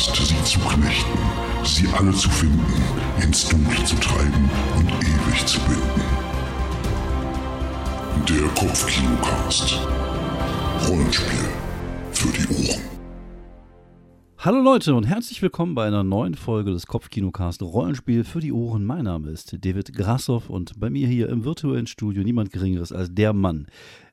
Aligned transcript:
Last, 0.00 0.16
sie 0.16 0.44
zu 0.44 0.58
knechten, 0.60 1.18
sie 1.62 1.86
alle 1.88 2.12
zu 2.12 2.30
finden, 2.30 2.64
ins 3.22 3.46
Dunkle 3.46 3.84
zu 3.84 3.96
treiben 3.96 4.48
und 4.74 4.88
ewig 4.88 5.44
zu 5.44 5.60
binden. 5.60 6.00
Der 8.26 8.48
Kopfkinocast. 8.54 9.78
Rollenspiel 10.88 11.48
für 12.12 12.28
die 12.28 12.48
Ohren. 12.48 12.80
Hallo 14.38 14.62
Leute 14.62 14.94
und 14.94 15.04
herzlich 15.04 15.42
willkommen 15.42 15.74
bei 15.74 15.86
einer 15.86 16.02
neuen 16.02 16.34
Folge 16.34 16.70
des 16.70 16.86
Kopfkinocast 16.86 17.60
Rollenspiel 17.60 18.24
für 18.24 18.40
die 18.40 18.52
Ohren. 18.52 18.86
Mein 18.86 19.04
Name 19.04 19.28
ist 19.28 19.54
David 19.62 19.92
Grassoff 19.92 20.48
und 20.48 20.80
bei 20.80 20.88
mir 20.88 21.08
hier 21.08 21.28
im 21.28 21.44
virtuellen 21.44 21.86
Studio 21.86 22.22
niemand 22.22 22.52
Geringeres 22.52 22.90
als 22.90 23.14
der 23.14 23.34
Mann, 23.34 23.66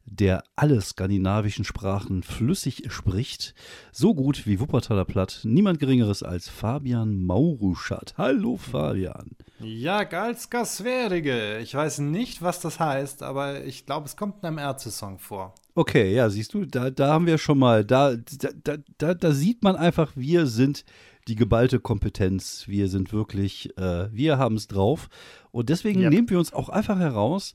der 0.09 0.43
alle 0.55 0.81
skandinavischen 0.81 1.65
Sprachen 1.65 2.23
flüssig 2.23 2.83
spricht, 2.89 3.53
so 3.91 4.15
gut 4.15 4.47
wie 4.47 4.59
Wuppertaler 4.59 5.05
Platt, 5.05 5.41
niemand 5.43 5.79
Geringeres 5.79 6.23
als 6.23 6.47
Fabian 6.47 7.25
Mauruschat. 7.25 8.15
Hallo 8.17 8.57
Fabian. 8.57 9.31
Ja, 9.59 10.03
Galska 10.03 10.65
Sverige. 10.65 11.59
Ich 11.59 11.75
weiß 11.75 11.99
nicht, 11.99 12.41
was 12.41 12.61
das 12.61 12.79
heißt, 12.79 13.21
aber 13.21 13.63
ich 13.65 13.85
glaube, 13.85 14.05
es 14.07 14.15
kommt 14.15 14.37
in 14.41 14.47
einem 14.47 14.57
Ärzte-Song 14.59 15.19
vor. 15.19 15.53
Okay, 15.75 16.13
ja, 16.15 16.29
siehst 16.29 16.53
du, 16.53 16.65
da, 16.65 16.89
da 16.89 17.09
haben 17.09 17.27
wir 17.27 17.37
schon 17.37 17.59
mal, 17.59 17.83
da, 17.83 18.15
da, 18.15 18.77
da, 18.97 19.13
da 19.13 19.31
sieht 19.31 19.63
man 19.63 19.75
einfach, 19.75 20.13
wir 20.15 20.47
sind 20.47 20.85
die 21.27 21.35
geballte 21.35 21.79
Kompetenz. 21.79 22.63
Wir 22.67 22.87
sind 22.87 23.11
wirklich, 23.11 23.77
äh, 23.77 24.09
wir 24.11 24.37
haben 24.37 24.55
es 24.55 24.67
drauf. 24.67 25.09
Und 25.51 25.69
deswegen 25.69 26.01
Yep. 26.01 26.09
nehmen 26.09 26.29
wir 26.29 26.39
uns 26.39 26.53
auch 26.53 26.69
einfach 26.69 26.97
heraus, 26.97 27.53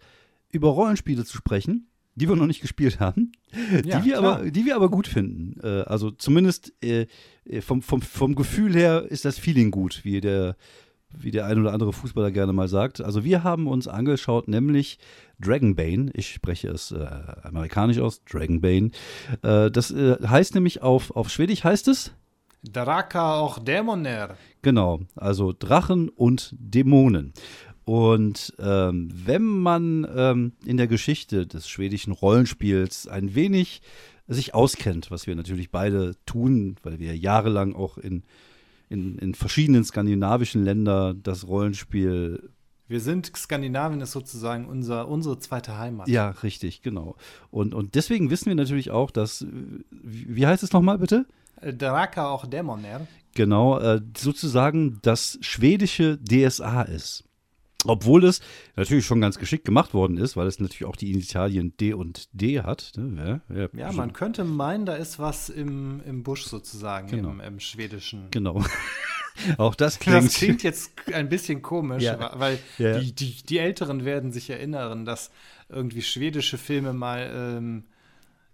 über 0.51 0.69
Rollenspiele 0.69 1.25
zu 1.25 1.37
sprechen, 1.37 1.89
die 2.15 2.29
wir 2.29 2.37
noch 2.37 2.47
nicht 2.47 2.61
gespielt 2.61 3.01
haben, 3.01 3.33
Ja, 3.85 4.01
die, 4.01 4.07
wir 4.07 4.19
klar. 4.19 4.37
aber, 4.39 4.51
die 4.51 4.65
wir 4.65 4.77
aber 4.77 4.91
gut 4.91 5.07
finden. 5.07 5.59
Äh, 5.63 5.83
also 5.83 6.11
zumindest 6.11 6.73
äh, 6.83 7.07
äh, 7.45 7.61
vom, 7.61 7.83
vom, 7.83 8.03
vom 8.03 8.35
Gefühl 8.35 8.75
her 8.75 9.05
ist 9.09 9.25
das 9.25 9.39
Feeling 9.39 9.71
gut, 9.71 10.01
wie 10.05 10.21
der, 10.21 10.57
wie 11.15 11.31
der 11.31 11.47
ein 11.47 11.59
oder 11.61 11.73
andere 11.73 11.93
Fußballer 11.93 12.31
gerne 12.31 12.53
mal 12.53 12.69
sagt. 12.69 13.01
Also 13.01 13.25
wir 13.25 13.45
haben 13.45 13.67
uns 13.67 13.89
angeschaut, 13.89 14.49
nämlich 14.49 14.99
Dragonbane. 15.41 16.11
Ich 16.15 16.33
spreche 16.33 16.69
es 16.69 16.93
äh, 16.93 17.07
amerikanisch 17.43 17.99
aus, 17.99 18.23
Dragonbane. 18.25 18.91
Äh, 19.43 19.71
das 19.71 19.91
äh, 19.91 20.17
heißt 20.27 20.55
nämlich 20.55 20.83
auf, 20.83 21.11
auf 21.11 21.29
Schwedisch 21.31 21.65
heißt 21.65 21.89
es, 21.89 22.13
Draka 22.65 23.35
auch 23.41 23.59
Dämoner. 23.59 24.37
Genau, 24.63 25.01
also 25.17 25.53
Drachen 25.53 26.09
und 26.09 26.55
Dämonen. 26.57 27.33
Und 27.85 28.55
ähm, 28.59 29.11
wenn 29.13 29.45
man 29.45 30.07
ähm, 30.15 30.53
in 30.65 30.77
der 30.77 30.87
Geschichte 30.87 31.47
des 31.47 31.69
schwedischen 31.69 32.13
Rollenspiels 32.13 33.09
ein 33.09 33.35
wenig 33.35 33.83
sich 34.29 34.55
auskennt, 34.55 35.11
was 35.11 35.27
wir 35.27 35.35
natürlich 35.35 35.71
beide 35.71 36.15
tun, 36.27 36.77
weil 36.83 36.99
wir 37.01 37.17
jahrelang 37.17 37.75
auch 37.75 37.99
in, 37.99 38.23
in, 38.89 39.19
in 39.19 39.35
verschiedenen 39.35 39.85
skandinavischen 39.85 40.65
Ländern 40.65 41.23
das 41.23 41.47
Rollenspiel 41.49 42.51
Wir 42.87 43.01
sind, 43.01 43.33
Skandinavien 43.37 44.01
ist 44.01 44.13
sozusagen 44.13 44.67
unser, 44.67 45.09
unsere 45.09 45.39
zweite 45.41 45.77
Heimat. 45.77 46.09
Ja, 46.09 46.31
richtig, 46.31 46.83
genau. 46.83 47.17
Und, 47.51 47.75
und 47.75 47.97
deswegen 47.97 48.31
wissen 48.31 48.47
wir 48.47 48.55
natürlich 48.55 48.93
auch, 48.93 49.11
dass, 49.11 49.45
wie 49.91 50.47
heißt 50.47 50.63
es 50.63 50.73
nochmal 50.73 50.99
bitte? 50.99 51.27
Draka 51.61 52.29
auch 52.29 52.47
Dämoner. 52.47 53.07
Genau, 53.35 53.79
äh, 53.79 54.01
sozusagen 54.17 54.99
das 55.03 55.39
schwedische 55.41 56.19
DSA 56.23 56.83
ist. 56.83 57.25
Obwohl 57.85 58.25
es 58.25 58.41
natürlich 58.77 59.05
schon 59.07 59.21
ganz 59.21 59.39
geschickt 59.39 59.65
gemacht 59.65 59.93
worden 59.95 60.17
ist, 60.17 60.37
weil 60.37 60.47
es 60.47 60.61
natürlich 60.61 60.85
auch 60.85 60.97
die 60.97 61.11
Initialien 61.11 61.77
D 61.79 61.95
und 61.95 62.29
D 62.33 62.61
hat. 62.63 62.93
Ne? 62.97 63.41
Ja, 63.53 63.69
Ja, 63.73 63.93
man 63.93 64.13
könnte 64.13 64.45
meinen, 64.45 64.87
da 64.87 64.95
ist 64.95 65.19
was 65.19 65.49
im, 65.49 66.01
im 66.07 66.23
Busch 66.23 66.45
sozusagen, 66.45 67.09
Genau. 67.09 67.31
im, 67.31 67.41
im 67.41 67.61
Schwedischen. 67.61 68.29
Genau. 68.31 68.63
auch 69.59 69.75
das 69.75 69.99
klingt. 69.99 70.25
Das 70.27 70.35
klingt 70.35 70.63
jetzt 70.63 70.93
ein 71.13 71.29
bisschen 71.29 71.63
komisch, 71.63 72.03
Ja. 72.05 72.33
weil 72.37 72.59
Ja. 72.79 72.99
Die, 73.01 73.13
die, 73.15 73.43
die 73.43 73.59
Älteren 73.59 74.05
werden 74.05 74.31
sich 74.31 74.49
erinnern, 74.51 75.05
dass 75.05 75.31
irgendwie 75.69 76.03
schwedische 76.03 76.59
Filme 76.59 76.93
mal 76.93 77.31
ähm, 77.35 77.85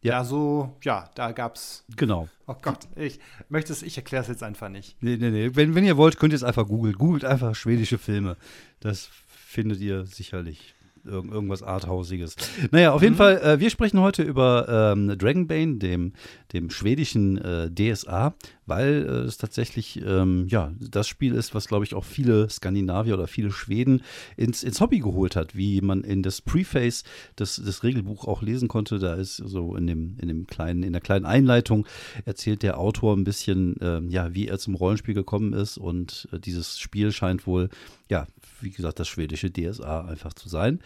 Ja. 0.02 0.12
ja. 0.12 0.24
so, 0.24 0.76
ja, 0.82 1.10
da 1.14 1.32
gab's. 1.32 1.84
Genau. 1.96 2.28
Oh 2.46 2.56
Gott, 2.60 2.88
ich 2.96 3.20
möchte 3.48 3.72
es, 3.72 3.82
ich 3.82 3.96
erkläre 3.96 4.22
es 4.22 4.28
jetzt 4.28 4.42
einfach 4.42 4.68
nicht. 4.68 4.96
Nee, 5.02 5.16
nee, 5.16 5.30
nee. 5.30 5.50
Wenn, 5.54 5.74
wenn 5.74 5.84
ihr 5.84 5.96
wollt, 5.96 6.18
könnt 6.18 6.32
ihr 6.32 6.36
es 6.36 6.44
einfach 6.44 6.66
googeln. 6.66 6.94
Googelt 6.94 7.24
einfach 7.24 7.54
schwedische 7.54 7.98
Filme. 7.98 8.36
Das 8.80 9.10
findet 9.28 9.80
ihr 9.80 10.06
sicherlich. 10.06 10.74
Irgend, 11.08 11.32
irgendwas 11.32 11.62
Arthausiges. 11.62 12.36
Naja, 12.70 12.92
auf 12.92 13.02
jeden 13.02 13.14
Fall, 13.14 13.38
äh, 13.38 13.60
wir 13.60 13.70
sprechen 13.70 14.00
heute 14.00 14.22
über 14.22 14.92
ähm, 14.92 15.16
Dragonbane, 15.16 15.76
dem, 15.76 16.12
dem 16.52 16.70
schwedischen 16.70 17.38
äh, 17.38 17.70
DSA, 17.70 18.34
weil 18.66 19.06
äh, 19.08 19.12
es 19.26 19.38
tatsächlich 19.38 20.00
ähm, 20.04 20.46
ja, 20.48 20.72
das 20.78 21.08
Spiel 21.08 21.34
ist, 21.34 21.54
was, 21.54 21.66
glaube 21.66 21.84
ich, 21.84 21.94
auch 21.94 22.04
viele 22.04 22.48
Skandinavier 22.50 23.14
oder 23.14 23.26
viele 23.26 23.50
Schweden 23.50 24.02
ins, 24.36 24.62
ins 24.62 24.80
Hobby 24.80 24.98
geholt 24.98 25.36
hat, 25.36 25.56
wie 25.56 25.80
man 25.80 26.02
in 26.02 26.22
das 26.22 26.40
Preface 26.40 27.04
des, 27.38 27.56
des 27.56 27.82
Regelbuch 27.82 28.26
auch 28.26 28.42
lesen 28.42 28.68
konnte. 28.68 28.98
Da 28.98 29.14
ist 29.14 29.36
so 29.36 29.74
in 29.74 29.86
dem, 29.86 30.16
in 30.20 30.28
dem 30.28 30.46
kleinen, 30.46 30.82
in 30.82 30.92
der 30.92 31.00
kleinen 31.00 31.24
Einleitung 31.24 31.86
erzählt 32.24 32.62
der 32.62 32.78
Autor 32.78 33.16
ein 33.16 33.24
bisschen, 33.24 33.76
ähm, 33.80 34.10
ja, 34.10 34.34
wie 34.34 34.48
er 34.48 34.58
zum 34.58 34.74
Rollenspiel 34.74 35.14
gekommen 35.14 35.52
ist 35.52 35.78
und 35.78 36.28
äh, 36.32 36.38
dieses 36.38 36.78
Spiel 36.78 37.12
scheint 37.12 37.46
wohl, 37.46 37.70
ja, 38.08 38.26
wie 38.60 38.70
gesagt, 38.70 38.98
das 39.00 39.08
schwedische 39.08 39.50
DSA 39.52 40.02
einfach 40.06 40.32
zu 40.34 40.48
sein. 40.48 40.80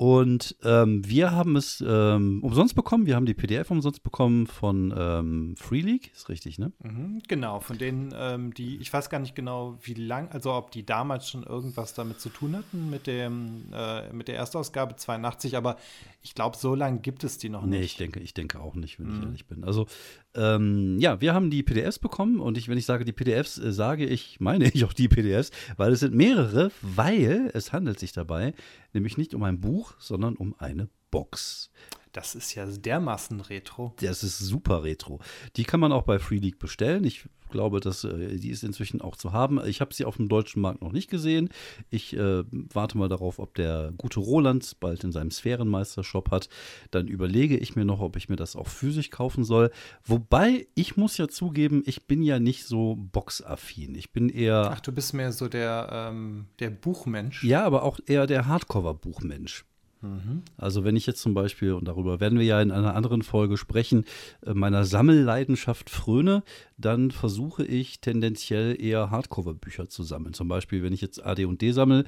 Und 0.00 0.54
ähm, 0.62 1.02
wir 1.08 1.32
haben 1.32 1.56
es 1.56 1.82
ähm, 1.84 2.40
umsonst 2.44 2.76
bekommen. 2.76 3.06
Wir 3.06 3.16
haben 3.16 3.26
die 3.26 3.34
PDF 3.34 3.68
umsonst 3.72 4.04
bekommen 4.04 4.46
von 4.46 4.94
ähm, 4.96 5.56
Free 5.56 5.80
League, 5.80 6.12
ist 6.14 6.28
richtig, 6.28 6.56
ne? 6.60 6.70
Mhm, 6.84 7.20
genau, 7.26 7.58
von 7.58 7.78
denen, 7.78 8.14
ähm, 8.16 8.54
die, 8.54 8.76
ich 8.76 8.92
weiß 8.92 9.10
gar 9.10 9.18
nicht 9.18 9.34
genau, 9.34 9.76
wie 9.82 9.94
lang, 9.94 10.28
also 10.30 10.52
ob 10.54 10.70
die 10.70 10.86
damals 10.86 11.28
schon 11.28 11.42
irgendwas 11.42 11.94
damit 11.94 12.20
zu 12.20 12.28
tun 12.28 12.54
hatten 12.56 12.88
mit 12.90 13.08
dem, 13.08 13.72
äh, 13.72 14.12
mit 14.12 14.28
der 14.28 14.36
Erstausgabe 14.36 14.94
82, 14.94 15.56
aber 15.56 15.76
ich 16.22 16.36
glaube, 16.36 16.56
so 16.56 16.76
lange 16.76 17.00
gibt 17.00 17.24
es 17.24 17.38
die 17.38 17.48
noch 17.48 17.64
Nee, 17.66 17.80
nicht. 17.80 17.84
ich 17.92 17.96
denke, 17.96 18.20
ich 18.20 18.34
denke 18.34 18.60
auch 18.60 18.76
nicht, 18.76 19.00
wenn 19.00 19.08
ich 19.10 19.16
Mhm. 19.18 19.24
ehrlich 19.24 19.46
bin. 19.48 19.64
Also, 19.64 19.88
ähm, 20.38 20.98
ja, 20.98 21.20
wir 21.20 21.34
haben 21.34 21.50
die 21.50 21.62
PDFs 21.62 21.98
bekommen 21.98 22.40
und 22.40 22.56
ich, 22.56 22.68
wenn 22.68 22.78
ich 22.78 22.86
sage 22.86 23.04
die 23.04 23.12
PDFs, 23.12 23.58
äh, 23.58 23.72
sage 23.72 24.06
ich, 24.06 24.38
meine 24.40 24.70
ich 24.70 24.84
auch 24.84 24.92
die 24.92 25.08
PDFs, 25.08 25.50
weil 25.76 25.92
es 25.92 26.00
sind 26.00 26.14
mehrere, 26.14 26.70
weil 26.80 27.50
es 27.54 27.72
handelt 27.72 27.98
sich 27.98 28.12
dabei 28.12 28.54
nämlich 28.92 29.18
nicht 29.18 29.34
um 29.34 29.42
ein 29.42 29.60
Buch, 29.60 29.94
sondern 29.98 30.36
um 30.36 30.54
eine 30.58 30.88
Box. 31.10 31.70
Das 32.12 32.34
ist 32.34 32.54
ja 32.54 32.66
dermaßen 32.66 33.40
retro. 33.42 33.94
Das 34.00 34.24
ist 34.24 34.38
super 34.38 34.82
retro. 34.82 35.20
Die 35.56 35.64
kann 35.64 35.78
man 35.78 35.92
auch 35.92 36.02
bei 36.02 36.18
Free 36.18 36.38
League 36.38 36.58
bestellen. 36.58 37.04
Ich 37.04 37.28
glaube, 37.50 37.80
dass 37.80 38.02
äh, 38.04 38.36
die 38.38 38.50
ist 38.50 38.64
inzwischen 38.64 39.00
auch 39.00 39.14
zu 39.14 39.32
haben. 39.32 39.60
Ich 39.66 39.80
habe 39.80 39.94
sie 39.94 40.04
auf 40.04 40.16
dem 40.16 40.28
deutschen 40.28 40.60
Markt 40.60 40.82
noch 40.82 40.92
nicht 40.92 41.10
gesehen. 41.10 41.50
Ich 41.90 42.16
äh, 42.16 42.44
warte 42.50 42.98
mal 42.98 43.08
darauf, 43.08 43.38
ob 43.38 43.54
der 43.54 43.92
gute 43.96 44.20
Roland 44.20 44.76
bald 44.80 45.04
in 45.04 45.12
seinem 45.12 45.30
Sphärenmeister-Shop 45.30 46.30
hat. 46.30 46.48
Dann 46.90 47.08
überlege 47.08 47.56
ich 47.56 47.76
mir 47.76 47.84
noch, 47.84 48.00
ob 48.00 48.16
ich 48.16 48.28
mir 48.28 48.36
das 48.36 48.56
auch 48.56 48.68
physisch 48.68 49.10
kaufen 49.10 49.44
soll. 49.44 49.70
Wobei, 50.04 50.66
ich 50.74 50.96
muss 50.96 51.18
ja 51.18 51.28
zugeben, 51.28 51.82
ich 51.86 52.06
bin 52.06 52.22
ja 52.22 52.38
nicht 52.38 52.64
so 52.64 52.96
boxaffin. 52.96 53.94
Ich 53.94 54.12
bin 54.12 54.28
eher, 54.28 54.70
Ach, 54.72 54.80
du 54.80 54.92
bist 54.92 55.14
mehr 55.14 55.32
so 55.32 55.48
der, 55.48 55.88
ähm, 55.92 56.46
der 56.58 56.70
Buchmensch. 56.70 57.44
ja, 57.44 57.64
aber 57.64 57.82
auch 57.82 58.00
eher 58.06 58.26
der 58.26 58.46
Hardcover-Buchmensch. 58.46 59.64
Mhm. 60.00 60.42
Also 60.56 60.84
wenn 60.84 60.96
ich 60.96 61.06
jetzt 61.06 61.20
zum 61.20 61.34
Beispiel, 61.34 61.72
und 61.72 61.86
darüber 61.86 62.20
werden 62.20 62.38
wir 62.38 62.46
ja 62.46 62.60
in 62.62 62.70
einer 62.70 62.94
anderen 62.94 63.22
Folge 63.22 63.56
sprechen, 63.56 64.04
äh, 64.46 64.54
meiner 64.54 64.84
Sammelleidenschaft 64.84 65.90
fröne, 65.90 66.42
dann 66.76 67.10
versuche 67.10 67.64
ich 67.64 68.00
tendenziell 68.00 68.80
eher 68.80 69.10
Hardcover-Bücher 69.10 69.88
zu 69.88 70.02
sammeln. 70.02 70.34
Zum 70.34 70.48
Beispiel, 70.48 70.82
wenn 70.82 70.92
ich 70.92 71.00
jetzt 71.00 71.24
AD&D 71.24 71.72
sammle, 71.72 72.04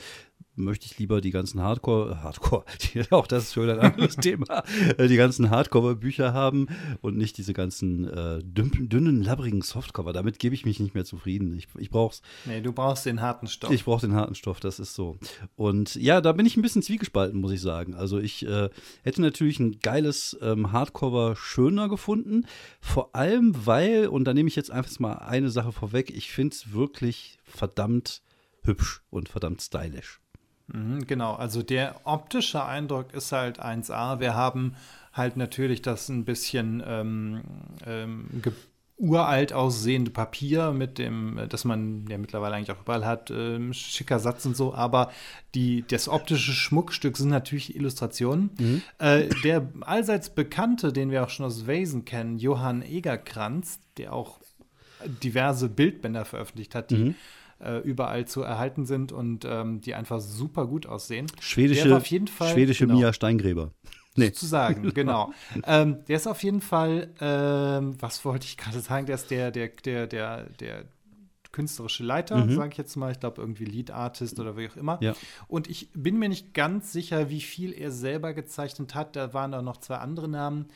möchte 0.57 0.87
ich 0.87 0.99
lieber 0.99 1.21
die 1.21 1.31
ganzen 1.31 1.61
Hardcore, 1.61 2.23
Hardcore, 2.23 2.65
die, 2.95 3.11
auch 3.11 3.27
das 3.27 3.45
ist 3.45 3.55
schon 3.55 3.69
ein 3.69 3.79
anderes 3.79 4.17
Thema, 4.21 4.63
äh, 4.97 5.09
die 5.09 5.17
ganzen 5.17 5.51
Hardcover-Bücher 5.51 6.33
haben 6.33 6.69
und 7.01 7.17
nicht 7.17 7.39
diese 7.39 7.53
ganzen 7.53 8.07
äh, 8.09 8.43
dünnen, 8.43 8.89
dünnen, 8.89 9.23
labbrigen 9.23 9.63
Softcover. 9.63 10.13
Damit 10.13 10.39
gebe 10.39 10.55
ich 10.55 10.65
mich 10.65 10.81
nicht 10.81 10.95
mehr 10.95 11.05
zufrieden. 11.05 11.57
Ich, 11.57 11.69
ich 11.79 11.91
brauche 11.91 12.15
es 12.15 12.23
Nee, 12.47 12.61
du 12.61 12.73
brauchst 12.73 13.07
den 13.07 13.21
harten 13.21 13.47
Stoff. 13.47 13.73
ich 13.73 13.85
brauche 13.85 14.07
den 14.07 14.15
harten 14.15 14.35
Stoff, 14.35 14.61
das 14.61 14.79
ist 14.79 14.95
so. 14.95 15.19
Und 15.57 15.95
ja, 15.97 16.21
da 16.21 16.33
bin 16.33 16.47
ich 16.47 16.57
ein 16.57 16.63
bisschen 16.63 16.83
zwiegespalten, 16.83 17.41
muss 17.41 17.53
ich 17.53 17.61
sagen. 17.61 17.80
Also 17.95 18.19
ich 18.19 18.47
äh, 18.47 18.69
hätte 19.03 19.23
natürlich 19.23 19.59
ein 19.61 19.81
geiles 19.81 20.37
ähm, 20.43 20.73
Hardcover 20.73 21.37
schöner 21.37 21.89
gefunden. 21.89 22.47
Vor 22.81 23.15
allem, 23.15 23.55
weil, 23.67 24.09
und 24.09 24.25
da 24.25 24.35
nehme 24.35 24.49
ich 24.49 24.57
jetzt 24.57 24.71
einfach 24.71 24.99
mal 24.99 25.15
eine 25.15 25.51
Sache 25.51 25.73
vorweg, 25.73 26.11
ich 26.11 26.31
finde 26.31 26.55
es 26.55 26.73
wirklich 26.73 27.39
verdammt 27.45 28.23
hübsch 28.63 29.03
und 29.11 29.29
verdammt 29.29 29.63
stylisch. 29.63 30.21
Mhm, 30.69 31.07
genau, 31.07 31.35
also 31.35 31.63
der 31.63 32.01
optische 32.05 32.65
Eindruck 32.65 33.13
ist 33.13 33.33
halt 33.33 33.61
1A. 33.61 34.21
Wir 34.21 34.35
haben 34.35 34.77
halt 35.13 35.37
natürlich 35.37 35.83
das 35.83 36.09
ein 36.09 36.25
bisschen 36.25 36.83
ähm, 36.87 37.43
ähm, 37.87 38.43
uralt 39.01 39.53
aussehende 39.53 40.11
Papier 40.11 40.73
mit 40.73 40.99
dem, 40.99 41.39
äh, 41.39 41.49
das 41.49 41.65
man 41.65 42.05
ja 42.09 42.19
mittlerweile 42.19 42.55
eigentlich 42.55 42.71
auch 42.71 42.83
überall 42.83 43.07
hat, 43.07 43.31
ähm, 43.31 43.73
schicker 43.73 44.19
Satz 44.19 44.45
und 44.47 44.57
so, 44.57 44.75
aber 44.75 45.11
die, 45.55 45.85
das 45.89 46.09
optische 46.09 46.53
Schmuckstück 46.53 47.17
sind 47.17 47.31
natürlich 47.31 47.75
Illustrationen. 47.75 48.83
Äh, 48.99 49.29
der 49.43 49.67
allseits 49.81 50.31
bekannte, 50.31 50.93
den 50.93 51.11
wir 51.11 51.25
auch 51.25 51.31
schon 51.31 51.47
aus 51.47 51.67
Wesen 51.67 52.05
kennen, 52.05 52.39
Johann 52.39 52.83
Egerkranz, 52.83 53.81
der 53.97 54.13
auch 54.13 54.39
diverse 55.23 55.69
Bildbänder 55.71 56.25
veröffentlicht 56.27 56.75
hat, 56.75 56.91
die 56.91 56.97
Mhm. 56.97 57.15
äh, 57.63 57.79
überall 57.79 58.27
zu 58.27 58.43
erhalten 58.43 58.85
sind 58.87 59.13
und 59.13 59.45
ähm, 59.49 59.81
die 59.81 59.95
einfach 59.95 60.21
super 60.21 60.67
gut 60.67 60.87
aussehen. 60.87 61.27
Schwedische, 61.41 61.83
Der 61.85 61.91
war 61.93 61.99
auf 61.99 62.07
jeden 62.07 62.27
Fall- 62.27 62.53
schwedische 62.53 62.87
genau. 62.87 62.99
Mia 62.99 63.13
Steingräber. 63.13 63.71
Nee. 64.21 64.27
Sozusagen, 64.27 64.95
genau. 64.95 65.33
ähm, 65.65 66.05
der 66.07 66.17
ist 66.17 66.27
auf 66.27 66.43
jeden 66.43 66.61
Fall, 66.61 67.09
ähm, 67.21 68.01
was 68.01 68.25
wollte 68.25 68.47
ich 68.47 68.57
gerade 68.57 68.81
sagen, 68.81 69.07
der 69.07 69.17
ist 69.17 69.31
der, 69.31 69.51
der, 69.51 69.69
der, 69.69 70.07
der, 70.07 70.45
der 70.61 70.85
künstlerische 71.53 72.05
Leiter, 72.05 72.37
Mhm. 72.45 72.55
sage 72.55 72.69
ich 72.71 72.79
jetzt 72.79 72.95
mal. 72.97 73.11
Ich 73.11 73.19
glaube, 73.19 73.41
irgendwie 73.41 73.65
Lead 73.65 73.91
Artist 73.91 74.39
oder 74.39 74.57
wie 74.57 74.69
auch 74.69 74.77
immer. 74.77 74.99
Ja. 75.01 75.15
Und 75.49 75.69
ich 75.69 75.89
bin 75.95 76.17
mir 76.19 76.29
nicht 76.29 76.55
ganz 76.55 76.93
sicher, 76.93 77.29
wie 77.29 77.41
viel 77.41 77.73
er 77.73 77.91
selber 77.91 78.35
gezeichnet 78.35 78.95
hat. 78.95 79.17
Da 79.17 79.35
waren 79.35 79.51
da 79.51 79.61
noch 79.61 79.79
zwei 79.79 79.97
andere 79.97 80.29
Namen, 80.29 80.67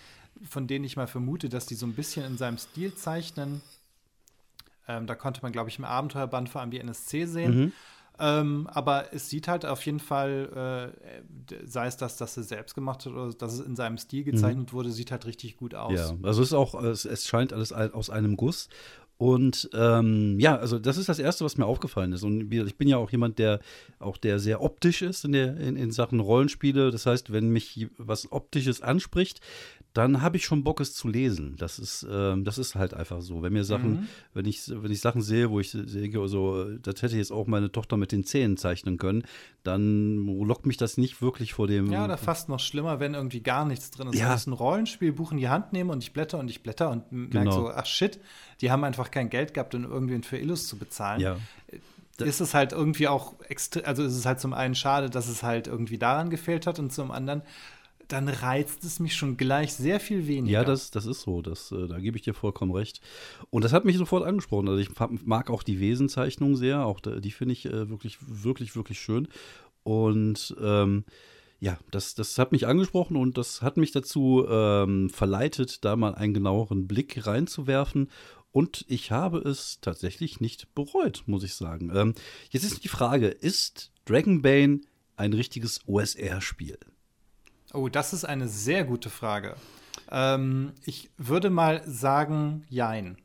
von 0.42 0.66
denen 0.66 0.84
ich 0.84 0.96
mal 0.96 1.06
vermute, 1.06 1.48
dass 1.48 1.66
die 1.66 1.76
so 1.76 1.86
ein 1.86 1.92
bisschen 1.94 2.24
in 2.26 2.36
seinem 2.36 2.58
Stil 2.58 2.92
zeichnen. 2.96 3.60
Ähm, 4.88 5.06
da 5.06 5.14
konnte 5.14 5.40
man, 5.42 5.52
glaube 5.52 5.70
ich, 5.70 5.78
im 5.78 5.84
Abenteuerband 5.84 6.48
vor 6.48 6.60
allem 6.60 6.70
die 6.72 6.80
NSC 6.80 7.26
sehen. 7.26 7.56
Mhm. 7.56 7.72
Ähm, 8.18 8.68
aber 8.68 9.12
es 9.12 9.28
sieht 9.28 9.48
halt 9.48 9.66
auf 9.66 9.84
jeden 9.84 9.98
Fall, 9.98 10.92
äh, 11.50 11.66
sei 11.66 11.86
es 11.86 11.96
das, 11.96 12.16
dass 12.16 12.36
er 12.36 12.44
selbst 12.44 12.74
gemacht 12.74 13.04
hat 13.04 13.12
oder 13.12 13.32
dass 13.32 13.54
es 13.54 13.66
in 13.66 13.74
seinem 13.74 13.98
Stil 13.98 14.22
gezeichnet 14.22 14.72
wurde, 14.72 14.92
sieht 14.92 15.10
halt 15.10 15.26
richtig 15.26 15.56
gut 15.56 15.74
aus. 15.74 16.12
Mhm. 16.12 16.20
Ja, 16.22 16.28
also 16.28 16.42
es 16.42 16.48
ist 16.48 16.54
auch, 16.54 16.80
es, 16.82 17.04
es 17.04 17.26
scheint 17.26 17.52
alles 17.52 17.72
aus 17.72 18.10
einem 18.10 18.36
Guss. 18.36 18.68
Und 19.16 19.70
ähm, 19.74 20.38
ja, 20.40 20.56
also 20.56 20.78
das 20.78 20.96
ist 20.96 21.08
das 21.08 21.20
Erste, 21.20 21.44
was 21.44 21.56
mir 21.56 21.66
aufgefallen 21.66 22.12
ist. 22.12 22.24
Und 22.24 22.52
ich 22.52 22.76
bin 22.76 22.88
ja 22.88 22.96
auch 22.96 23.10
jemand, 23.10 23.38
der 23.38 23.60
auch 23.98 24.16
der 24.16 24.38
sehr 24.40 24.60
optisch 24.60 25.02
ist 25.02 25.24
in, 25.24 25.32
der, 25.32 25.56
in, 25.56 25.76
in 25.76 25.92
Sachen 25.92 26.18
Rollenspiele. 26.18 26.90
Das 26.90 27.06
heißt, 27.06 27.32
wenn 27.32 27.48
mich 27.50 27.88
was 27.96 28.30
Optisches 28.32 28.80
anspricht, 28.82 29.40
dann 29.94 30.20
habe 30.22 30.36
ich 30.36 30.44
schon 30.44 30.64
Bock, 30.64 30.80
es 30.80 30.92
zu 30.92 31.08
lesen. 31.08 31.54
Das 31.56 31.78
ist, 31.78 32.04
ähm, 32.10 32.44
das 32.44 32.58
ist 32.58 32.74
halt 32.74 32.92
einfach 32.94 33.22
so. 33.22 33.42
Wenn 33.42 33.52
mir 33.52 33.64
Sachen, 33.64 33.90
Mhm. 33.92 34.08
wenn 34.34 34.44
ich, 34.44 34.60
wenn 34.68 34.90
ich 34.90 35.00
Sachen 35.00 35.22
sehe, 35.22 35.50
wo 35.50 35.60
ich 35.60 35.70
denke, 35.72 36.26
so, 36.28 36.64
das 36.78 37.00
hätte 37.00 37.16
jetzt 37.16 37.30
auch 37.32 37.46
meine 37.46 37.70
Tochter 37.70 37.96
mit 37.96 38.10
den 38.12 38.24
Zähnen 38.24 38.56
zeichnen 38.56 38.98
können, 38.98 39.22
dann 39.62 40.26
lockt 40.44 40.66
mich 40.66 40.76
das 40.76 40.98
nicht 40.98 41.22
wirklich 41.22 41.54
vor 41.54 41.66
dem. 41.68 41.90
Ja, 41.90 42.04
oder 42.04 42.18
fast 42.18 42.48
noch 42.48 42.60
schlimmer, 42.60 43.00
wenn 43.00 43.14
irgendwie 43.14 43.40
gar 43.40 43.64
nichts 43.64 43.90
drin 43.92 44.08
ist. 44.08 44.18
Ja. 44.18 44.34
Ich 44.34 44.46
ein 44.46 44.52
Rollenspielbuch 44.52 45.32
in 45.32 45.38
die 45.38 45.48
Hand 45.48 45.72
nehme 45.72 45.92
und 45.92 46.02
ich 46.02 46.12
blätter 46.12 46.38
und 46.38 46.50
ich 46.50 46.62
blätter 46.62 46.90
und 46.90 47.10
merke 47.12 47.38
Genau. 47.38 47.52
so, 47.52 47.70
ach 47.70 47.86
shit, 47.86 48.20
die 48.60 48.70
haben 48.70 48.84
einfach 48.84 49.10
kein 49.10 49.30
Geld 49.30 49.54
gehabt, 49.54 49.74
um 49.74 49.84
irgendwen 49.84 50.22
für 50.24 50.36
Illus 50.38 50.66
zu 50.66 50.76
bezahlen. 50.76 51.20
ja. 51.20 51.36
Ist 52.18 52.40
es 52.40 52.54
halt 52.54 52.70
irgendwie 52.72 53.08
auch 53.08 53.34
extrem, 53.48 53.84
also 53.86 54.04
ist 54.04 54.14
es 54.16 54.24
halt 54.24 54.38
zum 54.38 54.52
einen 54.52 54.76
schade, 54.76 55.10
dass 55.10 55.28
es 55.28 55.42
halt 55.42 55.66
irgendwie 55.66 55.98
daran 55.98 56.30
gefehlt 56.30 56.64
hat 56.66 56.78
und 56.78 56.92
zum 56.92 57.10
anderen, 57.10 57.42
dann 58.08 58.28
reizt 58.28 58.84
es 58.84 59.00
mich 59.00 59.14
schon 59.14 59.36
gleich 59.36 59.74
sehr 59.74 60.00
viel 60.00 60.26
weniger. 60.26 60.60
Ja, 60.60 60.64
das, 60.64 60.90
das 60.90 61.06
ist 61.06 61.22
so. 61.22 61.42
Das, 61.42 61.72
äh, 61.72 61.88
da 61.88 61.98
gebe 61.98 62.16
ich 62.16 62.22
dir 62.22 62.34
vollkommen 62.34 62.72
recht. 62.72 63.00
Und 63.50 63.64
das 63.64 63.72
hat 63.72 63.84
mich 63.84 63.96
sofort 63.96 64.24
angesprochen. 64.24 64.68
Also 64.68 64.80
ich 64.80 64.90
mag 65.24 65.50
auch 65.50 65.62
die 65.62 65.80
Wesenzeichnung 65.80 66.56
sehr. 66.56 66.86
Auch 66.86 67.00
die 67.00 67.30
finde 67.30 67.52
ich 67.52 67.66
äh, 67.66 67.88
wirklich, 67.88 68.18
wirklich, 68.20 68.76
wirklich 68.76 69.00
schön. 69.00 69.28
Und 69.82 70.54
ähm, 70.60 71.04
ja, 71.60 71.78
das, 71.90 72.14
das 72.14 72.38
hat 72.38 72.52
mich 72.52 72.66
angesprochen 72.66 73.16
und 73.16 73.38
das 73.38 73.62
hat 73.62 73.76
mich 73.76 73.92
dazu 73.92 74.46
ähm, 74.48 75.08
verleitet, 75.10 75.84
da 75.84 75.96
mal 75.96 76.14
einen 76.14 76.34
genaueren 76.34 76.86
Blick 76.86 77.26
reinzuwerfen. 77.26 78.10
Und 78.52 78.84
ich 78.88 79.10
habe 79.10 79.38
es 79.38 79.80
tatsächlich 79.80 80.40
nicht 80.40 80.74
bereut, 80.74 81.24
muss 81.26 81.42
ich 81.42 81.54
sagen. 81.54 81.90
Ähm, 81.94 82.14
jetzt 82.50 82.64
ist 82.64 82.84
die 82.84 82.88
Frage: 82.88 83.28
Ist 83.28 83.92
Dragonbane 84.04 84.80
ein 85.16 85.32
richtiges 85.32 85.80
OSR-Spiel? 85.86 86.78
Oh, 87.74 87.88
das 87.88 88.12
ist 88.12 88.24
eine 88.24 88.46
sehr 88.46 88.84
gute 88.84 89.10
Frage. 89.10 89.56
Ähm, 90.08 90.74
ich 90.84 91.10
würde 91.18 91.50
mal 91.50 91.82
sagen, 91.84 92.64
jein. 92.68 93.18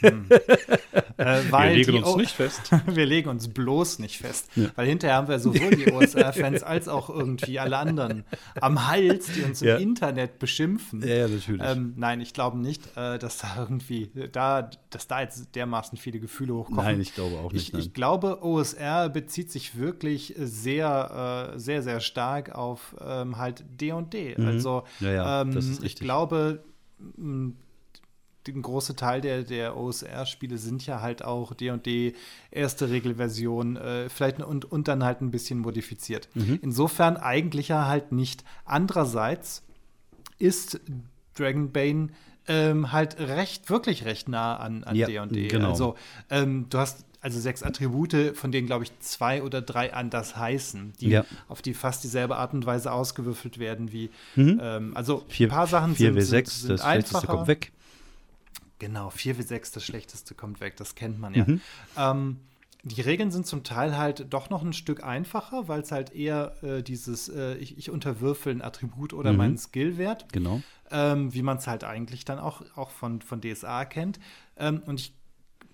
Hm. 0.00 0.26
äh, 1.16 1.40
weil 1.50 1.82
die 1.82 2.02
O- 2.02 2.18
fest. 2.18 2.70
wir 2.86 3.06
legen 3.06 3.28
uns 3.28 3.48
bloß 3.48 3.98
nicht 3.98 4.18
fest. 4.18 4.48
Weil 4.76 4.86
hinterher 4.86 5.16
haben 5.16 5.28
wir 5.28 5.38
sowohl 5.38 5.70
die 5.76 5.90
OSR-Fans 5.92 6.62
als 6.64 6.88
auch 6.88 7.10
irgendwie 7.10 7.58
alle 7.58 7.76
anderen 7.78 8.24
am 8.60 8.88
Hals, 8.88 9.26
die 9.32 9.42
uns 9.42 9.60
Ja. 9.60 9.76
im 9.76 9.82
Internet 9.82 10.38
beschimpfen. 10.38 11.02
Ja, 11.06 11.14
ja, 11.14 11.28
natürlich. 11.28 11.62
Ähm, 11.64 11.94
nein, 11.96 12.20
ich 12.20 12.32
glaube 12.32 12.58
nicht, 12.58 12.82
äh, 12.96 13.18
dass 13.18 13.38
da 13.38 13.56
irgendwie, 13.58 14.10
da, 14.32 14.70
dass 14.90 15.06
da 15.06 15.20
jetzt 15.20 15.54
dermaßen 15.54 15.98
viele 15.98 16.20
Gefühle 16.20 16.54
hochkommen. 16.54 16.84
Nein, 16.84 17.00
ich 17.00 17.14
glaube 17.14 17.36
auch 17.38 17.52
nicht. 17.52 17.72
Ich, 17.74 17.78
ich 17.78 17.92
glaube, 17.94 18.42
OSR 18.42 19.08
bezieht 19.08 19.50
sich 19.50 19.78
wirklich 19.78 20.34
sehr, 20.38 21.52
äh, 21.54 21.58
sehr, 21.58 21.82
sehr 21.82 22.00
stark 22.00 22.54
auf 22.54 22.96
ähm, 23.04 23.38
halt 23.38 23.64
D&D. 23.80 24.36
Also 24.36 24.84
Mhm. 25.00 25.06
Ja, 25.06 25.12
ja, 25.12 25.42
ähm, 25.42 25.54
das 25.54 25.66
ist 25.66 25.84
ich 25.84 25.96
glaube, 25.96 26.64
ein 28.52 28.62
großer 28.62 28.94
Teil 28.96 29.20
der, 29.20 29.42
der 29.42 29.76
OSR-Spiele 29.76 30.58
sind 30.58 30.84
ja 30.86 31.00
halt 31.00 31.24
auch 31.24 31.54
D&D 31.54 32.14
erste 32.50 32.90
Regelversion, 32.90 33.76
äh, 33.76 34.08
vielleicht 34.08 34.40
und, 34.42 34.64
und 34.70 34.88
dann 34.88 35.02
halt 35.04 35.20
ein 35.22 35.30
bisschen 35.30 35.58
modifiziert. 35.58 36.28
Mhm. 36.34 36.58
Insofern 36.62 37.16
eigentlich 37.16 37.68
ja 37.68 37.86
halt 37.86 38.12
nicht. 38.12 38.44
Andererseits 38.64 39.62
ist 40.38 40.80
Dragonbane 41.36 42.08
ähm, 42.46 42.92
halt 42.92 43.18
recht, 43.18 43.70
wirklich 43.70 44.04
recht 44.04 44.28
nah 44.28 44.56
an, 44.56 44.84
an 44.84 44.94
Ja, 44.96 45.06
D&D. 45.06 45.48
genau. 45.48 45.70
Also 45.70 45.94
ähm, 46.30 46.66
du 46.68 46.78
hast 46.78 47.04
also 47.20 47.40
sechs 47.40 47.62
Attribute, 47.62 48.36
von 48.36 48.52
denen, 48.52 48.66
glaube 48.66 48.84
ich, 48.84 48.92
zwei 49.00 49.42
oder 49.42 49.62
drei 49.62 49.94
anders 49.94 50.36
heißen, 50.36 50.92
die 51.00 51.08
Ja. 51.08 51.24
auf 51.48 51.62
die 51.62 51.72
fast 51.72 52.04
dieselbe 52.04 52.36
Art 52.36 52.52
und 52.52 52.66
Weise 52.66 52.92
ausgewürfelt 52.92 53.58
werden 53.58 53.92
wie 53.92 54.10
ähm, 54.36 54.92
also 54.94 55.18
Mhm. 55.26 55.30
Vier, 55.30 55.46
ein 55.46 55.50
paar 55.50 55.66
Sachen 55.66 55.94
4 55.94 56.12
sind, 56.12 56.18
W6, 56.18 56.50
sind, 56.50 56.50
sind 56.50 56.70
das 56.72 56.82
einfacher. 56.82 57.26
kommt 57.28 57.48
weg. 57.48 57.72
Genau, 58.78 59.10
4 59.10 59.38
w 59.38 59.42
6 59.42 59.72
das 59.72 59.84
Schlechteste 59.84 60.34
kommt 60.34 60.60
weg, 60.60 60.76
das 60.76 60.94
kennt 60.94 61.18
man 61.18 61.34
ja. 61.34 61.44
Mhm. 61.46 61.60
Ähm, 61.96 62.40
die 62.82 63.00
Regeln 63.00 63.30
sind 63.30 63.46
zum 63.46 63.62
Teil 63.64 63.96
halt 63.96 64.26
doch 64.34 64.50
noch 64.50 64.62
ein 64.62 64.74
Stück 64.74 65.02
einfacher, 65.02 65.68
weil 65.68 65.80
es 65.80 65.90
halt 65.90 66.14
eher 66.14 66.62
äh, 66.62 66.82
dieses, 66.82 67.28
äh, 67.30 67.54
ich, 67.54 67.78
ich 67.78 67.90
unterwürfel 67.90 68.52
ein 68.54 68.60
Attribut 68.62 69.14
oder 69.14 69.32
Mhm. 69.32 69.38
meinen 69.38 69.58
Skillwert, 69.58 70.30
Genau. 70.32 70.60
ähm, 70.90 71.32
wie 71.32 71.40
man 71.42 71.56
es 71.56 71.66
halt 71.66 71.82
eigentlich 71.84 72.26
dann 72.26 72.38
auch, 72.38 72.62
auch 72.76 72.90
von, 72.90 73.22
von 73.22 73.40
DSA 73.40 73.86
kennt. 73.86 74.18
Ähm, 74.58 74.82
und 74.84 75.00
ich, 75.00 75.14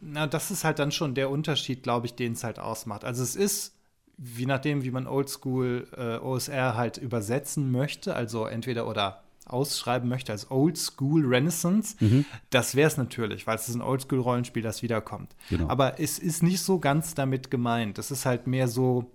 na, 0.00 0.28
das 0.28 0.50
ist 0.52 0.62
halt 0.62 0.78
dann 0.78 0.92
schon 0.92 1.14
der 1.16 1.30
Unterschied, 1.30 1.82
glaube 1.82 2.06
ich, 2.06 2.14
den 2.14 2.34
es 2.34 2.44
halt 2.44 2.60
ausmacht. 2.60 3.04
Also 3.04 3.24
es 3.24 3.34
ist, 3.34 3.74
je 4.16 4.46
nachdem, 4.46 4.84
wie 4.84 4.90
man 4.92 5.08
Oldschool 5.08 5.88
äh, 5.96 6.24
OSR 6.24 6.76
halt 6.76 6.96
übersetzen 6.96 7.72
möchte, 7.72 8.14
also 8.14 8.46
entweder 8.46 8.86
oder 8.86 9.24
ausschreiben 9.50 10.08
möchte 10.08 10.32
als 10.32 10.50
Oldschool 10.50 11.26
Renaissance, 11.26 11.96
Mhm. 12.00 12.24
das 12.50 12.74
wäre 12.74 12.88
es 12.88 12.96
natürlich, 12.96 13.46
weil 13.46 13.56
es 13.56 13.68
ist 13.68 13.74
ein 13.74 13.82
Oldschool-Rollenspiel, 13.82 14.62
das 14.62 14.82
wiederkommt. 14.82 15.34
Genau. 15.50 15.68
Aber 15.68 16.00
es 16.00 16.18
ist 16.18 16.42
nicht 16.42 16.60
so 16.60 16.78
ganz 16.78 17.14
damit 17.14 17.50
gemeint. 17.50 17.98
Es 17.98 18.10
ist 18.10 18.26
halt 18.26 18.46
mehr 18.46 18.68
so, 18.68 19.10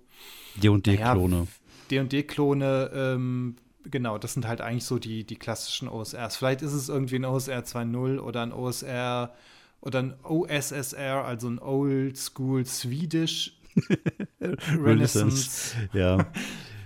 D&D-Klone. 0.62 1.48
D&D-Klone, 1.92 2.92
ähm, 2.94 3.56
genau, 3.84 4.18
das 4.18 4.34
sind 4.34 4.48
halt 4.48 4.62
eigentlich 4.62 4.86
so 4.86 4.98
die, 5.00 5.24
die 5.26 5.36
klassischen 5.36 5.88
OSRs. 5.88 6.36
Vielleicht 6.36 6.62
ist 6.62 6.74
es 6.74 6.90
irgendwie 6.90 7.16
ein 7.18 7.26
OSR 7.26 7.64
2.0 7.64 8.20
oder 8.20 8.42
ein 8.44 8.52
OSR 8.54 9.34
oder 9.82 10.00
ein 10.00 10.14
OSSR, 10.24 11.24
also 11.26 11.48
ein 11.48 11.60
Old 11.60 12.18
School 12.18 12.66
Swedish 12.66 13.58
Renaissance. 14.42 15.76
Ja. 15.94 16.26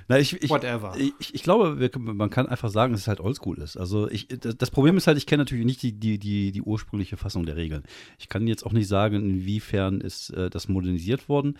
Na, 0.09 0.17
ich, 0.17 0.41
ich, 0.41 0.49
Whatever. 0.49 0.95
Ich, 0.97 1.35
ich 1.35 1.43
glaube, 1.43 1.79
wir, 1.79 1.91
man 1.99 2.31
kann 2.31 2.47
einfach 2.47 2.71
sagen, 2.71 2.93
dass 2.93 3.01
es 3.01 3.07
halt 3.07 3.19
oldschool 3.19 3.59
ist. 3.59 3.77
Also 3.77 4.09
ich, 4.09 4.27
das 4.27 4.71
Problem 4.71 4.97
ist 4.97 5.05
halt, 5.05 5.19
ich 5.19 5.27
kenne 5.27 5.43
natürlich 5.43 5.65
nicht 5.65 5.83
die, 5.83 5.91
die, 5.91 6.17
die, 6.17 6.51
die 6.51 6.61
ursprüngliche 6.63 7.15
Fassung 7.15 7.45
der 7.45 7.55
Regeln. 7.55 7.83
Ich 8.17 8.27
kann 8.27 8.47
jetzt 8.47 8.65
auch 8.65 8.71
nicht 8.71 8.87
sagen, 8.87 9.17
inwiefern 9.17 10.01
ist 10.01 10.31
äh, 10.31 10.49
das 10.49 10.67
modernisiert 10.67 11.29
worden. 11.29 11.59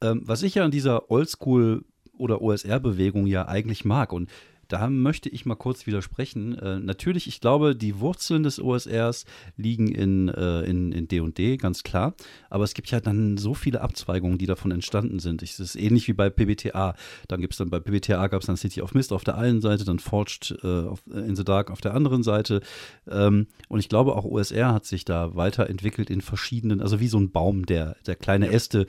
Ähm, 0.00 0.22
was 0.24 0.42
ich 0.42 0.54
ja 0.54 0.64
an 0.64 0.70
dieser 0.70 1.10
Oldschool- 1.10 1.84
oder 2.16 2.40
OSR-Bewegung 2.40 3.26
ja 3.26 3.46
eigentlich 3.46 3.84
mag 3.84 4.14
und 4.14 4.30
da 4.70 4.88
möchte 4.88 5.28
ich 5.28 5.44
mal 5.46 5.56
kurz 5.56 5.86
widersprechen. 5.86 6.56
Äh, 6.58 6.78
natürlich, 6.78 7.26
ich 7.26 7.40
glaube, 7.40 7.74
die 7.74 7.98
Wurzeln 7.98 8.44
des 8.44 8.60
OSRs 8.60 9.24
liegen 9.56 9.88
in 9.88 10.28
äh, 10.28 10.62
in 10.62 10.92
in 10.92 11.08
D&D, 11.08 11.56
ganz 11.56 11.82
klar. 11.82 12.14
Aber 12.48 12.64
es 12.64 12.74
gibt 12.74 12.90
ja 12.90 13.00
dann 13.00 13.36
so 13.36 13.54
viele 13.54 13.80
Abzweigungen, 13.80 14.38
die 14.38 14.46
davon 14.46 14.70
entstanden 14.70 15.18
sind. 15.18 15.42
Es 15.42 15.58
ist 15.58 15.74
ähnlich 15.74 16.06
wie 16.06 16.12
bei 16.12 16.30
PBTA. 16.30 16.94
Dann 17.28 17.40
gibt 17.40 17.54
es 17.54 17.58
dann 17.58 17.70
bei 17.70 17.80
PBTA 17.80 18.28
gab 18.28 18.42
es 18.42 18.46
dann 18.46 18.56
City 18.56 18.80
of 18.80 18.94
Mist 18.94 19.12
auf 19.12 19.24
der 19.24 19.36
einen 19.36 19.60
Seite, 19.60 19.84
dann 19.84 19.98
Forged 19.98 20.56
äh, 20.62 20.86
auf, 20.86 21.02
äh, 21.12 21.18
in 21.18 21.34
the 21.34 21.44
Dark 21.44 21.70
auf 21.70 21.80
der 21.80 21.94
anderen 21.94 22.22
Seite. 22.22 22.60
Ähm, 23.08 23.48
und 23.68 23.80
ich 23.80 23.88
glaube, 23.88 24.14
auch 24.14 24.24
OSR 24.24 24.72
hat 24.72 24.84
sich 24.84 25.04
da 25.04 25.34
weiterentwickelt 25.34 26.10
in 26.10 26.20
verschiedenen, 26.20 26.80
also 26.80 27.00
wie 27.00 27.08
so 27.08 27.18
ein 27.18 27.32
Baum, 27.32 27.66
der, 27.66 27.96
der 28.06 28.14
kleine 28.14 28.50
Äste 28.50 28.86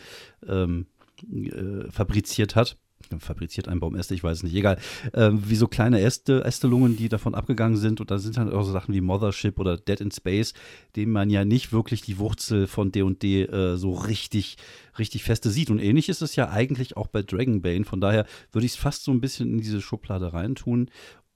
ähm, 0.48 0.86
äh, 1.32 1.90
fabriziert 1.90 2.56
hat. 2.56 2.78
Fabriziert 3.20 3.68
ein 3.68 3.80
Baum 3.80 3.96
Äste, 3.96 4.14
ich 4.14 4.24
weiß 4.24 4.44
nicht, 4.44 4.56
egal. 4.56 4.78
Ähm, 5.14 5.42
wie 5.46 5.56
so 5.56 5.68
kleine 5.68 6.02
Äste, 6.02 6.44
Ästelungen, 6.44 6.96
die 6.96 7.10
davon 7.10 7.36
abgegangen 7.36 7.78
sind. 7.78 8.02
Und 8.02 8.12
da 8.12 8.18
sind 8.18 8.38
dann 8.38 8.52
auch 8.52 8.64
so 8.64 8.72
Sachen 8.72 8.94
wie 8.94 9.02
Mothership 9.02 9.60
oder 9.60 9.78
Dead 9.78 10.02
in 10.02 10.12
Space, 10.12 10.54
denen 10.96 11.12
man 11.12 11.30
ja 11.30 11.46
nicht 11.46 11.72
wirklich 11.74 12.02
die 12.02 12.18
Wurzel 12.18 12.68
von 12.68 12.92
D&D 12.92 13.44
äh, 13.44 13.78
so 13.78 13.94
richtig, 13.94 14.58
richtig 14.98 15.24
feste 15.24 15.50
sieht. 15.50 15.70
Und 15.70 15.80
ähnlich 15.80 16.10
ist 16.10 16.22
es 16.22 16.36
ja 16.36 16.50
eigentlich 16.50 16.98
auch 16.98 17.08
bei 17.08 17.22
Dragonbane. 17.22 17.86
Von 17.86 18.02
daher 18.02 18.26
würde 18.52 18.66
ich 18.66 18.74
es 18.74 18.78
fast 18.78 19.04
so 19.04 19.12
ein 19.12 19.22
bisschen 19.22 19.52
in 19.52 19.58
diese 19.60 19.82
Schublade 19.82 20.34
reintun. 20.34 20.90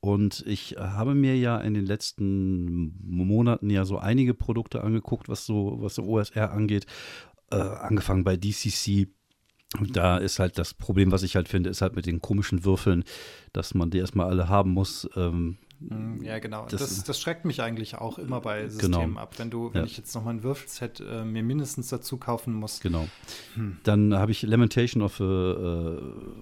Und 0.05 0.43
ich 0.45 0.75
habe 0.77 1.15
mir 1.15 1.35
ja 1.35 1.57
in 1.57 1.73
den 1.73 1.87
letzten 1.87 2.95
Monaten 3.01 3.71
ja 3.71 3.85
so 3.85 3.97
einige 3.97 4.35
Produkte 4.35 4.83
angeguckt, 4.83 5.29
was 5.29 5.47
so, 5.47 5.77
was 5.79 5.95
so 5.95 6.03
OSR 6.03 6.51
angeht. 6.51 6.85
Äh, 7.49 7.55
angefangen 7.55 8.23
bei 8.23 8.37
DCC. 8.37 9.07
Da 9.91 10.17
ist 10.17 10.39
halt 10.39 10.57
das 10.57 10.73
Problem, 10.73 11.11
was 11.11 11.23
ich 11.23 11.35
halt 11.35 11.47
finde, 11.47 11.69
ist 11.69 11.81
halt 11.81 11.95
mit 11.95 12.05
den 12.05 12.21
komischen 12.21 12.65
Würfeln, 12.65 13.03
dass 13.53 13.73
man 13.73 13.89
die 13.89 13.99
erstmal 13.99 14.27
alle 14.27 14.49
haben 14.49 14.71
muss. 14.71 15.09
Ähm, 15.15 15.57
ja, 16.21 16.39
genau. 16.39 16.65
Das, 16.69 16.79
das, 16.79 17.03
das, 17.03 17.19
schreckt 17.19 17.45
mich 17.45 17.61
eigentlich 17.61 17.95
auch 17.95 18.17
immer 18.17 18.41
bei 18.41 18.67
Systemen 18.69 19.09
genau. 19.09 19.19
ab. 19.19 19.37
Wenn 19.37 19.49
du, 19.49 19.73
wenn 19.73 19.81
ja. 19.81 19.85
ich 19.85 19.97
jetzt 19.97 20.15
noch 20.15 20.23
mal 20.23 20.31
ein 20.31 20.43
Würfelset 20.43 21.01
äh, 21.01 21.23
mir 21.25 21.43
mindestens 21.43 21.89
dazu 21.89 22.17
kaufen 22.17 22.53
muss. 22.53 22.79
Genau. 22.79 23.07
Hm. 23.55 23.77
Dann 23.83 24.13
habe 24.13 24.31
ich 24.31 24.41
Lamentation 24.41 25.03
of 25.03 25.19
uh, 25.19 25.97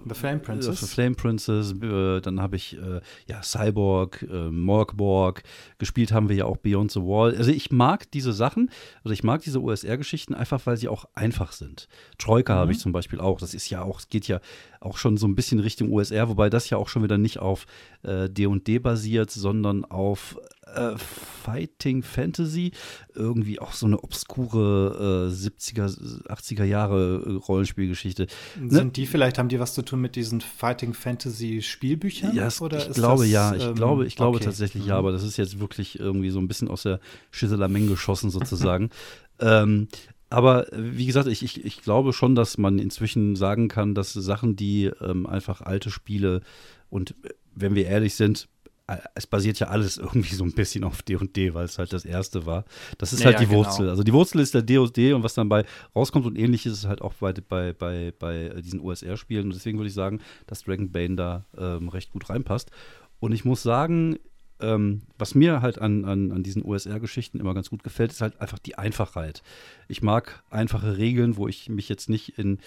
The 0.07 0.13
Flame 0.13 0.39
Princess. 0.39 0.79
The 0.79 0.85
Flame 0.85 1.15
Princess. 1.15 1.73
Äh, 1.73 2.21
dann 2.21 2.41
habe 2.41 2.55
ich 2.55 2.77
äh, 2.77 3.01
ja 3.27 3.41
Cyborg, 3.41 4.25
äh, 4.29 4.49
Morgborg. 4.49 5.43
Gespielt 5.79 6.11
haben 6.11 6.29
wir 6.29 6.35
ja 6.35 6.45
auch 6.45 6.57
Beyond 6.57 6.91
the 6.91 7.01
Wall. 7.01 7.35
Also 7.35 7.51
ich 7.51 7.71
mag 7.71 8.09
diese 8.11 8.33
Sachen, 8.33 8.69
also 9.03 9.13
ich 9.13 9.23
mag 9.23 9.41
diese 9.41 9.61
OSR-Geschichten 9.61 10.35
einfach, 10.35 10.65
weil 10.65 10.77
sie 10.77 10.87
auch 10.87 11.05
einfach 11.15 11.51
sind. 11.53 11.87
Troika 12.19 12.53
mhm. 12.53 12.59
habe 12.59 12.71
ich 12.71 12.79
zum 12.79 12.91
Beispiel 12.91 13.19
auch. 13.19 13.39
Das 13.39 13.53
ist 13.53 13.69
ja 13.69 13.81
auch, 13.81 13.99
es 13.99 14.09
geht 14.09 14.27
ja 14.27 14.39
auch 14.83 14.97
schon 14.97 15.17
so 15.17 15.27
ein 15.27 15.35
bisschen 15.35 15.59
Richtung 15.59 15.91
USR, 15.91 16.29
wobei 16.29 16.49
das 16.49 16.69
ja 16.69 16.77
auch 16.77 16.89
schon 16.89 17.03
wieder 17.03 17.17
nicht 17.17 17.39
auf 17.39 17.65
D&D 18.03 18.75
äh, 18.75 18.79
basiert, 18.79 19.31
sondern 19.31 19.85
auf 19.85 20.37
äh, 20.75 20.97
Fighting 20.97 22.03
Fantasy, 22.03 22.71
irgendwie 23.13 23.59
auch 23.59 23.73
so 23.73 23.85
eine 23.85 24.01
obskure 24.03 25.29
äh, 25.29 25.33
70er, 25.33 26.25
80er 26.27 26.63
Jahre 26.63 27.23
äh, 27.25 27.31
Rollenspielgeschichte. 27.31 28.27
Ne? 28.59 28.69
Sind 28.69 28.97
die 28.97 29.05
vielleicht, 29.05 29.37
haben 29.37 29.49
die 29.49 29.59
was 29.59 29.73
zu 29.73 29.81
tun 29.81 30.01
mit 30.01 30.15
diesen 30.15 30.41
Fighting 30.41 30.93
Fantasy 30.93 31.61
Spielbüchern? 31.61 32.35
Ja, 32.35 32.49
oder 32.61 32.77
ich 32.77 32.93
glaube 32.93 33.23
das, 33.23 33.31
ja, 33.31 33.55
ich 33.55 33.63
ähm, 33.63 33.75
glaube, 33.75 34.05
ich 34.05 34.15
glaube 34.15 34.37
okay. 34.37 34.45
tatsächlich 34.45 34.83
mhm. 34.83 34.89
ja, 34.89 34.97
aber 34.97 35.11
das 35.11 35.23
ist 35.23 35.37
jetzt 35.37 35.59
wirklich 35.59 35.99
irgendwie 35.99 36.29
so 36.29 36.39
ein 36.39 36.47
bisschen 36.47 36.69
aus 36.69 36.83
der 36.83 36.99
Schüsselameng 37.31 37.87
geschossen 37.87 38.29
sozusagen. 38.29 38.89
ähm, 39.39 39.87
aber 40.33 40.65
wie 40.71 41.05
gesagt, 41.05 41.27
ich, 41.27 41.43
ich, 41.43 41.63
ich 41.63 41.81
glaube 41.81 42.11
schon, 42.11 42.33
dass 42.33 42.57
man 42.57 42.79
inzwischen 42.79 43.35
sagen 43.35 43.67
kann, 43.67 43.93
dass 43.93 44.13
Sachen, 44.13 44.55
die 44.55 44.85
ähm, 44.99 45.27
einfach 45.27 45.61
alte 45.61 45.91
Spiele 45.91 46.41
und 46.89 47.11
äh, 47.23 47.29
wenn 47.55 47.75
wir 47.75 47.85
ehrlich 47.85 48.15
sind, 48.15 48.47
äh, 48.87 48.97
es 49.13 49.27
basiert 49.27 49.59
ja 49.59 49.67
alles 49.67 49.97
irgendwie 49.99 50.33
so 50.33 50.43
ein 50.43 50.53
bisschen 50.53 50.83
auf 50.83 51.03
D&D, 51.03 51.53
weil 51.53 51.65
es 51.65 51.77
halt 51.77 51.93
das 51.93 52.03
erste 52.03 52.47
war. 52.47 52.65
Das 52.97 53.13
ist 53.13 53.19
ja, 53.19 53.27
halt 53.27 53.41
die 53.41 53.43
ja, 53.43 53.51
Wurzel. 53.51 53.81
Genau. 53.81 53.91
Also 53.91 54.03
die 54.03 54.13
Wurzel 54.13 54.39
ist 54.39 54.55
der 54.55 54.63
D&D 54.63 55.13
und 55.13 55.21
was 55.21 55.35
dann 55.35 55.49
bei 55.49 55.65
rauskommt 55.95 56.25
und 56.25 56.35
ähnlich 56.35 56.65
ist 56.65 56.85
halt 56.85 57.03
auch 57.03 57.13
bei, 57.13 57.33
bei, 57.33 57.73
bei, 57.73 58.11
bei 58.17 58.49
diesen 58.61 58.79
OSR-Spielen. 58.79 59.45
Und 59.45 59.53
deswegen 59.53 59.77
würde 59.77 59.89
ich 59.89 59.93
sagen, 59.93 60.19
dass 60.47 60.63
Dragon 60.63 60.91
Bane 60.91 61.15
da 61.15 61.45
ähm, 61.55 61.89
recht 61.89 62.11
gut 62.11 62.29
reinpasst. 62.29 62.71
Und 63.19 63.33
ich 63.33 63.45
muss 63.45 63.61
sagen, 63.61 64.17
ähm, 64.59 65.01
was 65.17 65.35
mir 65.35 65.61
halt 65.61 65.79
an, 65.79 66.05
an, 66.05 66.31
an 66.31 66.43
diesen 66.43 66.63
OSR-Geschichten 66.63 67.39
immer 67.39 67.53
ganz 67.53 67.69
gut 67.69 67.83
gefällt, 67.83 68.11
ist 68.11 68.21
halt 68.21 68.39
einfach 68.39 68.59
die 68.59 68.77
Einfachheit. 68.77 69.43
Ich 69.87 70.01
mag 70.01 70.43
einfache 70.49 70.97
Regeln, 70.97 71.37
wo 71.37 71.47
ich 71.47 71.69
mich 71.69 71.89
jetzt 71.89 72.09
nicht 72.09 72.37
in 72.37 72.59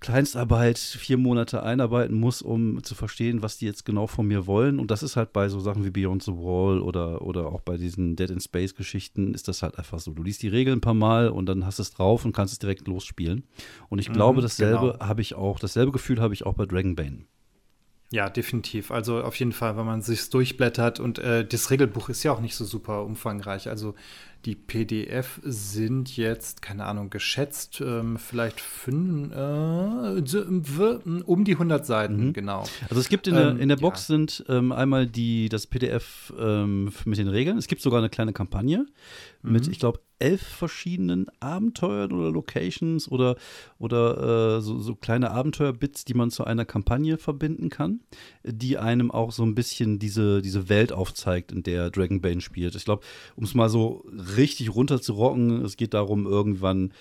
Kleinstarbeit 0.00 0.78
vier 0.78 1.18
Monate 1.18 1.62
einarbeiten 1.62 2.16
muss, 2.16 2.40
um 2.40 2.82
zu 2.82 2.94
verstehen, 2.94 3.42
was 3.42 3.58
die 3.58 3.66
jetzt 3.66 3.84
genau 3.84 4.06
von 4.06 4.26
mir 4.26 4.46
wollen. 4.46 4.80
Und 4.80 4.90
das 4.90 5.02
ist 5.02 5.16
halt 5.16 5.34
bei 5.34 5.50
so 5.50 5.60
Sachen 5.60 5.84
wie 5.84 5.90
Beyond 5.90 6.22
the 6.22 6.32
Wall 6.32 6.80
oder, 6.80 7.20
oder 7.20 7.48
auch 7.48 7.60
bei 7.60 7.76
diesen 7.76 8.16
Dead 8.16 8.30
in 8.30 8.40
Space 8.40 8.74
Geschichten 8.74 9.34
ist 9.34 9.46
das 9.46 9.62
halt 9.62 9.76
einfach 9.76 9.98
so. 9.98 10.12
Du 10.12 10.22
liest 10.22 10.42
die 10.42 10.48
Regeln 10.48 10.78
ein 10.78 10.80
paar 10.80 10.94
Mal 10.94 11.28
und 11.28 11.46
dann 11.46 11.66
hast 11.66 11.78
du 11.78 11.82
es 11.82 11.92
drauf 11.92 12.24
und 12.24 12.32
kannst 12.32 12.54
es 12.54 12.58
direkt 12.58 12.88
losspielen. 12.88 13.44
Und 13.90 13.98
ich 13.98 14.10
glaube, 14.10 14.38
mhm, 14.38 14.42
dasselbe 14.42 14.92
genau. 14.92 15.06
habe 15.06 15.20
ich 15.20 15.34
auch, 15.34 15.58
dasselbe 15.58 15.92
Gefühl 15.92 16.22
habe 16.22 16.32
ich 16.32 16.46
auch 16.46 16.54
bei 16.54 16.64
Dragonbane. 16.64 17.26
Ja, 18.12 18.28
definitiv. 18.28 18.90
Also 18.90 19.22
auf 19.22 19.36
jeden 19.36 19.52
Fall, 19.52 19.76
wenn 19.76 19.86
man 19.86 20.02
sich 20.02 20.28
durchblättert 20.30 20.98
und 20.98 21.20
äh, 21.20 21.46
das 21.46 21.70
Regelbuch 21.70 22.08
ist 22.08 22.24
ja 22.24 22.32
auch 22.32 22.40
nicht 22.40 22.56
so 22.56 22.64
super 22.64 23.04
umfangreich. 23.04 23.68
Also 23.68 23.94
die 24.44 24.56
PDF 24.56 25.40
sind 25.44 26.16
jetzt, 26.16 26.60
keine 26.60 26.86
Ahnung, 26.86 27.10
geschätzt 27.10 27.80
ähm, 27.80 28.18
vielleicht 28.18 28.60
fünf, 28.60 29.32
äh, 29.32 31.22
um 31.24 31.44
die 31.44 31.52
100 31.52 31.86
Seiten, 31.86 32.28
mhm. 32.28 32.32
genau. 32.32 32.64
Also 32.88 33.00
es 33.00 33.08
gibt 33.08 33.28
in 33.28 33.34
der, 33.34 33.50
ähm, 33.50 33.60
in 33.60 33.68
der 33.68 33.76
Box 33.76 34.08
ja. 34.08 34.16
sind 34.16 34.44
ähm, 34.48 34.72
einmal 34.72 35.06
die, 35.06 35.48
das 35.48 35.68
PDF 35.68 36.32
ähm, 36.36 36.92
mit 37.04 37.18
den 37.18 37.28
Regeln. 37.28 37.58
Es 37.58 37.68
gibt 37.68 37.82
sogar 37.82 38.00
eine 38.00 38.08
kleine 38.08 38.32
Kampagne 38.32 38.86
mhm. 39.42 39.52
mit, 39.52 39.68
ich 39.68 39.78
glaube, 39.78 40.00
elf 40.20 40.42
verschiedenen 40.42 41.26
Abenteuern 41.40 42.12
oder 42.12 42.30
Locations 42.30 43.10
oder, 43.10 43.36
oder 43.78 44.58
äh, 44.58 44.60
so, 44.60 44.78
so, 44.78 44.94
kleine 44.94 45.30
Abenteuerbits, 45.30 46.04
die 46.04 46.14
man 46.14 46.30
zu 46.30 46.44
einer 46.44 46.64
Kampagne 46.64 47.18
verbinden 47.18 47.70
kann, 47.70 48.00
die 48.44 48.78
einem 48.78 49.10
auch 49.10 49.32
so 49.32 49.42
ein 49.42 49.54
bisschen 49.54 49.98
diese, 49.98 50.42
diese 50.42 50.68
Welt 50.68 50.92
aufzeigt, 50.92 51.52
in 51.52 51.62
der 51.62 51.90
Dragonbane 51.90 52.40
spielt. 52.40 52.74
Ich 52.74 52.84
glaube, 52.84 53.02
um 53.34 53.44
es 53.44 53.54
mal 53.54 53.68
so 53.68 54.04
richtig 54.36 54.74
runter 54.74 55.00
zu 55.00 55.14
rocken, 55.14 55.64
es 55.64 55.76
geht 55.76 55.94
darum, 55.94 56.26
irgendwann 56.26 56.92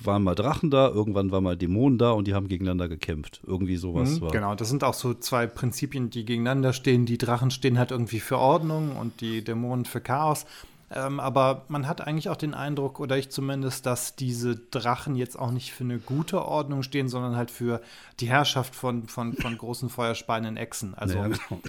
waren 0.00 0.22
mal 0.22 0.34
Drachen 0.34 0.70
da, 0.70 0.88
irgendwann 0.88 1.30
waren 1.30 1.44
mal 1.44 1.56
Dämonen 1.56 1.98
da 1.98 2.12
und 2.12 2.26
die 2.26 2.34
haben 2.34 2.48
gegeneinander 2.48 2.88
gekämpft. 2.88 3.42
Irgendwie 3.46 3.76
sowas 3.76 4.16
mhm, 4.16 4.20
war. 4.22 4.30
Genau, 4.30 4.54
das 4.54 4.68
sind 4.68 4.84
auch 4.84 4.94
so 4.94 5.14
zwei 5.14 5.46
Prinzipien, 5.46 6.10
die 6.10 6.24
gegeneinander 6.24 6.72
stehen. 6.72 7.06
Die 7.06 7.18
Drachen 7.18 7.50
stehen 7.50 7.78
halt 7.78 7.90
irgendwie 7.90 8.20
für 8.20 8.38
Ordnung 8.38 8.96
und 8.96 9.20
die 9.20 9.44
Dämonen 9.44 9.84
für 9.84 10.00
Chaos. 10.00 10.46
Ähm, 10.94 11.20
aber 11.20 11.64
man 11.68 11.88
hat 11.88 12.00
eigentlich 12.00 12.28
auch 12.28 12.36
den 12.36 12.54
Eindruck, 12.54 13.00
oder 13.00 13.16
ich 13.16 13.30
zumindest, 13.30 13.86
dass 13.86 14.16
diese 14.16 14.56
Drachen 14.56 15.16
jetzt 15.16 15.38
auch 15.38 15.50
nicht 15.50 15.72
für 15.72 15.84
eine 15.84 15.98
gute 15.98 16.44
Ordnung 16.44 16.82
stehen, 16.82 17.08
sondern 17.08 17.36
halt 17.36 17.50
für 17.50 17.80
die 18.20 18.28
Herrschaft 18.28 18.74
von, 18.74 19.08
von, 19.08 19.34
von 19.34 19.56
großen 19.56 19.88
feuerspeienden 19.88 20.56
Echsen. 20.56 20.94
Also 20.94 21.18
ja, 21.18 21.28
genau. 21.48 21.60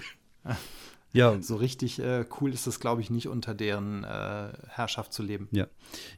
Ja. 1.14 1.40
So 1.40 1.54
richtig 1.56 2.00
äh, 2.00 2.24
cool 2.40 2.52
ist 2.52 2.66
es, 2.66 2.80
glaube 2.80 3.00
ich, 3.00 3.08
nicht 3.08 3.28
unter 3.28 3.54
deren 3.54 4.02
äh, 4.02 4.48
Herrschaft 4.68 5.12
zu 5.12 5.22
leben. 5.22 5.48
Ja. 5.52 5.68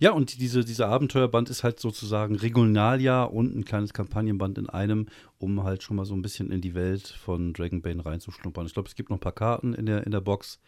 Ja, 0.01 0.13
und 0.13 0.41
diese, 0.41 0.65
dieser 0.65 0.89
Abenteuerband 0.89 1.51
ist 1.51 1.63
halt 1.63 1.79
sozusagen 1.79 2.35
Regionaljahr 2.35 3.31
und 3.31 3.55
ein 3.55 3.67
kleines 3.67 3.93
Kampagnenband 3.93 4.57
in 4.57 4.71
einem, 4.71 5.07
um 5.39 5.63
halt 5.63 5.83
schon 5.83 5.97
mal 5.97 6.07
so 6.07 6.15
ein 6.15 6.23
bisschen 6.23 6.51
in 6.51 6.63
die 6.63 6.75
Welt 6.75 7.07
von 7.07 7.53
Dragonbane 7.53 8.05
reinzuschnuppern. 8.05 8.67
Ich 8.67 8.73
glaube, 8.73 8.89
es 8.89 8.95
gibt 8.95 9.11
noch 9.11 9.19
ein 9.19 9.21
paar 9.21 9.33
Karten 9.33 9.75
in 9.75 9.85
der, 9.85 10.05
in 10.05 10.13
der 10.13 10.23
Box. 10.23 10.59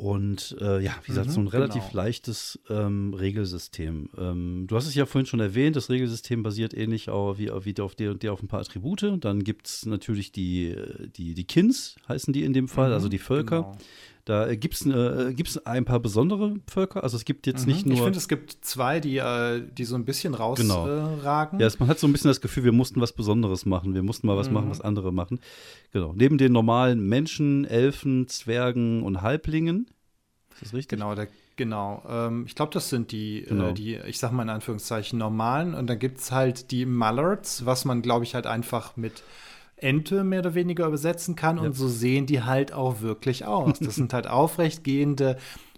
Und 0.00 0.56
äh, 0.62 0.80
ja, 0.82 0.94
wie 1.02 1.08
gesagt, 1.08 1.26
mhm, 1.26 1.32
so 1.32 1.40
ein 1.40 1.46
relativ 1.48 1.82
genau. 1.90 2.02
leichtes 2.02 2.58
ähm, 2.70 3.12
Regelsystem. 3.12 4.08
Ähm, 4.16 4.64
du 4.66 4.74
hast 4.74 4.86
es 4.86 4.94
ja 4.94 5.04
vorhin 5.04 5.26
schon 5.26 5.40
erwähnt, 5.40 5.76
das 5.76 5.90
Regelsystem 5.90 6.42
basiert 6.42 6.72
ähnlich 6.72 7.10
auch 7.10 7.36
wie, 7.36 7.50
wie 7.50 7.78
auf 7.82 7.94
der 7.96 8.12
und 8.12 8.22
der 8.22 8.32
auf 8.32 8.42
ein 8.42 8.48
paar 8.48 8.60
Attribute. 8.60 9.18
Dann 9.20 9.44
gibt 9.44 9.66
es 9.66 9.84
natürlich 9.84 10.32
die, 10.32 10.74
die, 11.16 11.34
die 11.34 11.44
Kins, 11.44 11.96
heißen 12.08 12.32
die 12.32 12.44
in 12.44 12.54
dem 12.54 12.66
Fall, 12.66 12.88
mhm, 12.88 12.94
also 12.94 13.10
die 13.10 13.18
Völker. 13.18 13.60
Genau. 13.60 13.78
Da 14.24 14.54
gibt 14.54 14.74
es 14.74 14.86
äh, 14.86 15.32
gibt's 15.34 15.58
ein 15.66 15.84
paar 15.84 16.00
besondere 16.00 16.56
Völker. 16.66 17.02
Also 17.02 17.16
es 17.16 17.24
gibt 17.24 17.46
jetzt 17.46 17.66
mhm. 17.66 17.72
nicht 17.72 17.86
nur. 17.86 17.96
Ich 17.96 18.02
finde, 18.02 18.18
es 18.18 18.28
gibt 18.28 18.64
zwei, 18.64 19.00
die, 19.00 19.16
äh, 19.16 19.62
die 19.76 19.84
so 19.84 19.94
ein 19.94 20.04
bisschen 20.04 20.34
rausragen. 20.34 21.58
Genau. 21.58 21.58
Äh, 21.58 21.62
ja, 21.62 21.70
man 21.78 21.88
hat 21.88 21.98
so 21.98 22.06
ein 22.06 22.12
bisschen 22.12 22.28
das 22.28 22.40
Gefühl, 22.40 22.64
wir 22.64 22.72
mussten 22.72 23.00
was 23.00 23.12
Besonderes 23.12 23.66
machen. 23.66 23.94
Wir 23.94 24.02
mussten 24.02 24.26
mal 24.26 24.36
was 24.36 24.48
mhm. 24.48 24.54
machen, 24.54 24.70
was 24.70 24.80
andere 24.80 25.12
machen. 25.12 25.40
Genau. 25.92 26.12
Neben 26.14 26.38
den 26.38 26.52
normalen 26.52 27.00
Menschen, 27.08 27.64
Elfen, 27.64 28.28
Zwergen 28.28 29.02
und 29.02 29.22
Halblingen. 29.22 29.86
Ist 30.52 30.62
das 30.62 30.74
richtig? 30.74 30.98
Genau, 30.98 31.14
der, 31.14 31.28
genau. 31.56 32.02
Ähm, 32.08 32.44
ich 32.46 32.54
glaube, 32.54 32.72
das 32.72 32.90
sind 32.90 33.12
die, 33.12 33.42
äh, 33.44 33.46
genau. 33.46 33.68
äh, 33.68 33.72
die, 33.72 33.96
ich 34.06 34.18
sag 34.18 34.32
mal 34.32 34.42
in 34.42 34.50
Anführungszeichen, 34.50 35.18
normalen. 35.18 35.74
Und 35.74 35.86
dann 35.86 35.98
gibt 35.98 36.18
es 36.18 36.30
halt 36.30 36.70
die 36.70 36.84
Mallards, 36.84 37.64
was 37.64 37.84
man, 37.84 38.02
glaube 38.02 38.24
ich, 38.24 38.34
halt 38.34 38.46
einfach 38.46 38.96
mit 38.96 39.22
Ente 39.82 40.24
mehr 40.24 40.40
oder 40.40 40.54
weniger 40.54 40.86
übersetzen 40.86 41.36
kann. 41.36 41.56
Ja. 41.56 41.62
Und 41.62 41.74
so 41.74 41.88
sehen 41.88 42.26
die 42.26 42.42
halt 42.42 42.72
auch 42.72 43.00
wirklich 43.00 43.44
aus. 43.44 43.78
Das 43.78 43.94
sind 43.96 44.12
halt 44.12 44.26
aufrechtgehende 44.26 45.36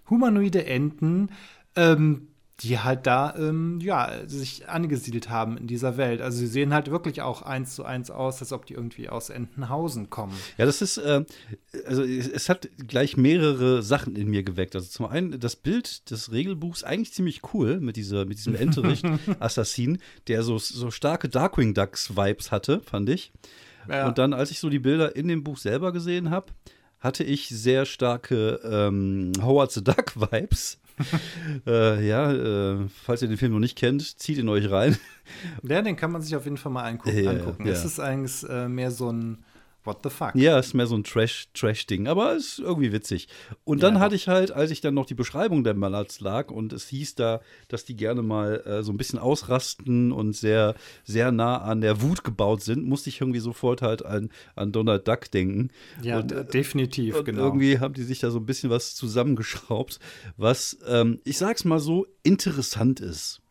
humanoide 0.09 0.65
Enten, 0.65 1.29
ähm, 1.75 2.27
die 2.59 2.79
halt 2.79 3.07
da, 3.07 3.35
ähm, 3.35 3.79
ja, 3.81 4.27
sich 4.27 4.69
angesiedelt 4.69 5.29
haben 5.29 5.57
in 5.57 5.67
dieser 5.67 5.97
Welt. 5.97 6.21
Also 6.21 6.37
sie 6.37 6.47
sehen 6.47 6.73
halt 6.73 6.89
wirklich 6.91 7.21
auch 7.21 7.41
eins 7.41 7.75
zu 7.75 7.83
eins 7.83 8.11
aus, 8.11 8.39
als 8.41 8.53
ob 8.53 8.65
die 8.65 8.75
irgendwie 8.75 9.09
aus 9.09 9.29
Entenhausen 9.29 10.09
kommen. 10.09 10.37
Ja, 10.57 10.65
das 10.65 10.81
ist, 10.81 10.97
äh, 10.97 11.25
also 11.85 12.03
es 12.03 12.49
hat 12.49 12.69
gleich 12.87 13.17
mehrere 13.17 13.81
Sachen 13.81 14.15
in 14.15 14.29
mir 14.29 14.43
geweckt. 14.43 14.75
Also 14.75 14.87
zum 14.87 15.07
einen 15.07 15.39
das 15.39 15.55
Bild 15.55 16.09
des 16.11 16.31
Regelbuchs 16.31 16.83
eigentlich 16.83 17.13
ziemlich 17.13 17.41
cool 17.53 17.79
mit 17.79 17.95
dieser, 17.95 18.25
mit 18.25 18.37
diesem 18.37 18.55
Entericht-Assassin, 18.63 19.97
der 20.27 20.43
so, 20.43 20.57
so 20.57 20.91
starke 20.91 21.29
Darkwing 21.29 21.73
Ducks-Vibes 21.73 22.51
hatte, 22.51 22.81
fand 22.81 23.09
ich. 23.09 23.33
Ja. 23.89 24.07
Und 24.07 24.17
dann, 24.17 24.33
als 24.33 24.51
ich 24.51 24.59
so 24.59 24.69
die 24.69 24.79
Bilder 24.79 25.15
in 25.15 25.27
dem 25.27 25.43
Buch 25.43 25.57
selber 25.57 25.91
gesehen 25.91 26.29
habe, 26.29 26.47
hatte 26.99 27.23
ich 27.23 27.49
sehr 27.49 27.85
starke 27.85 28.59
ähm, 28.63 29.33
Howard 29.41 29.71
the 29.71 29.83
Duck 29.83 30.15
Vibes. 30.15 30.79
äh, 31.67 32.07
ja, 32.07 32.31
äh, 32.31 32.87
falls 33.03 33.21
ihr 33.21 33.27
den 33.27 33.37
Film 33.37 33.53
noch 33.53 33.59
nicht 33.59 33.77
kennt, 33.77 34.19
zieht 34.19 34.37
ihn 34.37 34.47
euch 34.49 34.69
rein. 34.69 34.97
Ja, 35.63 35.81
den 35.81 35.95
kann 35.95 36.11
man 36.11 36.21
sich 36.21 36.35
auf 36.35 36.43
jeden 36.45 36.57
Fall 36.57 36.71
mal 36.71 36.83
angucken. 36.83 37.23
Ja, 37.23 37.31
angucken. 37.31 37.65
Ja. 37.65 37.73
Es 37.73 37.83
ist 37.83 37.99
eigentlich 37.99 38.47
äh, 38.49 38.67
mehr 38.67 38.91
so 38.91 39.11
ein 39.11 39.43
what 39.85 39.99
the 40.03 40.09
fuck? 40.09 40.35
Ja, 40.35 40.57
ist 40.59 40.73
mehr 40.73 40.87
so 40.87 40.95
ein 40.95 41.03
Trash, 41.03 41.47
Trash-Ding, 41.53 42.07
aber 42.07 42.35
ist 42.35 42.59
irgendwie 42.59 42.91
witzig. 42.91 43.27
Und 43.63 43.83
dann 43.83 43.95
Ja, 43.95 43.99
hatte 43.99 44.15
ich 44.15 44.27
halt, 44.27 44.51
als 44.51 44.71
ich 44.71 44.81
dann 44.81 44.93
noch 44.93 45.05
die 45.05 45.13
Beschreibung 45.13 45.63
der 45.63 45.73
Mallards 45.73 46.19
lag 46.21 46.49
und 46.51 46.73
es 46.73 46.87
hieß 46.87 47.15
da, 47.15 47.41
dass 47.67 47.85
die 47.85 47.95
gerne 47.95 48.21
mal 48.21 48.61
äh, 48.65 48.83
so 48.83 48.91
ein 48.91 48.97
bisschen 48.97 49.19
ausrasten 49.19 50.11
und 50.11 50.33
sehr, 50.33 50.75
sehr 51.03 51.31
nah 51.31 51.57
an 51.57 51.81
der 51.81 52.01
Wut 52.01 52.23
gebaut 52.23 52.63
sind, 52.63 52.85
musste 52.85 53.09
ich 53.09 53.21
irgendwie 53.21 53.39
sofort 53.39 53.81
halt 53.81 54.05
an, 54.05 54.29
an 54.55 54.71
Donald 54.71 55.07
Duck 55.07 55.29
denken. 55.31 55.69
Ja, 56.01 56.19
und, 56.19 56.31
d- 56.31 56.43
definitiv, 56.45 57.15
und 57.19 57.25
genau. 57.25 57.41
irgendwie 57.43 57.79
haben 57.79 57.93
die 57.93 58.03
sich 58.03 58.19
da 58.19 58.31
so 58.31 58.39
ein 58.39 58.45
bisschen 58.45 58.69
was 58.69 58.95
zusammengeschraubt, 58.95 59.99
was, 60.37 60.77
ähm, 60.87 61.19
ich 61.23 61.37
sag's 61.37 61.65
mal 61.65 61.79
so, 61.79 62.07
interessant 62.23 62.99
ist. 62.99 63.41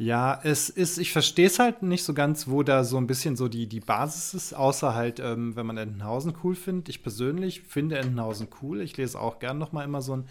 Ja, 0.00 0.40
es 0.44 0.68
ist, 0.70 0.98
ich 0.98 1.10
verstehe 1.10 1.48
es 1.48 1.58
halt 1.58 1.82
nicht 1.82 2.04
so 2.04 2.14
ganz, 2.14 2.46
wo 2.46 2.62
da 2.62 2.84
so 2.84 2.98
ein 2.98 3.08
bisschen 3.08 3.34
so 3.34 3.48
die, 3.48 3.66
die 3.66 3.80
Basis 3.80 4.32
ist, 4.32 4.52
außer 4.52 4.94
halt, 4.94 5.18
ähm, 5.18 5.56
wenn 5.56 5.66
man 5.66 5.76
Entenhausen 5.76 6.34
cool 6.44 6.54
findet. 6.54 6.88
Ich 6.88 7.02
persönlich 7.02 7.62
finde 7.62 7.98
Entenhausen 7.98 8.46
cool. 8.62 8.80
Ich 8.80 8.96
lese 8.96 9.20
auch 9.20 9.40
gern 9.40 9.58
noch 9.58 9.72
mal 9.72 9.82
immer 9.82 10.00
so 10.00 10.14
ein 10.14 10.28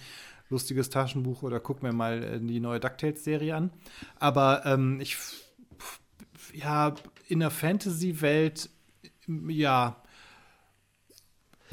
lustiges 0.50 0.90
Taschenbuch 0.90 1.44
oder 1.44 1.60
gucke 1.60 1.86
mir 1.86 1.92
mal 1.92 2.24
äh, 2.24 2.40
die 2.40 2.62
neue 2.62 2.80
DuckTales-Serie 2.80 3.54
an. 3.58 3.72
Aber 4.20 4.66
ähm, 4.66 5.02
ich, 5.02 5.18
ja, 6.54 6.96
in 7.28 7.42
der 7.42 7.52
Fantasy-Welt, 7.52 8.70
ja, 9.50 10.02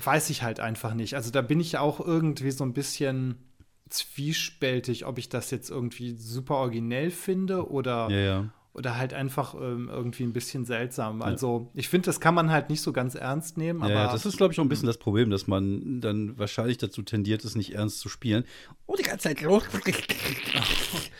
weiß 0.02 0.30
ich 0.30 0.42
halt 0.42 0.58
einfach 0.58 0.94
nicht. 0.94 1.14
Also 1.14 1.30
da 1.30 1.42
bin 1.42 1.60
ich 1.60 1.78
auch 1.78 2.00
irgendwie 2.00 2.50
so 2.50 2.64
ein 2.64 2.72
bisschen 2.72 3.38
zwiespältig, 3.88 5.06
ob 5.06 5.18
ich 5.18 5.28
das 5.28 5.50
jetzt 5.50 5.70
irgendwie 5.70 6.16
super 6.16 6.56
originell 6.56 7.10
finde 7.10 7.70
oder, 7.70 8.08
Ja, 8.10 8.18
ja. 8.18 8.50
Oder 8.74 8.98
halt 8.98 9.14
einfach 9.14 9.54
ähm, 9.54 9.88
irgendwie 9.90 10.24
ein 10.24 10.32
bisschen 10.32 10.64
seltsam. 10.64 11.22
Also 11.22 11.70
ich 11.74 11.88
finde, 11.88 12.06
das 12.06 12.18
kann 12.18 12.34
man 12.34 12.50
halt 12.50 12.70
nicht 12.70 12.82
so 12.82 12.92
ganz 12.92 13.14
ernst 13.14 13.56
nehmen, 13.56 13.82
aber 13.82 13.92
Ja, 13.92 14.04
ja, 14.06 14.12
das 14.12 14.26
ist, 14.26 14.36
glaube 14.36 14.52
ich, 14.52 14.58
auch 14.58 14.64
ein 14.64 14.68
bisschen 14.68 14.88
das 14.88 14.98
Problem, 14.98 15.30
dass 15.30 15.46
man 15.46 16.00
dann 16.00 16.36
wahrscheinlich 16.38 16.78
dazu 16.78 17.02
tendiert, 17.02 17.44
es 17.44 17.54
nicht 17.54 17.74
ernst 17.74 18.00
zu 18.00 18.08
spielen. 18.08 18.44
Oh, 18.86 18.96
die 18.98 19.04
ganze 19.04 19.28
Zeit 19.28 19.40
los. 19.42 19.62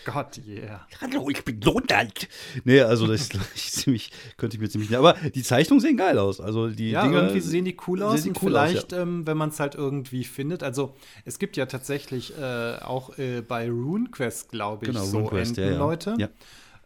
Gott, 0.05 0.41
yeah. 0.45 0.85
Hallo, 1.01 1.31
ich 1.31 1.45
bin 1.45 1.61
Donald. 1.61 2.29
Nee, 2.65 2.81
also 2.81 3.07
das 3.07 3.29
ich, 3.55 3.71
ziemlich, 3.71 4.11
könnte 4.37 4.57
ich 4.57 4.61
mir 4.61 4.69
ziemlich. 4.69 4.97
Aber 4.97 5.15
die 5.35 5.43
Zeichnungen 5.45 5.81
sehen 5.81 5.97
geil 5.97 6.19
aus. 6.19 6.41
Also 6.41 6.69
die 6.69 6.91
Ja, 6.91 7.05
Dinger 7.05 7.23
irgendwie 7.23 7.41
sehen 7.41 7.65
die 7.65 7.77
cool 7.87 8.03
aus 8.03 8.27
und 8.27 8.43
cool 8.43 8.57
aus, 8.57 8.71
vielleicht, 8.71 8.93
ähm, 8.93 9.29
wenn 9.29 9.37
man 9.37 9.51
es 9.51 9.61
halt 9.61 9.77
irgendwie 9.77 10.25
findet. 10.25 10.65
Also 10.65 10.97
es 11.25 11.39
gibt 11.39 11.57
ja 11.57 11.67
tatsächlich 11.67 12.37
äh, 12.37 12.79
auch 12.83 13.17
äh, 13.17 13.43
bei 13.43 13.71
RuneQuest, 13.71 14.51
glaube 14.51 14.87
ich, 14.87 14.93
Genau, 14.93 15.05
so 15.05 15.19
RuneQuest, 15.19 15.57
ja, 15.57 15.63
ja. 15.63 15.69
Entenleute. 15.71 16.17
Ja. 16.19 16.29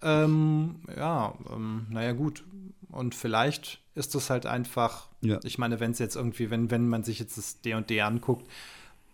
Ähm, 0.03 0.77
ja, 0.97 1.35
ähm, 1.53 1.87
naja, 1.91 2.13
gut. 2.13 2.45
Und 2.91 3.15
vielleicht 3.15 3.81
ist 3.95 4.15
das 4.15 4.31
halt 4.31 4.47
einfach, 4.47 5.09
Ja. 5.21 5.41
ich 5.45 5.59
meine, 5.59 5.81
wenn 5.81 5.91
es 5.91 5.99
jetzt 5.99 6.17
irgendwie, 6.17 6.51
wenn, 6.51 6.71
wenn 6.71 6.89
man 6.89 7.05
sich 7.05 7.19
jetzt 7.19 7.37
das 7.37 7.61
D&D 7.61 8.01
anguckt, 8.01 8.49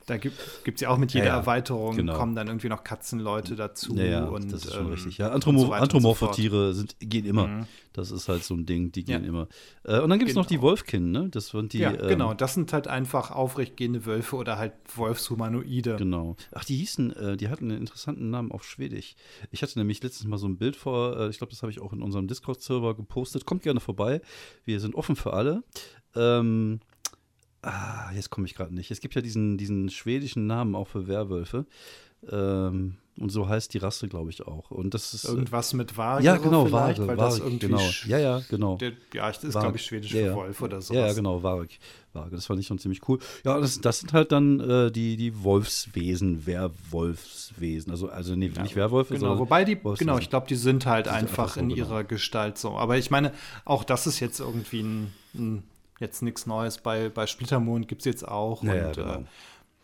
da 0.07 0.17
gibt 0.19 0.39
es 0.67 0.81
ja 0.81 0.89
auch 0.91 0.99
mit 0.99 1.13
jeder 1.15 1.27
Ja, 1.27 1.33
ja, 1.33 1.39
Erweiterung 1.39 1.97
genau. 1.97 2.15
kommen 2.17 2.35
dann 2.35 2.47
irgendwie 2.49 2.69
noch 2.69 2.85
Katzenleute 2.85 3.57
dazu. 3.57 3.95
Ja, 3.97 4.05
ja, 4.05 4.25
und, 4.25 4.53
das 4.53 4.65
ist 4.65 4.75
schon 4.75 4.87
ähm, 4.87 4.93
richtig. 4.93 5.19
Ja, 5.19 5.31
Anthromo 5.31 5.61
so 5.61 5.73
anthropomorphe. 5.73 6.31
Tiere 6.33 6.75
sind, 6.75 6.97
gehen 7.01 7.25
immer. 7.25 7.47
Mhm. 7.47 7.67
Das 7.93 8.11
ist 8.11 8.29
halt 8.29 8.43
so 8.43 8.55
ein 8.55 8.67
Ding, 8.67 8.91
die 8.93 9.01
Ja. 9.03 9.19
gehen 9.19 9.25
immer. 9.29 9.49
Äh, 9.85 10.01
und 10.01 10.11
dann 10.11 10.19
gibt 10.19 10.29
es 10.31 10.37
noch 10.37 10.47
die 10.47 10.55
Genau. 10.55 10.67
Wolfkin, 10.69 11.11
ne? 11.13 11.29
Das 11.31 11.49
sind 11.49 11.73
die. 11.73 11.79
ja, 11.79 11.93
ähm, 11.93 12.09
genau. 12.09 12.35
Das 12.35 12.55
sind 12.55 12.73
halt 12.73 12.89
einfach 12.89 13.31
aufrechtgehende 13.31 14.05
Wölfe 14.05 14.37
oder 14.37 14.59
halt 14.59 14.73
Wolfshumanoide. 14.97 15.97
Genau. 15.97 16.37
Ach, 16.53 16.65
die 16.65 16.77
hießen, 16.77 17.15
äh, 17.17 17.37
die 17.37 17.49
hatten 17.49 17.71
einen 17.71 17.81
interessanten 17.81 18.31
Namen 18.31 18.51
auf 18.53 18.65
Schwedisch. 18.65 19.15
Ich 19.53 19.63
hatte 19.63 19.79
nämlich 19.79 20.03
letztens 20.03 20.29
mal 20.29 20.39
so 20.39 20.47
ein 20.49 20.57
Bild 20.57 20.77
vor, 20.77 21.19
äh, 21.19 21.29
ich 21.29 21.39
glaube, 21.39 21.51
das 21.53 21.63
habe 21.63 21.71
ich 21.73 21.81
auch 21.81 21.93
in 21.93 22.03
unserem 22.03 22.27
Discord-Server 22.27 22.95
gepostet. 22.95 23.47
Kommt 23.47 23.63
gerne 23.63 23.81
vorbei. 23.81 24.21
Wir 24.65 24.81
sind 24.81 24.95
offen 24.95 25.17
für 25.17 25.33
alle. 25.33 25.63
Ähm, 26.17 26.81
ah, 27.65 28.11
jetzt 28.15 28.31
komme 28.31 28.47
ich 28.47 28.55
gerade 28.55 28.75
nicht. 28.75 28.91
Es 28.91 29.01
gibt 29.01 29.15
ja 29.15 29.21
diesen, 29.23 29.59
diesen 29.59 29.91
schwedischen 29.91 30.47
Namen 30.47 30.75
auch 30.75 30.89
für 30.89 31.07
Werwölfe. 31.09 31.67
Ähm, 32.31 32.97
und 33.17 33.31
so 33.31 33.49
heißt 33.49 33.73
die 33.75 33.79
Rasse, 33.79 34.09
glaube 34.09 34.31
ich, 34.31 34.45
auch. 34.47 34.71
Und 34.73 34.93
das 34.95 35.15
ist. 35.15 35.25
äh, 35.25 35.29
Irgendwas 35.29 35.73
mit 35.73 35.97
Vage 35.97 36.25
ja, 36.25 36.37
genau, 36.37 36.73
Ware, 36.73 37.07
weil 37.07 37.17
das 37.17 37.39
Ware, 37.39 37.49
irgendwie 37.49 37.67
genau. 37.69 37.91
Ja, 38.07 38.19
ja, 38.19 38.43
genau. 38.49 38.77
Der, 38.79 38.93
ja, 39.13 39.29
das 39.29 39.45
ist, 39.45 39.53
glaube 39.53 39.77
ich, 39.77 39.85
schwedisch 39.85 40.13
Ja, 40.13 40.21
für 40.21 40.27
ja. 40.29 40.35
Wolf 40.35 40.61
oder 40.63 40.77
Ja, 40.79 40.81
sowas. 40.81 40.97
ja, 41.09 41.13
genau, 41.13 41.43
Varg. 41.43 41.69
Varg. 42.13 42.31
Das 42.33 42.47
fand 42.47 42.59
ich 42.61 42.67
schon 42.67 42.79
ziemlich 42.79 43.07
cool. 43.09 43.19
Ja, 43.45 43.61
das, 43.61 43.81
das 43.81 44.01
sind 44.01 44.13
halt 44.15 44.33
dann 44.33 44.59
äh, 44.59 44.91
die, 44.91 45.17
die 45.17 45.45
Wolfswesen, 45.45 46.45
Werwolfswesen. 46.47 47.93
Also, 47.93 48.09
also 48.09 48.35
nee, 48.35 48.49
nicht 48.49 48.75
Werwölfe, 48.75 49.15
Genau, 49.15 49.27
sondern 49.27 49.39
wobei 49.39 49.65
die, 49.65 49.75
Wolfswesen. 49.85 50.07
genau, 50.09 50.19
ich 50.19 50.31
glaube, 50.31 50.47
die 50.49 50.57
sind 50.57 50.87
halt 50.87 51.07
einfach, 51.07 51.21
einfach 51.45 51.55
so, 51.55 51.61
in 51.61 51.69
genau. 51.69 51.79
ihrer 51.87 52.05
Gestalt 52.05 52.59
so. 52.59 52.71
Aber 52.73 52.99
ich 52.99 53.11
meine, 53.11 53.33
auch 53.65 53.85
das 53.85 54.07
ist 54.09 54.19
jetzt 54.19 54.41
irgendwie 54.41 54.81
ein, 54.83 55.13
ein 55.35 55.63
jetzt 56.01 56.23
nichts 56.23 56.47
Neues. 56.47 56.79
Bei, 56.79 57.09
bei 57.09 57.27
Splittermond 57.27 57.89
gibt 57.89 58.03
es 58.03 58.07
jetzt 58.07 58.27
auch. 58.27 58.63
Ja, 58.63 58.75
ja, 58.75 58.87
und, 58.89 58.97
genau. 58.97 59.15
äh, 59.15 59.25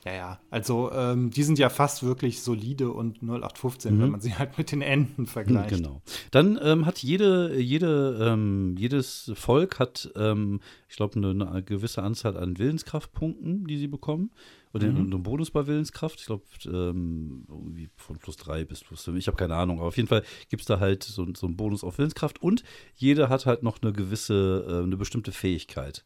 ja, 0.05 0.13
ja. 0.15 0.41
Also, 0.51 0.91
ähm, 0.93 1.31
die 1.31 1.43
sind 1.43 1.59
ja 1.59 1.69
fast 1.69 2.03
wirklich 2.03 2.43
solide 2.43 2.91
und 2.91 3.23
0815, 3.23 4.01
wenn 4.01 4.11
man 4.11 4.21
sie 4.21 4.35
halt 4.35 4.57
mit 4.57 4.73
den 4.73 4.81
Enten 4.81 5.27
vergleicht. 5.27 5.73
Mhm. 5.73 5.77
Genau. 5.77 6.03
Dann 6.31 6.59
ähm, 6.63 6.87
hat 6.87 6.99
jede, 6.99 7.59
jede, 7.61 8.19
ähm, 8.23 8.77
jedes 8.79 9.31
Volk 9.35 9.79
hat, 9.79 10.11
ähm, 10.17 10.61
ich 10.89 10.97
glaube, 10.97 11.17
eine, 11.17 11.47
eine 11.47 11.63
gewisse 11.63 12.03
Anzahl 12.03 12.39
an 12.39 12.59
Willenskraftpunkten, 12.59 13.67
die 13.67 13.77
sie 13.77 13.89
bekommen. 13.89 14.31
Und 14.73 14.83
Mhm. 14.83 14.89
einen 14.89 15.13
Willenskraft. 15.25 15.53
bei 15.53 15.67
Willenskraft. 15.67 16.21
Ich 16.21 16.27
glaube, 16.27 16.45
ähm, 16.67 17.45
irgendwie 17.49 17.91
von 17.97 18.19
plus 18.19 18.37
drei 18.37 18.65
bis 18.65 18.85
plus 18.85 19.03
fünf. 19.03 19.19
Ich 19.19 19.27
habe 19.27 19.37
keine 19.37 19.57
Ahnung. 19.57 19.79
Aber 19.79 19.89
auf 19.89 19.97
jeden 19.97 20.09
Fall 20.09 20.23
gibt 20.49 20.61
es 20.63 20.67
da 20.67 20.79
halt 20.79 21.03
so, 21.03 21.27
so 21.35 21.47
einen 21.47 21.57
Bonus 21.57 21.83
auf 21.83 21.99
Willenskraft. 21.99 22.41
Und 22.43 22.63
jeder 22.95 23.29
hat 23.29 23.47
halt 23.47 23.63
noch 23.65 23.83
eine 23.83 23.93
gewisse, 23.93 24.65
äh, 24.69 24.83
eine 24.85 24.97
bestimmte 24.97 25.33
Fähigkeit. 25.33 26.05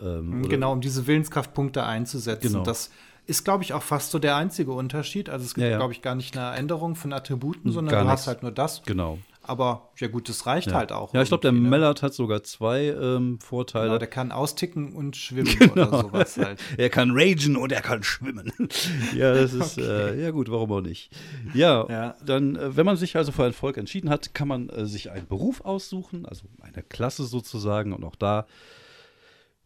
Ähm, 0.00 0.40
oder- 0.40 0.48
Genau, 0.48 0.72
um 0.72 0.80
diese 0.80 1.06
Willenskraftpunkte 1.06 1.84
einzusetzen. 1.84 2.48
Genau. 2.52 2.62
Das 2.64 2.90
ist, 3.26 3.44
glaube 3.44 3.64
ich, 3.64 3.72
auch 3.72 3.82
fast 3.82 4.10
so 4.10 4.18
der 4.18 4.36
einzige 4.36 4.72
Unterschied. 4.72 5.28
Also 5.28 5.44
es 5.44 5.54
gibt, 5.54 5.64
Ja, 5.64 5.70
ja. 5.72 5.76
glaube 5.78 5.92
ich, 5.92 6.00
gar 6.02 6.14
nicht 6.14 6.36
eine 6.36 6.56
Änderung 6.56 6.94
von 6.96 7.12
Attributen, 7.12 7.72
sondern 7.72 7.92
Gar 7.92 8.02
du 8.04 8.08
nichts. 8.10 8.22
hast 8.22 8.26
halt 8.28 8.42
nur 8.42 8.52
das. 8.52 8.82
Genau. 8.84 9.18
Aber 9.48 9.90
ja 9.98 10.08
gut, 10.08 10.28
das 10.28 10.44
reicht 10.46 10.68
Ja, 10.68 10.74
halt 10.74 10.92
auch. 10.92 11.14
ja 11.14 11.22
ich 11.22 11.28
glaube, 11.28 11.42
der 11.42 11.52
ne? 11.52 11.60
Mellert 11.60 12.02
hat 12.02 12.14
sogar 12.14 12.42
zwei 12.42 12.86
ähm, 12.86 13.38
Vorteile. 13.40 13.86
Genau, 13.86 13.98
der 13.98 14.08
kann 14.08 14.32
austicken 14.32 14.92
und 14.94 15.16
schwimmen 15.16 15.54
Genau. 15.58 15.72
oder 15.72 16.00
sowas 16.02 16.36
halt. 16.36 16.60
Er 16.78 16.90
kann 16.90 17.10
ragen 17.12 17.56
und 17.56 17.72
er 17.72 17.80
kann 17.82 18.02
schwimmen. 18.02 18.52
ja, 19.14 19.32
das 19.34 19.52
ist, 19.52 19.78
äh, 19.78 20.20
ja 20.20 20.30
gut, 20.30 20.50
warum 20.50 20.72
auch 20.72 20.80
nicht. 20.80 21.10
Ja, 21.54 21.86
Ja. 21.88 22.16
dann, 22.24 22.56
äh, 22.56 22.76
wenn 22.76 22.86
man 22.86 22.96
sich 22.96 23.16
also 23.16 23.32
für 23.32 23.44
ein 23.44 23.52
Volk 23.52 23.76
entschieden 23.76 24.10
hat, 24.10 24.34
kann 24.34 24.48
man 24.48 24.68
äh, 24.68 24.84
sich 24.86 25.10
einen 25.10 25.26
Beruf 25.26 25.60
aussuchen, 25.62 26.26
also 26.26 26.46
eine 26.60 26.82
Klasse 26.82 27.24
sozusagen. 27.24 27.92
Und 27.92 28.04
auch 28.04 28.16
da 28.16 28.46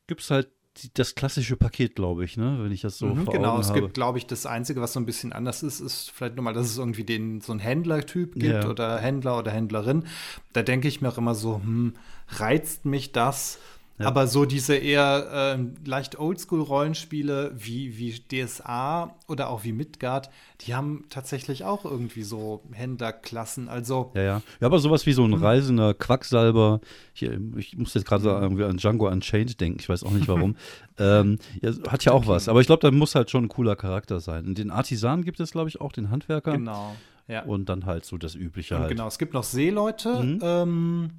gibt 0.06 0.20
es 0.20 0.30
halt 0.30 0.48
das 0.94 1.14
klassische 1.14 1.56
Paket, 1.56 1.96
glaube 1.96 2.24
ich, 2.24 2.36
ne? 2.36 2.58
wenn 2.62 2.72
ich 2.72 2.80
das 2.80 2.96
so 2.98 3.14
Mhm, 3.14 3.24
vor 3.24 3.34
genau, 3.34 3.54
Augen 3.54 3.60
es 3.60 3.68
habe. 3.68 3.80
gibt, 3.80 3.94
glaube 3.94 4.18
ich, 4.18 4.26
das 4.26 4.46
Einzige, 4.46 4.80
was 4.80 4.92
so 4.92 5.00
ein 5.00 5.06
bisschen 5.06 5.32
anders 5.32 5.62
ist, 5.62 5.80
ist 5.80 6.10
vielleicht 6.10 6.36
nur 6.36 6.44
mal, 6.44 6.52
dass 6.54 6.66
es 6.66 6.78
irgendwie 6.78 7.04
den, 7.04 7.40
so 7.40 7.52
einen 7.52 7.60
Händlertyp 7.60 8.34
gibt 8.34 8.64
Ja. 8.64 8.70
oder 8.70 8.98
Händler 8.98 9.38
oder 9.38 9.50
Händlerin. 9.50 10.06
Da 10.52 10.62
denke 10.62 10.88
ich 10.88 11.00
mir 11.00 11.08
auch 11.08 11.18
immer 11.18 11.34
so, 11.34 11.56
hm, 11.56 11.94
reizt 12.28 12.84
mich 12.84 13.12
das? 13.12 13.58
Ja. 14.00 14.06
Aber 14.06 14.26
so 14.26 14.44
diese 14.46 14.74
eher 14.76 15.28
ähm, 15.32 15.74
leicht 15.84 16.18
Oldschool-Rollenspiele 16.18 17.52
wie, 17.56 17.98
wie 17.98 18.12
DSA 18.12 19.14
oder 19.28 19.50
auch 19.50 19.64
wie 19.64 19.72
Midgard, 19.72 20.30
die 20.62 20.74
haben 20.74 21.04
tatsächlich 21.10 21.64
auch 21.64 21.84
irgendwie 21.84 22.22
so 22.22 22.62
Händlerklassen. 22.72 23.68
Also 23.68 24.12
Ja, 24.14 24.22
ja. 24.22 24.42
Ja, 24.60 24.66
aber 24.66 24.78
sowas 24.78 25.06
wie 25.06 25.12
so 25.12 25.26
Mhm. 25.26 25.34
ein 25.34 25.40
reisender 25.40 25.94
Quacksalber, 25.94 26.80
hier, 27.12 27.38
ich 27.56 27.76
muss 27.76 27.94
jetzt 27.94 28.06
gerade 28.06 28.22
sagen, 28.22 28.42
irgendwie 28.42 28.64
an 28.64 28.76
Django 28.78 29.08
Unchained 29.08 29.60
denken, 29.60 29.78
ich 29.80 29.88
weiß 29.88 30.04
auch 30.04 30.12
nicht 30.12 30.28
warum, 30.28 30.56
ähm, 30.98 31.38
ja, 31.62 31.70
hat 31.88 32.04
ja 32.04 32.12
auch 32.12 32.26
was. 32.26 32.48
Aber 32.48 32.60
ich 32.60 32.66
glaube, 32.66 32.80
da 32.82 32.90
muss 32.90 33.14
halt 33.14 33.30
schon 33.30 33.44
ein 33.44 33.48
cooler 33.48 33.76
Charakter 33.76 34.20
sein. 34.20 34.46
Und 34.46 34.58
den 34.58 34.70
Artisan 34.70 35.24
gibt 35.24 35.40
es, 35.40 35.50
glaube 35.52 35.68
ich, 35.68 35.80
auch, 35.80 35.92
den 35.92 36.10
Handwerker. 36.10 36.52
genau. 36.52 36.94
Ja. 37.28 37.44
Und 37.44 37.68
dann 37.68 37.86
halt 37.86 38.04
so 38.04 38.18
das 38.18 38.34
Übliche 38.34 38.74
Und 38.74 38.80
halt. 38.82 38.90
genau, 38.90 39.06
es 39.06 39.16
gibt 39.18 39.34
noch 39.34 39.44
Seeleute, 39.44 40.08
Mhm. 40.20 40.38
ähm, 40.42 41.10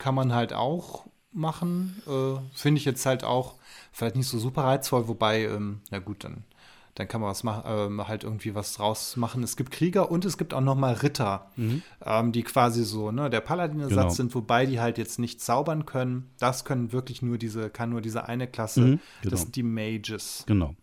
kann 0.00 0.14
man 0.14 0.32
halt 0.34 0.52
auch 0.52 1.06
machen. 1.32 2.02
Äh, 2.06 2.40
Finde 2.54 2.78
ich 2.78 2.84
jetzt 2.84 3.04
halt 3.06 3.24
auch 3.24 3.54
vielleicht 3.92 4.16
nicht 4.16 4.28
so 4.28 4.38
super 4.38 4.64
reizvoll, 4.64 5.08
wobei, 5.08 5.44
ähm, 5.44 5.80
na 5.90 5.98
gut, 5.98 6.24
dann, 6.24 6.44
dann 6.94 7.06
kann 7.08 7.20
man 7.20 7.30
was 7.30 7.44
machen, 7.44 7.62
ähm, 7.66 8.08
halt 8.08 8.24
irgendwie 8.24 8.54
was 8.54 8.74
draus 8.74 9.16
machen. 9.16 9.42
Es 9.42 9.56
gibt 9.56 9.70
Krieger 9.70 10.10
und 10.10 10.24
es 10.24 10.36
gibt 10.38 10.52
auch 10.54 10.60
noch 10.60 10.74
mal 10.76 10.94
Ritter, 10.94 11.50
ähm, 11.56 12.32
die 12.32 12.42
quasi 12.42 12.82
so, 12.84 13.10
ne, 13.12 13.30
der 13.30 13.40
Paladin-Ersatz 13.40 13.92
Mhm. 13.94 13.96
Genau. 14.00 14.10
sind, 14.10 14.34
wobei 14.34 14.66
die 14.66 14.80
halt 14.80 14.98
jetzt 14.98 15.18
nicht 15.18 15.40
zaubern 15.40 15.86
können. 15.86 16.30
Das 16.38 16.64
können 16.64 16.92
wirklich 16.92 17.22
nur 17.22 17.38
diese, 17.38 17.70
kann 17.70 17.90
nur 17.90 18.00
diese 18.00 18.28
eine 18.28 18.46
Klasse. 18.46 18.80
Mhm, 18.80 19.00
genau. 19.22 19.30
Das 19.30 19.42
sind 19.42 19.56
die 19.56 19.62
Mages. 19.62 20.44
Genau. 20.46 20.74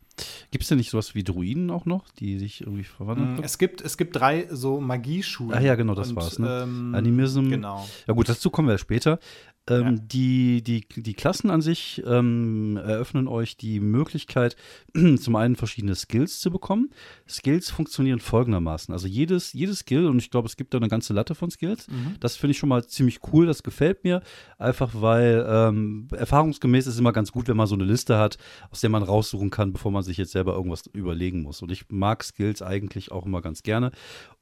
Gibt 0.50 0.64
es 0.64 0.70
denn 0.70 0.78
nicht 0.78 0.92
sowas 0.92 1.14
wie 1.14 1.26
Druiden 1.26 1.70
auch 1.70 1.86
noch, 1.86 2.06
die 2.20 2.40
sich 2.40 2.62
irgendwie 2.62 2.86
verwandeln 2.86 3.36
Mm? 3.36 3.44
Es 3.44 3.58
gibt, 3.58 3.82
es 3.82 3.98
gibt 3.98 4.16
drei 4.16 4.48
so 4.50 4.80
Magieschulen. 4.80 5.54
Ah 5.58 5.60
ja, 5.60 5.76
genau, 5.76 5.94
das 5.94 6.12
Und, 6.12 6.16
war's, 6.16 6.40
ne? 6.40 6.62
ähm, 6.64 6.96
Animism. 6.96 7.50
Genau. 7.50 7.86
Ja 8.08 8.14
gut, 8.14 8.30
dazu 8.30 8.50
kommen 8.50 8.70
wir 8.70 8.78
später. 8.78 9.20
Ähm, 9.68 9.82
Ja. 9.84 9.92
die, 9.94 10.62
die, 10.62 10.86
die 10.96 11.14
Klassen 11.16 11.50
an 11.50 11.62
sich 11.62 12.04
ähm, 12.06 12.78
eröffnen 12.78 13.28
euch 13.28 13.58
die 13.58 13.80
Möglichkeit, 13.80 14.56
zum 15.18 15.36
einen 15.36 15.56
verschiedene 15.56 15.96
Skills 15.96 16.40
zu 16.40 16.52
bekommen. 16.52 16.92
Skills 17.28 17.72
funktionieren 17.72 18.20
folgendermaßen. 18.20 18.94
Also 18.94 19.08
jedes, 19.08 19.54
jedes 19.54 19.80
Skill, 19.80 20.06
und 20.06 20.20
ich 20.20 20.30
glaube, 20.30 20.48
es 20.48 20.56
gibt 20.56 20.74
da 20.74 20.78
eine 20.78 20.88
ganze 20.88 21.14
Latte 21.14 21.34
von 21.34 21.50
Skills, 21.50 21.88
das 22.20 22.36
finde 22.36 22.52
ich 22.52 22.58
schon 22.60 22.70
mal 22.70 22.86
ziemlich 22.86 23.20
cool, 23.34 23.48
das 23.48 23.64
gefällt 23.64 24.04
mir. 24.04 24.22
Einfach 24.60 24.92
weil 24.94 25.44
ähm, 25.50 26.08
erfahrungsgemäß 26.12 26.86
ist 26.86 26.94
es 26.94 27.00
immer 27.00 27.14
ganz 27.14 27.32
gut, 27.32 27.48
wenn 27.48 27.58
man 27.58 27.68
so 27.68 27.76
eine 27.76 27.86
Liste 27.86 28.18
hat, 28.20 28.38
aus 28.70 28.82
der 28.82 28.90
man 28.92 29.02
raussuchen 29.04 29.50
kann, 29.50 29.74
bevor 29.74 29.92
man 29.92 30.04
sich 30.04 30.18
jetzt 30.18 30.32
selber 30.34 30.54
irgendwas 30.54 30.84
überlegen 30.94 31.42
muss. 31.42 31.62
Und 31.64 31.72
ich 31.72 31.86
mag 31.90 32.24
Skills 32.24 32.62
eigentlich 32.62 33.12
auch 33.12 33.26
immer 33.26 33.42
ganz 33.42 33.64
gerne. 33.64 33.92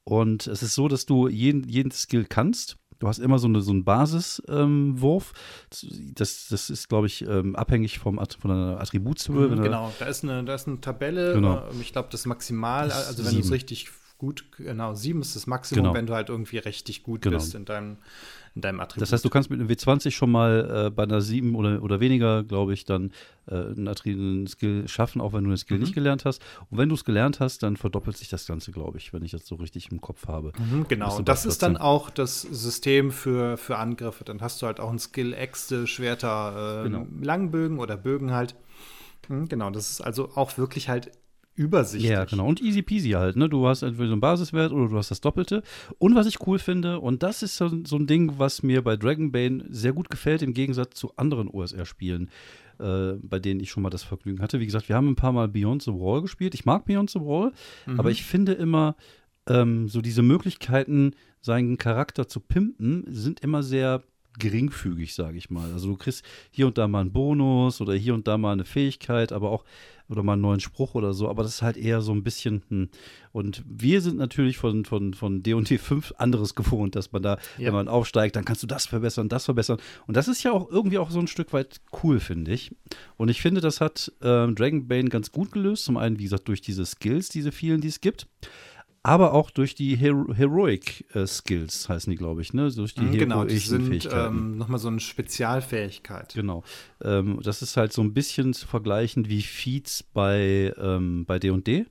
Und 0.04 0.46
es 0.46 0.62
ist 0.62 0.74
so, 0.74 0.86
dass 0.88 1.06
du 1.06 1.28
jeden, 1.28 1.66
jeden 1.66 1.90
Skill 1.90 2.26
kannst. 2.28 2.76
Du 2.98 3.08
hast 3.08 3.18
immer 3.18 3.38
so, 3.38 3.46
eine, 3.48 3.60
so 3.60 3.72
einen 3.72 3.84
Basiswurf. 3.84 5.32
Ähm, 5.82 6.12
das, 6.14 6.46
das 6.48 6.70
ist, 6.70 6.88
glaube 6.88 7.06
ich, 7.06 7.22
ähm, 7.26 7.56
abhängig 7.56 7.98
vom, 7.98 8.18
At- 8.18 8.38
von 8.40 8.50
der 8.50 8.80
Attributshöhe. 8.80 9.50
wenn 9.50 9.56
du- 9.58 9.62
Genau, 9.62 9.92
da 9.98 10.06
ist 10.06 10.22
eine, 10.24 10.44
da 10.44 10.54
ist 10.54 10.68
eine 10.68 10.80
Tabelle. 10.80 11.34
Genau. 11.34 11.58
äh, 11.58 11.80
Ich 11.80 11.92
glaube, 11.92 12.08
das 12.10 12.24
Maximal, 12.26 12.88
Das 12.88 13.08
also 13.08 13.24
wenn 13.24 13.34
du 13.34 13.40
es 13.40 13.50
richtig 13.50 13.88
gut, 14.18 14.44
genau, 14.56 14.94
sieben 14.94 15.20
ist 15.20 15.34
das 15.36 15.46
Maximum, 15.46 15.84
Genau. 15.84 15.94
wenn 15.94 16.06
du 16.06 16.14
halt 16.14 16.28
irgendwie 16.28 16.58
richtig 16.58 17.02
gut 17.02 17.22
Genau. 17.22 17.36
bist 17.36 17.54
in 17.54 17.64
deinem, 17.64 17.98
in 18.54 18.60
deinem 18.60 18.80
Attribut. 18.80 19.02
Das 19.02 19.12
heißt, 19.12 19.24
du 19.24 19.30
kannst 19.30 19.50
mit 19.50 19.58
einem 19.58 19.68
W20 19.68 20.12
schon 20.12 20.30
mal 20.30 20.86
äh, 20.86 20.90
bei 20.90 21.02
einer 21.02 21.20
7 21.20 21.54
oder, 21.56 21.82
oder 21.82 21.98
weniger, 22.00 22.44
glaube 22.44 22.72
ich, 22.72 22.84
dann 22.84 23.10
äh, 23.46 23.54
einen, 23.54 23.88
einen 23.88 24.46
Skill 24.46 24.86
schaffen, 24.86 25.20
auch 25.20 25.32
wenn 25.32 25.44
du 25.44 25.50
den 25.50 25.56
Skill 25.56 25.78
Mhm. 25.78 25.82
nicht 25.82 25.94
gelernt 25.94 26.24
hast. 26.24 26.40
Und 26.70 26.78
wenn 26.78 26.88
du 26.88 26.94
es 26.94 27.04
gelernt 27.04 27.40
hast, 27.40 27.62
dann 27.64 27.76
verdoppelt 27.76 28.16
sich 28.16 28.28
das 28.28 28.46
Ganze, 28.46 28.70
glaube 28.70 28.98
ich, 28.98 29.12
wenn 29.12 29.24
ich 29.24 29.32
das 29.32 29.46
so 29.46 29.56
richtig 29.56 29.90
im 29.90 30.00
Kopf 30.00 30.28
habe. 30.28 30.52
Mhm, 30.58 30.86
genau, 30.88 31.16
und 31.16 31.28
das 31.28 31.44
ist 31.44 31.62
dann 31.62 31.72
14. 31.72 31.82
auch 31.84 32.10
das 32.10 32.42
System 32.42 33.10
für, 33.10 33.56
für 33.56 33.76
Angriffe. 33.78 34.24
Dann 34.24 34.40
hast 34.40 34.62
du 34.62 34.66
halt 34.66 34.78
auch 34.78 34.90
ein 34.90 34.98
Skill 34.98 35.32
Äxte, 35.32 35.86
Schwerter, 35.86 36.82
äh, 36.84 36.88
Genau. 36.88 37.06
Langbögen 37.20 37.78
oder 37.80 37.96
Bögen 37.96 38.32
halt. 38.32 38.54
Mhm, 39.28 39.48
genau, 39.48 39.70
das 39.70 39.90
ist 39.90 40.00
also 40.00 40.30
auch 40.36 40.58
wirklich 40.58 40.88
halt 40.88 41.10
übersichtlich. 41.54 42.10
Ja, 42.10 42.24
genau. 42.24 42.46
Und 42.46 42.60
easy 42.60 42.82
peasy 42.82 43.10
halt, 43.10 43.36
ne? 43.36 43.48
Du 43.48 43.66
hast 43.66 43.82
entweder 43.82 44.08
so 44.08 44.12
einen 44.12 44.20
Basiswert 44.20 44.72
oder 44.72 44.88
du 44.88 44.96
hast 44.96 45.10
das 45.10 45.20
Doppelte. 45.20 45.62
Und 45.98 46.14
was 46.14 46.26
ich 46.26 46.46
cool 46.46 46.58
finde, 46.58 47.00
und 47.00 47.22
das 47.22 47.42
ist 47.42 47.56
so, 47.56 47.70
so 47.84 47.96
ein 47.96 48.06
Ding, 48.06 48.34
was 48.38 48.62
mir 48.62 48.82
bei 48.82 48.96
Dragonbane 48.96 49.64
sehr 49.68 49.92
gut 49.92 50.10
gefällt, 50.10 50.42
im 50.42 50.54
Gegensatz 50.54 50.94
zu 50.98 51.12
anderen 51.16 51.48
OSR-Spielen, 51.48 52.30
äh, 52.78 53.12
bei 53.22 53.38
denen 53.38 53.60
ich 53.60 53.70
schon 53.70 53.82
mal 53.82 53.90
das 53.90 54.02
Vergnügen 54.02 54.42
hatte. 54.42 54.60
Wie 54.60 54.66
gesagt, 54.66 54.88
wir 54.88 54.96
haben 54.96 55.08
ein 55.08 55.16
paar 55.16 55.32
Mal 55.32 55.48
Beyond 55.48 55.82
the 55.82 55.92
Wall 55.92 56.22
gespielt. 56.22 56.54
Ich 56.54 56.64
mag 56.64 56.84
Beyond 56.84 57.10
the 57.10 57.20
Wall, 57.20 57.52
aber 57.96 58.10
ich 58.10 58.24
finde 58.24 58.52
immer, 58.52 58.96
ähm, 59.48 59.88
so 59.88 60.00
diese 60.00 60.22
Möglichkeiten, 60.22 61.12
seinen 61.40 61.76
Charakter 61.76 62.26
zu 62.26 62.40
pimpen, 62.40 63.04
sind 63.06 63.40
immer 63.40 63.62
sehr 63.62 64.02
geringfügig, 64.38 65.14
sage 65.14 65.38
ich 65.38 65.50
mal. 65.50 65.72
Also 65.72 65.88
du 65.88 65.96
kriegst 65.96 66.24
hier 66.50 66.66
und 66.66 66.78
da 66.78 66.88
mal 66.88 67.00
einen 67.00 67.12
Bonus 67.12 67.80
oder 67.80 67.94
hier 67.94 68.14
und 68.14 68.26
da 68.26 68.38
mal 68.38 68.52
eine 68.52 68.64
Fähigkeit, 68.64 69.32
aber 69.32 69.50
auch 69.50 69.64
oder 70.08 70.22
mal 70.22 70.34
einen 70.34 70.42
neuen 70.42 70.60
Spruch 70.60 70.94
oder 70.94 71.14
so, 71.14 71.30
aber 71.30 71.42
das 71.42 71.54
ist 71.54 71.62
halt 71.62 71.76
eher 71.76 72.02
so 72.02 72.12
ein 72.12 72.22
bisschen 72.22 72.62
hm. 72.68 72.88
und 73.32 73.62
wir 73.66 74.02
sind 74.02 74.18
natürlich 74.18 74.58
von 74.58 74.84
von 74.84 75.14
von 75.14 75.42
D&D 75.42 75.78
5 75.78 76.12
anderes 76.18 76.54
gewohnt, 76.54 76.94
dass 76.94 77.12
man 77.12 77.22
da 77.22 77.38
Ja. 77.56 77.68
wenn 77.68 77.72
man 77.74 77.88
aufsteigt, 77.88 78.36
dann 78.36 78.44
kannst 78.44 78.62
du 78.62 78.66
das 78.66 78.86
verbessern, 78.86 79.28
das 79.28 79.46
verbessern 79.46 79.78
und 80.06 80.16
das 80.16 80.28
ist 80.28 80.42
ja 80.42 80.52
auch 80.52 80.70
irgendwie 80.70 80.98
auch 80.98 81.10
so 81.10 81.20
ein 81.20 81.26
Stück 81.26 81.52
weit 81.52 81.80
cool, 82.02 82.20
finde 82.20 82.52
ich. 82.52 82.74
Und 83.16 83.30
ich 83.30 83.40
finde, 83.40 83.60
das 83.60 83.80
hat 83.80 84.12
ähm, 84.20 84.54
Dragonbane 84.54 85.08
ganz 85.08 85.32
gut 85.32 85.52
gelöst, 85.52 85.84
zum 85.84 85.96
einen 85.96 86.18
wie 86.18 86.24
gesagt 86.24 86.48
durch 86.48 86.60
diese 86.60 86.84
Skills, 86.84 87.30
diese 87.30 87.50
vielen, 87.52 87.80
die 87.80 87.88
es 87.88 88.00
gibt 88.00 88.26
aber 89.04 89.34
auch 89.34 89.50
durch 89.50 89.74
die 89.74 89.96
Hero 89.96 90.32
Heroic 90.34 91.04
äh, 91.14 91.26
Skills 91.26 91.88
heißen 91.90 92.10
die, 92.10 92.16
glaube 92.16 92.40
ich, 92.40 92.54
ne? 92.54 92.72
Durch 92.72 92.94
die 92.94 93.02
Mhm, 93.02 93.18
genau, 93.18 93.44
die 93.44 93.58
sind 93.58 94.08
ähm, 94.10 94.56
nochmal 94.56 94.78
so 94.80 94.88
eine 94.88 94.98
Spezialfähigkeit. 94.98 96.32
Genau. 96.34 96.64
Ähm, 97.02 97.38
das 97.42 97.60
ist 97.60 97.76
halt 97.76 97.92
so 97.92 98.02
ein 98.02 98.14
bisschen 98.14 98.54
zu 98.54 98.66
vergleichen 98.66 99.28
wie 99.28 99.42
Feats 99.42 100.02
bei 100.02 100.72
ähm, 100.78 101.26
bei 101.26 101.38
D&D. 101.38 101.84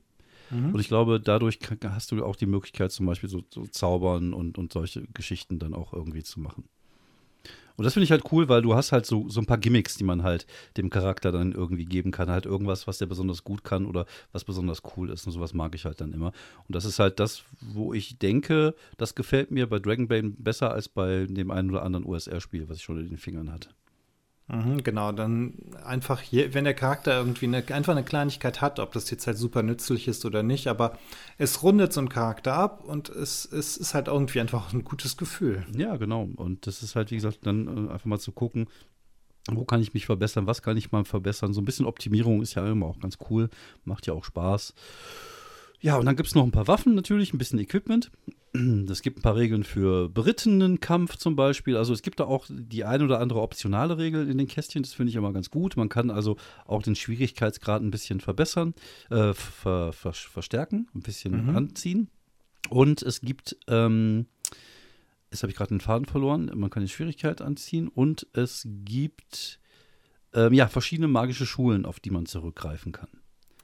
Mhm. 0.50 0.74
Und 0.74 0.80
ich 0.80 0.88
glaube, 0.88 1.20
dadurch 1.20 1.60
kann, 1.60 1.78
hast 1.84 2.10
du 2.10 2.24
auch 2.24 2.34
die 2.34 2.46
Möglichkeit, 2.46 2.90
zum 2.90 3.06
Beispiel 3.06 3.30
so, 3.30 3.44
so 3.48 3.64
Zaubern 3.66 4.34
und, 4.34 4.58
und 4.58 4.72
solche 4.72 5.06
Geschichten 5.14 5.60
dann 5.60 5.72
auch 5.72 5.92
irgendwie 5.92 6.24
zu 6.24 6.40
machen. 6.40 6.64
Und 7.76 7.84
das 7.84 7.94
finde 7.94 8.04
ich 8.04 8.12
halt 8.12 8.30
cool, 8.30 8.48
weil 8.48 8.62
du 8.62 8.74
hast 8.74 8.92
halt 8.92 9.04
so, 9.04 9.28
so 9.28 9.40
ein 9.40 9.46
paar 9.46 9.58
Gimmicks, 9.58 9.96
die 9.96 10.04
man 10.04 10.22
halt 10.22 10.46
dem 10.76 10.90
Charakter 10.90 11.32
dann 11.32 11.52
irgendwie 11.52 11.84
geben 11.84 12.12
kann. 12.12 12.30
Halt 12.30 12.46
irgendwas, 12.46 12.86
was 12.86 12.98
der 12.98 13.06
besonders 13.06 13.42
gut 13.42 13.64
kann 13.64 13.86
oder 13.86 14.06
was 14.32 14.44
besonders 14.44 14.82
cool 14.96 15.10
ist. 15.10 15.26
Und 15.26 15.32
sowas 15.32 15.54
mag 15.54 15.74
ich 15.74 15.84
halt 15.84 16.00
dann 16.00 16.12
immer. 16.12 16.32
Und 16.68 16.76
das 16.76 16.84
ist 16.84 16.98
halt 17.00 17.18
das, 17.18 17.42
wo 17.60 17.92
ich 17.92 18.18
denke, 18.18 18.74
das 18.96 19.14
gefällt 19.14 19.50
mir 19.50 19.68
bei 19.68 19.80
Dragonbane 19.80 20.34
besser 20.38 20.70
als 20.70 20.88
bei 20.88 21.26
dem 21.28 21.50
einen 21.50 21.70
oder 21.70 21.82
anderen 21.82 22.04
OSR-Spiel, 22.04 22.68
was 22.68 22.78
ich 22.78 22.84
schon 22.84 23.00
in 23.00 23.08
den 23.08 23.18
Fingern 23.18 23.52
hatte. 23.52 23.70
Mhm, 24.46 24.82
genau, 24.82 25.10
dann 25.12 25.54
einfach 25.84 26.20
hier, 26.20 26.52
wenn 26.52 26.64
der 26.64 26.74
Charakter 26.74 27.16
irgendwie 27.16 27.46
eine, 27.46 27.64
einfach 27.68 27.92
eine 27.92 28.04
Kleinigkeit 28.04 28.60
hat, 28.60 28.78
ob 28.78 28.92
das 28.92 29.10
jetzt 29.10 29.26
halt 29.26 29.38
super 29.38 29.62
nützlich 29.62 30.06
ist 30.06 30.26
oder 30.26 30.42
nicht, 30.42 30.66
aber 30.66 30.98
es 31.38 31.62
rundet 31.62 31.94
so 31.94 32.00
einen 32.00 32.10
Charakter 32.10 32.52
ab 32.52 32.84
und 32.84 33.08
es, 33.08 33.46
es 33.46 33.78
ist 33.78 33.94
halt 33.94 34.08
irgendwie 34.08 34.40
einfach 34.40 34.74
ein 34.74 34.84
gutes 34.84 35.16
Gefühl. 35.16 35.64
Ja, 35.74 35.96
genau. 35.96 36.28
Und 36.36 36.66
das 36.66 36.82
ist 36.82 36.94
halt, 36.94 37.10
wie 37.10 37.16
gesagt, 37.16 37.38
dann 37.44 37.88
äh, 37.88 37.92
einfach 37.92 38.04
mal 38.04 38.18
zu 38.18 38.32
gucken, 38.32 38.66
wo 39.50 39.64
kann 39.64 39.80
ich 39.80 39.94
mich 39.94 40.06
verbessern, 40.06 40.46
was 40.46 40.62
kann 40.62 40.76
ich 40.76 40.92
mal 40.92 41.04
verbessern. 41.04 41.54
So 41.54 41.62
ein 41.62 41.64
bisschen 41.64 41.86
Optimierung 41.86 42.42
ist 42.42 42.54
ja 42.54 42.66
immer 42.66 42.86
auch 42.86 43.00
ganz 43.00 43.16
cool, 43.30 43.48
macht 43.84 44.06
ja 44.06 44.12
auch 44.12 44.24
Spaß. 44.24 44.74
Ja, 45.80 45.96
und 45.96 46.06
dann 46.06 46.16
gibt 46.16 46.28
es 46.28 46.34
noch 46.34 46.44
ein 46.44 46.50
paar 46.50 46.68
Waffen 46.68 46.94
natürlich, 46.94 47.32
ein 47.32 47.38
bisschen 47.38 47.58
Equipment. 47.58 48.10
Es 48.88 49.02
gibt 49.02 49.18
ein 49.18 49.22
paar 49.22 49.36
Regeln 49.36 49.64
für 49.64 50.08
berittenen 50.08 50.78
Kampf 50.80 51.16
zum 51.16 51.34
Beispiel. 51.36 51.76
Also 51.76 51.92
es 51.92 52.02
gibt 52.02 52.20
da 52.20 52.24
auch 52.24 52.46
die 52.48 52.84
ein 52.84 53.02
oder 53.02 53.18
andere 53.20 53.40
optionale 53.40 53.98
Regel 53.98 54.28
in 54.30 54.38
den 54.38 54.46
Kästchen. 54.46 54.82
Das 54.82 54.94
finde 54.94 55.10
ich 55.10 55.16
immer 55.16 55.32
ganz 55.32 55.50
gut. 55.50 55.76
Man 55.76 55.88
kann 55.88 56.10
also 56.10 56.36
auch 56.66 56.82
den 56.82 56.94
Schwierigkeitsgrad 56.94 57.82
ein 57.82 57.90
bisschen 57.90 58.20
verbessern, 58.20 58.74
äh, 59.10 59.34
ver, 59.34 59.92
ver, 59.92 60.12
verstärken, 60.12 60.88
ein 60.94 61.00
bisschen 61.02 61.46
Mhm. 61.48 61.56
anziehen. 61.56 62.08
Und 62.70 63.02
es 63.02 63.20
gibt, 63.20 63.56
ähm, 63.66 64.26
jetzt 65.30 65.42
habe 65.42 65.50
ich 65.50 65.56
gerade 65.56 65.68
den 65.70 65.80
Faden 65.80 66.06
verloren, 66.06 66.50
man 66.54 66.70
kann 66.70 66.82
die 66.82 66.88
Schwierigkeit 66.88 67.42
anziehen. 67.42 67.88
Und 67.88 68.26
es 68.32 68.66
gibt, 68.84 69.58
ähm, 70.32 70.52
ja, 70.52 70.68
verschiedene 70.68 71.08
magische 71.08 71.44
Schulen, 71.46 71.84
auf 71.84 71.98
die 72.00 72.10
man 72.10 72.26
zurückgreifen 72.26 72.92
kann. 72.92 73.08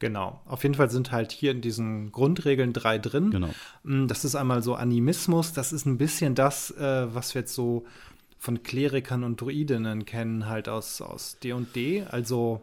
Genau. 0.00 0.40
Auf 0.46 0.62
jeden 0.64 0.74
Fall 0.74 0.90
sind 0.90 1.12
halt 1.12 1.30
hier 1.30 1.52
in 1.52 1.60
diesen 1.60 2.10
Grundregeln 2.10 2.72
drei 2.72 2.98
drin. 2.98 3.30
Genau. 3.30 3.50
Mm, 3.84 4.06
Das 4.06 4.24
ist 4.24 4.34
einmal 4.34 4.62
so 4.62 4.74
Animismus, 4.74 5.52
das 5.52 5.72
ist 5.72 5.86
ein 5.86 5.98
bisschen 5.98 6.34
das, 6.34 6.70
äh, 6.72 7.14
was 7.14 7.34
wir 7.34 7.42
jetzt 7.42 7.54
so 7.54 7.84
von 8.38 8.62
Klerikern 8.62 9.22
und 9.22 9.40
Druidinnen 9.40 10.06
kennen, 10.06 10.48
halt 10.48 10.68
aus, 10.70 11.02
aus 11.02 11.38
D&D. 11.40 12.04
Also 12.10 12.62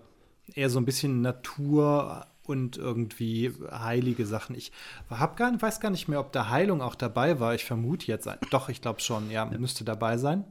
eher 0.56 0.72
so 0.72 0.80
ein 0.80 0.86
bisschen 0.86 1.22
Natur 1.22 2.26
und 2.44 2.78
irgendwie 2.78 3.54
heilige 3.72 4.26
Sachen. 4.26 4.56
Ich 4.56 4.72
hab 5.10 5.38
gar, 5.38 5.62
weiß 5.62 5.80
gar 5.80 5.92
nicht 5.92 6.08
mehr, 6.08 6.20
ob 6.20 6.32
da 6.32 6.50
Heilung 6.50 6.82
auch 6.82 6.96
dabei 6.96 7.40
war. 7.40 7.54
Ich 7.54 7.66
vermute 7.66 8.08
jetzt. 8.08 8.28
Doch, 8.50 8.70
ich 8.70 8.82
glaube 8.82 9.02
schon. 9.02 9.30
Ja, 9.30 9.46
müsste 9.46 9.84
dabei 9.84 10.18
sein. 10.18 10.44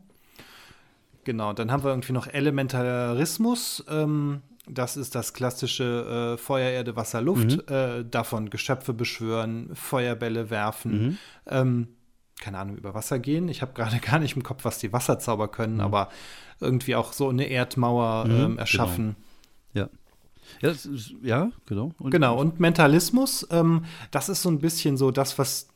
Genau, 1.24 1.52
dann 1.52 1.72
haben 1.72 1.82
wir 1.82 1.90
irgendwie 1.90 2.12
noch 2.12 2.28
Elementarismus. 2.28 3.84
Ähm, 3.88 4.42
das 4.68 4.96
ist 4.96 5.14
das 5.14 5.32
klassische 5.32 6.34
äh, 6.34 6.38
Feuer, 6.38 6.70
Erde, 6.70 6.96
Wasser, 6.96 7.20
Luft. 7.22 7.68
Äh, 7.70 8.04
davon 8.04 8.50
Geschöpfe 8.50 8.92
beschwören, 8.92 9.70
Feuerbälle 9.74 10.50
werfen. 10.50 11.18
Ähm, 11.46 11.88
keine 12.40 12.58
Ahnung, 12.58 12.76
über 12.76 12.94
Wasser 12.94 13.18
gehen. 13.18 13.48
Ich 13.48 13.62
habe 13.62 13.72
gerade 13.72 13.98
gar 14.00 14.18
nicht 14.18 14.36
im 14.36 14.42
Kopf, 14.42 14.64
was 14.64 14.78
die 14.78 14.92
Wasserzauber 14.92 15.48
können, 15.48 15.80
aber 15.80 16.08
irgendwie 16.60 16.94
auch 16.94 17.12
so 17.12 17.28
eine 17.28 17.44
Erdmauer 17.46 18.26
Mhm, 18.26 18.40
ähm, 18.40 18.58
erschaffen. 18.58 19.16
Ja. 19.74 19.88
Ja, 20.62 20.68
das 20.68 20.86
ist, 20.86 21.12
ja 21.22 21.50
genau. 21.66 21.92
Und, 21.98 22.12
Genau, 22.12 22.38
und 22.38 22.60
Mentalismus, 22.60 23.46
ähm, 23.50 23.84
das 24.12 24.28
ist 24.28 24.42
so 24.42 24.48
ein 24.48 24.60
bisschen 24.60 24.96
so 24.96 25.10
das, 25.10 25.38
was 25.38 25.68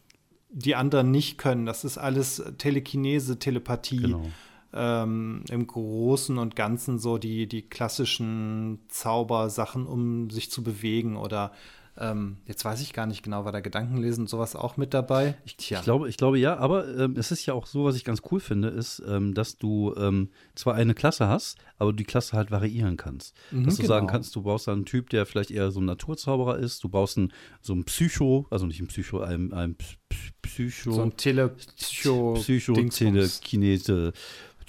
die 0.49 0.75
anderen 0.75 1.11
nicht 1.11 1.39
können. 1.39 1.67
Das 1.67 1.85
ist 1.85 1.99
alles 1.99 2.43
Telekinese, 2.59 3.39
Telepathie. 3.39 4.03
Genau. 4.03 4.31
Ähm, 4.73 5.43
Im 5.51 5.67
Großen 5.67 6.39
und 6.39 6.55
Ganzen 6.55 6.99
so 6.99 7.19
die, 7.19 7.47
die 7.49 7.63
klassischen 7.63 8.79
Zaubersachen, 8.89 9.87
um 9.87 10.31
sich 10.31 10.51
zu 10.51 10.63
bewegen 10.63 11.17
oder 11.17 11.53
ähm, 11.99 12.39
jetzt 12.47 12.65
weiß 12.65 12.81
ich 12.81 12.93
gar 12.93 13.07
nicht 13.07 13.23
genau, 13.23 13.45
war 13.45 13.53
da 13.53 13.61
Gedankenlesen 13.61 14.23
und 14.23 14.29
sowas 14.29 14.57
auch 14.57 14.77
mit 14.77 14.95
dabei? 14.95 15.37
Ich, 15.45 15.57
ich, 15.59 15.83
glaube, 15.83 16.09
ich 16.09 16.17
glaube 16.17 16.39
ja, 16.39 16.57
aber 16.57 16.89
ähm, 16.97 17.15
es 17.17 17.31
ist 17.31 17.45
ja 17.47 17.53
auch 17.53 17.67
so, 17.67 17.85
was 17.85 17.97
ich 17.97 18.05
ganz 18.05 18.23
cool 18.31 18.41
finde, 18.41 18.69
ist, 18.69 19.03
ähm, 19.07 19.35
dass 19.35 19.59
du 19.59 19.95
ähm, 19.97 20.31
zwar 20.55 20.75
eine 20.75 20.95
Klasse 20.95 21.29
hast, 21.29 21.59
aber 21.79 21.93
die 21.93 22.05
Klasse 22.05 22.37
halt 22.37 22.51
variieren 22.51 22.97
kannst. 22.97 23.37
Mhm, 23.51 23.65
dass 23.65 23.77
du 23.77 23.87
sagen 23.87 24.07
genau. 24.07 24.13
kannst, 24.13 24.35
du 24.35 24.43
brauchst 24.43 24.69
einen 24.69 24.87
Typ, 24.87 25.11
der 25.11 25.27
vielleicht 25.27 25.51
eher 25.51 25.71
so 25.73 25.81
ein 25.81 25.85
Naturzauberer 25.87 26.59
ist, 26.59 26.83
du 26.85 26.89
brauchst 26.89 27.19
einen, 27.19 27.33
so 27.61 27.73
einen 27.73 27.85
Psycho, 27.85 28.47
also 28.51 28.67
nicht 28.67 28.81
ein 28.81 28.87
Psycho, 28.87 29.21
ein, 29.21 29.53
ein 29.53 29.75
P- 29.75 29.97
P- 30.09 30.17
Psycho, 30.43 30.93
so 30.93 31.03
ein 31.03 31.17
Telepsycho 31.17 32.35
Psycho, 32.35 32.73
Dingsbums. 32.73 33.41
Telekinese. 33.41 34.13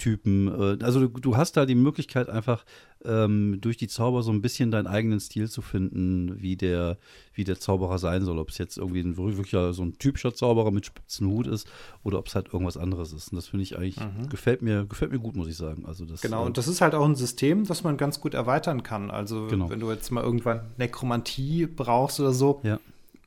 Archetypen. 0.02 0.48
Äh, 0.80 0.84
also 0.84 1.06
du, 1.06 1.20
du, 1.20 1.36
hast 1.36 1.56
da 1.56 1.66
die 1.66 1.74
Möglichkeit 1.74 2.28
einfach 2.28 2.64
ähm, 3.04 3.58
durch 3.60 3.76
die 3.76 3.88
Zauber 3.88 4.22
so 4.22 4.30
ein 4.30 4.42
bisschen 4.42 4.70
deinen 4.70 4.86
eigenen 4.86 5.20
Stil 5.20 5.48
zu 5.48 5.62
finden, 5.62 6.40
wie 6.40 6.56
der, 6.56 6.98
wie 7.34 7.44
der 7.44 7.58
Zauberer 7.58 7.98
sein 7.98 8.24
soll. 8.24 8.38
Ob 8.38 8.50
es 8.50 8.58
jetzt 8.58 8.78
irgendwie 8.78 9.00
ein, 9.00 9.16
wirklich 9.16 9.50
so 9.50 9.82
ein 9.82 9.98
typischer 9.98 10.34
Zauberer 10.34 10.70
mit 10.70 10.86
spitzen 10.86 11.28
Hut 11.28 11.46
ist 11.46 11.68
oder 12.02 12.18
ob 12.18 12.28
es 12.28 12.34
halt 12.34 12.52
irgendwas 12.52 12.76
anderes 12.76 13.12
ist. 13.12 13.32
Und 13.32 13.36
das 13.36 13.48
finde 13.48 13.64
ich 13.64 13.76
eigentlich, 13.76 13.98
mhm. 13.98 14.28
gefällt 14.28 14.62
mir, 14.62 14.84
gefällt 14.84 15.12
mir 15.12 15.18
gut, 15.18 15.36
muss 15.36 15.48
ich 15.48 15.56
sagen. 15.56 15.84
Also 15.86 16.04
das, 16.04 16.20
genau, 16.20 16.42
äh, 16.42 16.46
und 16.46 16.58
das 16.58 16.68
ist 16.68 16.80
halt 16.80 16.94
auch 16.94 17.04
ein 17.04 17.16
System, 17.16 17.64
das 17.64 17.82
man 17.82 17.96
ganz 17.96 18.20
gut 18.20 18.34
erweitern 18.34 18.82
kann. 18.82 19.10
Also 19.10 19.46
genau. 19.48 19.70
wenn 19.70 19.80
du 19.80 19.90
jetzt 19.90 20.10
mal 20.10 20.22
irgendwann 20.22 20.60
Nekromantie 20.78 21.66
brauchst 21.66 22.20
oder 22.20 22.32
so, 22.32 22.60
ja. 22.62 22.78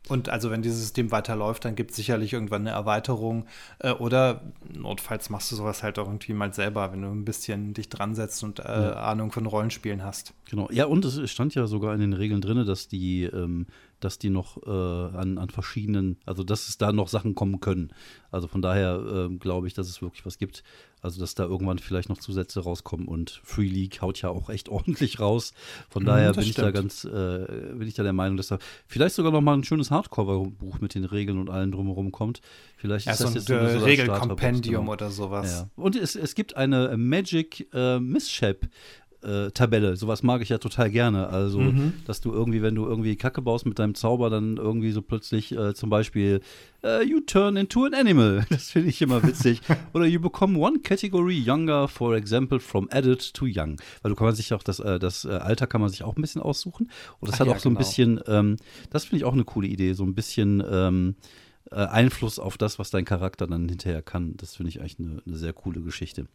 Und 0.08 0.30
also 0.30 0.52
wenn 0.52 0.62
dieses 0.62 0.82
System 0.82 1.12
weiterläuft, 1.12 1.66
dann 1.66 1.76
gibt 1.76 1.92
es 1.92 1.98
sicherlich 1.98 2.34
irgendwann 2.34 2.62
eine 2.62 2.72
Erweiterung. 2.72 3.46
Äh, 3.80 3.92
oder 3.92 4.42
notfalls 4.72 5.30
machst 5.30 5.52
du 5.52 5.56
sowas 5.56 5.82
halt 5.82 5.98
auch 5.98 6.08
irgendwie 6.08 6.34
mal 6.34 6.54
selber, 6.54 6.92
wenn 6.92 7.02
du 7.02 7.08
ein 7.08 7.26
bisschen 7.26 7.74
dich 7.74 7.90
dran 7.90 8.14
setzt 8.14 8.44
und 8.44 8.60
äh, 8.60 8.64
ja. 8.64 8.94
Ahnung 8.94 9.32
von 9.32 9.46
Rollenspielen 9.46 10.04
hast. 10.04 10.34
Genau. 10.50 10.70
Ja, 10.72 10.86
und 10.86 11.06
es 11.06 11.30
stand 11.32 11.56
ja 11.56 11.66
sogar 11.66 11.94
in 11.94 12.02
den 12.02 12.14
Regeln 12.14 12.42
drin, 12.42 12.66
dass 12.66 12.88
die 12.88 13.24
ähm, 13.24 13.66
dass 14.00 14.20
die 14.20 14.30
noch 14.30 14.62
äh, 14.66 14.70
an, 14.70 15.38
an 15.38 15.50
verschiedenen, 15.50 16.18
also 16.26 16.44
dass 16.44 16.68
es 16.68 16.78
da 16.78 16.92
noch 16.92 17.08
Sachen 17.08 17.36
kommen 17.36 17.60
können. 17.60 17.92
Also 18.32 18.48
von 18.48 18.62
daher 18.62 19.30
äh, 19.30 19.36
glaube 19.38 19.68
ich, 19.68 19.74
dass 19.74 19.88
es 19.88 20.02
wirklich 20.02 20.26
was 20.26 20.38
gibt. 20.38 20.64
Also 21.02 21.20
dass 21.20 21.36
da 21.36 21.44
irgendwann 21.44 21.78
vielleicht 21.78 22.10
noch 22.10 22.18
Zusätze 22.18 22.62
rauskommen 22.62 23.08
und 23.08 23.40
Free 23.44 23.68
League 23.68 24.02
haut 24.02 24.22
ja 24.22 24.30
auch 24.30 24.50
echt 24.50 24.70
ordentlich 24.76 25.20
raus. 25.20 25.54
Von 25.90 26.04
mhm, 26.04 26.08
daher 26.08 26.34
bin 26.34 26.44
stimmt. 26.44 26.50
ich 26.50 26.56
da 26.56 26.72
ganz, 26.72 27.06
äh, 27.06 27.74
bin 27.74 27.88
ich 27.88 27.94
da 27.94 28.04
der 28.04 28.14
Meinung, 28.14 28.38
dass 28.38 28.48
da 28.48 28.58
vielleicht 28.88 29.16
sogar 29.16 29.32
noch 29.32 29.42
mal 29.42 29.54
ein 29.54 29.64
schönes 29.64 29.92
Hardcover-Buch 29.92 30.80
mit 30.82 30.96
den 30.96 31.06
Regeln 31.06 31.38
und 31.38 31.50
allem 31.50 31.72
drumherum 31.72 32.12
kommt. 32.12 32.42
Vielleicht 32.76 33.06
ja, 33.06 33.14
ist 33.14 33.22
das 33.22 33.34
so 33.34 33.38
jetzt 33.38 33.52
ein 33.52 33.80
so 33.80 33.86
Regelkompendium 33.86 34.82
genau. 34.82 34.94
oder 34.94 35.12
sowas. 35.12 35.52
Ja. 35.52 35.70
Und 35.82 35.96
es, 35.96 36.16
es 36.16 36.36
gibt 36.36 36.58
eine 36.58 36.98
Magic 36.98 37.68
äh, 37.74 38.00
Misshap 38.00 38.68
äh, 39.26 39.52
Tabelle. 39.52 39.96
Sowas 39.96 40.24
mag 40.24 40.42
ich 40.42 40.50
ja 40.50 40.58
total 40.58 40.90
gerne. 40.90 41.30
Also, 41.30 41.60
mhm. 41.60 41.94
dass 42.06 42.22
du 42.22 42.32
irgendwie, 42.32 42.62
wenn 42.62 42.76
du 42.76 42.86
irgendwie 42.86 43.16
Kacke 43.16 43.42
baust 43.42 43.66
mit 43.66 43.80
deinem 43.80 43.96
Zauber, 43.96 44.30
dann 44.30 44.58
irgendwie 44.58 44.92
so 44.92 45.02
plötzlich 45.02 45.52
äh, 45.52 45.74
zum 45.74 45.90
Beispiel 45.90 46.42
uh, 46.84 47.02
You 47.02 47.20
turn 47.20 47.58
into 47.58 47.86
an 47.86 47.94
animal. 47.94 48.46
Das 48.50 48.72
finde 48.72 48.90
ich 48.90 49.02
immer 49.02 49.24
witzig. 49.24 49.62
Oder 49.94 50.06
you 50.06 50.20
become 50.20 50.58
one 50.58 50.80
category 50.80 51.38
younger, 51.38 51.88
for 51.88 52.16
example, 52.16 52.60
from 52.60 52.88
added 52.92 53.34
to 53.34 53.46
young. 53.46 53.78
Weil 54.02 54.12
du 54.12 54.16
kann 54.16 54.26
man 54.26 54.36
sich 54.36 54.54
auch 54.54 54.64
das, 54.64 54.80
äh, 54.80 55.00
das 55.00 55.26
äh, 55.26 55.30
Alter 55.30 55.68
kann 55.68 55.82
man 55.82 55.90
sich 55.90 56.04
auch 56.04 56.16
ein 56.16 56.22
bisschen 56.22 56.42
aussuchen. 56.42 56.90
Und 57.20 57.30
das 57.30 57.36
Ach 57.36 57.40
hat 57.42 57.48
ja, 57.48 57.54
auch 57.54 57.60
so 57.60 57.70
genau. 57.70 57.80
ein 57.80 57.84
bisschen, 57.84 58.20
ähm, 58.28 58.58
das 58.92 59.06
finde 59.06 59.18
ich 59.18 59.26
auch 59.26 59.34
eine 59.34 59.44
coole 59.44 59.68
Idee, 59.68 59.94
so 59.94 60.04
ein 60.04 60.16
bisschen 60.16 60.64
ähm, 60.70 61.16
äh, 61.72 61.78
Einfluss 61.78 62.38
auf 62.38 62.58
das, 62.58 62.78
was 62.78 62.92
dein 62.92 63.06
Charakter 63.06 63.48
dann 63.48 63.68
hinterher 63.68 64.02
kann. 64.02 64.38
Das 64.38 64.56
finde 64.56 64.70
ich 64.70 64.80
eigentlich 64.80 65.00
eine, 65.00 65.22
eine, 65.26 65.36
sehr 65.36 65.54
coole 65.54 65.82
Geschichte. 65.82 66.28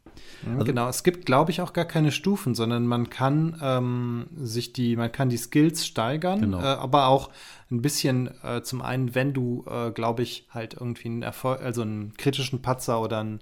Also, 0.44 0.64
genau, 0.64 0.88
es 0.88 1.04
gibt, 1.04 1.24
glaube 1.24 1.52
ich, 1.52 1.60
auch 1.60 1.72
gar 1.72 1.84
keine 1.84 2.10
Stufen, 2.10 2.54
sondern 2.54 2.86
man 2.86 3.10
kann 3.10 3.56
ähm, 3.62 4.26
sich 4.36 4.72
die, 4.72 4.96
man 4.96 5.12
kann 5.12 5.28
die 5.28 5.36
Skills 5.36 5.86
steigern, 5.86 6.40
genau. 6.40 6.58
äh, 6.58 6.64
aber 6.64 7.06
auch 7.06 7.30
ein 7.70 7.80
bisschen 7.80 8.30
äh, 8.42 8.62
zum 8.62 8.82
einen, 8.82 9.14
wenn 9.14 9.32
du, 9.32 9.64
äh, 9.68 9.92
glaube 9.92 10.22
ich, 10.22 10.48
halt 10.50 10.74
irgendwie 10.74 11.08
einen 11.08 11.22
Erfolg, 11.22 11.60
also 11.60 11.82
einen 11.82 12.14
kritischen 12.14 12.60
Patzer 12.60 13.00
oder 13.00 13.20
einen 13.20 13.40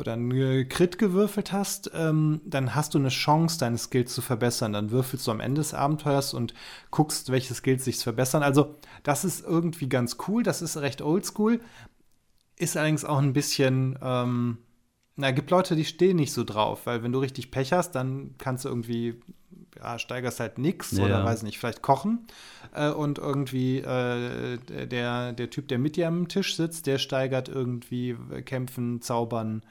oder 0.00 0.14
einen 0.14 0.68
Crit 0.68 0.98
gewürfelt 0.98 1.52
hast, 1.52 1.90
ähm, 1.94 2.40
dann 2.44 2.74
hast 2.74 2.94
du 2.94 2.98
eine 2.98 3.08
Chance, 3.08 3.58
deine 3.58 3.78
Skills 3.78 4.14
zu 4.14 4.22
verbessern. 4.22 4.72
Dann 4.72 4.90
würfelst 4.90 5.26
du 5.26 5.30
am 5.30 5.40
Ende 5.40 5.60
des 5.60 5.74
Abenteuers 5.74 6.34
und 6.34 6.54
guckst, 6.90 7.30
welche 7.30 7.54
Skills 7.54 7.84
sich 7.84 7.98
verbessern. 7.98 8.42
Also, 8.42 8.74
das 9.02 9.24
ist 9.24 9.44
irgendwie 9.44 9.88
ganz 9.88 10.16
cool. 10.26 10.42
Das 10.42 10.62
ist 10.62 10.76
recht 10.76 11.02
oldschool. 11.02 11.60
Ist 12.56 12.76
allerdings 12.76 13.04
auch 13.04 13.18
ein 13.18 13.32
bisschen. 13.32 13.98
Ähm, 14.02 14.58
na, 15.20 15.32
gibt 15.32 15.50
Leute, 15.50 15.76
die 15.76 15.84
stehen 15.84 16.16
nicht 16.16 16.32
so 16.32 16.44
drauf, 16.44 16.86
weil 16.86 17.02
wenn 17.02 17.12
du 17.12 17.18
richtig 17.18 17.50
Pech 17.50 17.74
hast, 17.74 17.92
dann 17.92 18.36
kannst 18.38 18.64
du 18.64 18.70
irgendwie, 18.70 19.20
ja, 19.76 19.98
steigerst 19.98 20.40
halt 20.40 20.56
nix 20.56 20.92
ja. 20.92 21.04
oder 21.04 21.24
weiß 21.24 21.42
nicht, 21.42 21.58
vielleicht 21.58 21.82
kochen. 21.82 22.26
Äh, 22.74 22.90
und 22.90 23.18
irgendwie 23.18 23.78
äh, 23.78 24.58
der, 24.86 25.32
der 25.34 25.50
Typ, 25.50 25.68
der 25.68 25.78
mit 25.78 25.96
dir 25.96 26.08
am 26.08 26.28
Tisch 26.28 26.56
sitzt, 26.56 26.86
der 26.86 26.96
steigert 26.96 27.50
irgendwie 27.50 28.16
Kämpfen, 28.46 29.02
Zaubern, 29.02 29.62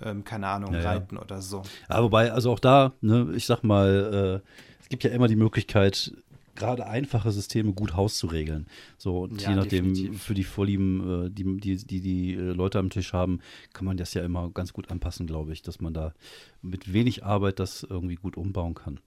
ähm, 0.00 0.24
keine 0.24 0.48
Ahnung, 0.48 0.74
ja, 0.74 0.80
reiten 0.80 1.16
oder 1.16 1.42
so. 1.42 1.62
Ja, 1.88 2.02
wobei, 2.02 2.32
also 2.32 2.52
auch 2.52 2.58
da, 2.58 2.92
ne, 3.00 3.32
ich 3.34 3.46
sag 3.46 3.62
mal, 3.62 4.42
äh, 4.44 4.48
es 4.80 4.88
gibt 4.88 5.04
ja 5.04 5.10
immer 5.10 5.28
die 5.28 5.36
Möglichkeit, 5.36 6.12
gerade 6.58 6.86
einfache 6.86 7.30
Systeme 7.30 7.72
gut 7.72 7.94
hauszuregeln. 7.94 8.66
So, 8.98 9.22
und 9.22 9.40
ja, 9.40 9.50
je 9.50 9.56
nachdem, 9.56 9.94
definitiv. 9.94 10.22
für 10.22 10.34
die 10.34 10.44
Vorlieben, 10.44 11.26
äh, 11.26 11.30
die, 11.30 11.56
die, 11.58 11.76
die 11.76 12.00
die 12.00 12.34
äh, 12.34 12.52
Leute 12.52 12.78
am 12.78 12.90
Tisch 12.90 13.12
haben, 13.12 13.40
kann 13.72 13.84
man 13.84 13.96
das 13.96 14.12
ja 14.14 14.22
immer 14.22 14.50
ganz 14.50 14.72
gut 14.72 14.90
anpassen, 14.90 15.26
glaube 15.26 15.52
ich, 15.52 15.62
dass 15.62 15.80
man 15.80 15.94
da 15.94 16.12
mit 16.60 16.92
wenig 16.92 17.24
Arbeit 17.24 17.60
das 17.60 17.84
irgendwie 17.88 18.16
gut 18.16 18.36
umbauen 18.36 18.74
kann. 18.74 19.00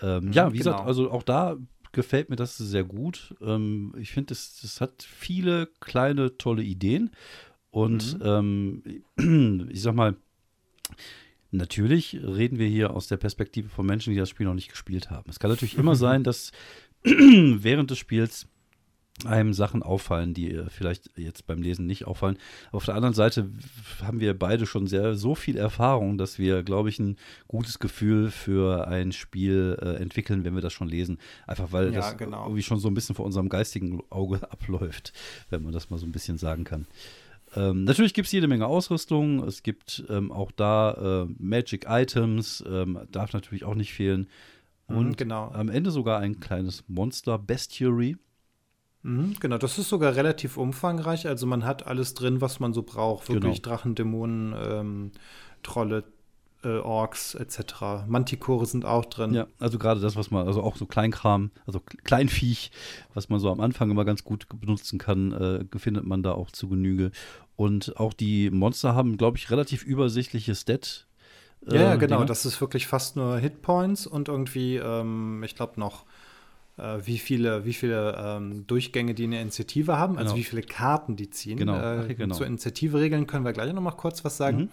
Ähm, 0.00 0.26
mhm, 0.26 0.32
ja, 0.32 0.52
wie 0.52 0.58
genau. 0.58 0.70
gesagt, 0.70 0.86
also 0.86 1.10
auch 1.10 1.24
da 1.24 1.56
gefällt 1.92 2.30
mir 2.30 2.36
das 2.36 2.56
sehr 2.56 2.84
gut. 2.84 3.34
Ähm, 3.40 3.94
ich 3.98 4.12
finde, 4.12 4.32
es, 4.32 4.62
es 4.62 4.80
hat 4.80 5.02
viele 5.02 5.68
kleine, 5.80 6.36
tolle 6.38 6.62
Ideen. 6.62 7.10
Und 7.70 8.18
mhm. 8.18 8.82
ähm, 9.16 9.68
ich 9.72 9.82
sag 9.82 9.94
mal, 9.94 10.16
natürlich 11.50 12.18
reden 12.22 12.58
wir 12.58 12.68
hier 12.68 12.90
aus 12.94 13.08
der 13.08 13.16
Perspektive 13.16 13.68
von 13.68 13.86
Menschen, 13.86 14.12
die 14.12 14.18
das 14.18 14.28
Spiel 14.28 14.46
noch 14.46 14.54
nicht 14.54 14.70
gespielt 14.70 15.10
haben. 15.10 15.30
Es 15.30 15.38
kann 15.38 15.50
natürlich 15.50 15.78
immer 15.78 15.94
sein, 15.96 16.24
dass 16.24 16.52
während 17.02 17.90
des 17.90 17.98
Spiels 17.98 18.48
einem 19.24 19.52
Sachen 19.52 19.82
auffallen, 19.82 20.34
die 20.34 20.62
vielleicht 20.68 21.10
jetzt 21.16 21.46
beim 21.46 21.60
Lesen 21.60 21.86
nicht 21.86 22.06
auffallen. 22.06 22.38
auf 22.70 22.84
der 22.84 22.94
anderen 22.94 23.14
Seite 23.14 23.50
haben 24.02 24.20
wir 24.20 24.38
beide 24.38 24.66
schon 24.66 24.86
sehr 24.86 25.16
so 25.16 25.34
viel 25.34 25.56
Erfahrung, 25.56 26.18
dass 26.18 26.38
wir, 26.38 26.62
glaube 26.62 26.88
ich, 26.88 26.98
ein 26.98 27.16
gutes 27.48 27.78
Gefühl 27.78 28.30
für 28.30 28.86
ein 28.86 29.12
Spiel 29.12 29.76
äh, 29.80 30.00
entwickeln, 30.00 30.44
wenn 30.44 30.54
wir 30.54 30.62
das 30.62 30.72
schon 30.72 30.88
lesen. 30.88 31.18
Einfach 31.46 31.72
weil 31.72 31.86
ja, 31.86 32.00
das 32.00 32.16
genau. 32.16 32.44
irgendwie 32.44 32.62
schon 32.62 32.78
so 32.78 32.88
ein 32.88 32.94
bisschen 32.94 33.14
vor 33.14 33.26
unserem 33.26 33.48
geistigen 33.48 34.02
Auge 34.10 34.40
abläuft, 34.52 35.12
wenn 35.50 35.62
man 35.62 35.72
das 35.72 35.90
mal 35.90 35.98
so 35.98 36.06
ein 36.06 36.12
bisschen 36.12 36.38
sagen 36.38 36.64
kann. 36.64 36.86
Ähm, 37.56 37.84
natürlich 37.84 38.14
gibt 38.14 38.26
es 38.26 38.32
jede 38.32 38.48
Menge 38.48 38.66
Ausrüstung. 38.66 39.42
Es 39.44 39.62
gibt 39.62 40.04
ähm, 40.08 40.32
auch 40.32 40.50
da 40.52 41.24
äh, 41.24 41.34
Magic 41.38 41.86
Items, 41.88 42.62
ähm, 42.68 43.00
darf 43.10 43.32
natürlich 43.32 43.64
auch 43.64 43.74
nicht 43.74 43.92
fehlen. 43.92 44.28
Mhm, 44.88 44.96
Und 44.96 45.08
mhm, 45.08 45.16
genau. 45.16 45.50
am 45.52 45.68
Ende 45.68 45.90
sogar 45.90 46.20
ein 46.20 46.40
kleines 46.40 46.84
Monster 46.88 47.38
Bestiary. 47.38 48.16
Mhm, 49.02 49.36
genau, 49.40 49.58
das 49.58 49.78
ist 49.78 49.88
sogar 49.88 50.16
relativ 50.16 50.56
umfangreich. 50.56 51.26
Also 51.26 51.46
man 51.46 51.64
hat 51.64 51.86
alles 51.86 52.14
drin, 52.14 52.40
was 52.40 52.60
man 52.60 52.72
so 52.72 52.82
braucht. 52.82 53.28
Wirklich 53.28 53.62
genau. 53.62 53.76
Drachen, 53.76 53.94
Dämonen, 53.94 54.54
ähm, 54.60 55.12
Trolle, 55.62 56.04
äh, 56.64 56.78
Orks 56.78 57.34
etc. 57.34 58.06
Mantikore 58.06 58.66
sind 58.66 58.84
auch 58.84 59.04
drin. 59.04 59.32
Ja, 59.34 59.46
also 59.58 59.78
gerade 59.78 60.00
das, 60.00 60.16
was 60.16 60.30
man, 60.30 60.46
also 60.46 60.62
auch 60.62 60.76
so 60.76 60.86
Kleinkram, 60.86 61.50
also 61.66 61.80
Kleinviech, 62.04 62.70
was 63.14 63.28
man 63.28 63.40
so 63.40 63.50
am 63.50 63.60
Anfang 63.60 63.90
immer 63.90 64.04
ganz 64.04 64.24
gut 64.24 64.46
benutzen 64.60 64.98
kann, 64.98 65.32
äh, 65.32 65.78
findet 65.78 66.04
man 66.04 66.22
da 66.22 66.32
auch 66.32 66.50
zu 66.50 66.68
Genüge. 66.68 67.10
Und 67.56 67.98
auch 67.98 68.12
die 68.12 68.50
Monster 68.50 68.94
haben, 68.94 69.16
glaube 69.16 69.38
ich, 69.38 69.50
relativ 69.50 69.84
übersichtliche 69.84 70.54
Stat. 70.54 71.06
Äh, 71.66 71.74
ja, 71.74 71.82
ja, 71.82 71.96
genau. 71.96 72.16
Dinge. 72.16 72.26
Das 72.26 72.44
ist 72.44 72.60
wirklich 72.60 72.86
fast 72.86 73.16
nur 73.16 73.38
Hitpoints 73.38 74.06
und 74.06 74.28
irgendwie, 74.28 74.76
ähm, 74.76 75.42
ich 75.44 75.54
glaube, 75.54 75.78
noch 75.78 76.04
äh, 76.76 76.98
wie 77.04 77.18
viele, 77.18 77.64
wie 77.64 77.74
viele 77.74 78.16
ähm, 78.18 78.66
Durchgänge 78.66 79.14
die 79.14 79.24
eine 79.24 79.40
Initiative 79.40 79.96
haben, 79.96 80.16
also 80.16 80.34
genau. 80.34 80.36
wie 80.36 80.44
viele 80.44 80.62
Karten 80.62 81.16
die 81.16 81.30
ziehen. 81.30 81.58
Genau. 81.58 82.02
Äh, 82.02 82.14
genau. 82.14 82.34
Zur 82.34 82.46
Initiative 82.46 82.98
regeln 82.98 83.26
können 83.26 83.44
wir 83.44 83.52
gleich 83.52 83.72
noch 83.72 83.82
mal 83.82 83.92
kurz 83.92 84.24
was 84.24 84.36
sagen. 84.36 84.58
Mhm. 84.58 84.68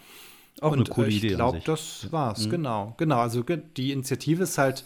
Auch 0.62 0.72
und, 0.72 0.80
eine 0.80 0.90
coole 0.90 1.08
ich 1.08 1.18
Idee. 1.18 1.30
Ich 1.30 1.36
glaube, 1.36 1.62
das 1.66 2.12
war's, 2.12 2.46
mhm. 2.46 2.52
genau. 2.52 2.96
Genau, 2.98 3.20
also 3.20 3.44
die 3.44 3.92
Initiative 3.92 4.44
ist 4.44 4.58
halt 4.58 4.86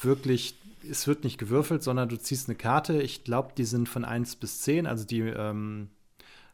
wirklich, 0.00 0.56
es 0.88 1.06
wird 1.06 1.24
nicht 1.24 1.38
gewürfelt, 1.38 1.82
sondern 1.82 2.08
du 2.08 2.16
ziehst 2.16 2.48
eine 2.48 2.56
Karte. 2.56 3.02
Ich 3.02 3.24
glaube, 3.24 3.52
die 3.56 3.64
sind 3.64 3.88
von 3.88 4.04
1 4.04 4.36
bis 4.36 4.60
10, 4.62 4.86
also 4.86 5.04
die 5.04 5.20
ähm, 5.20 5.88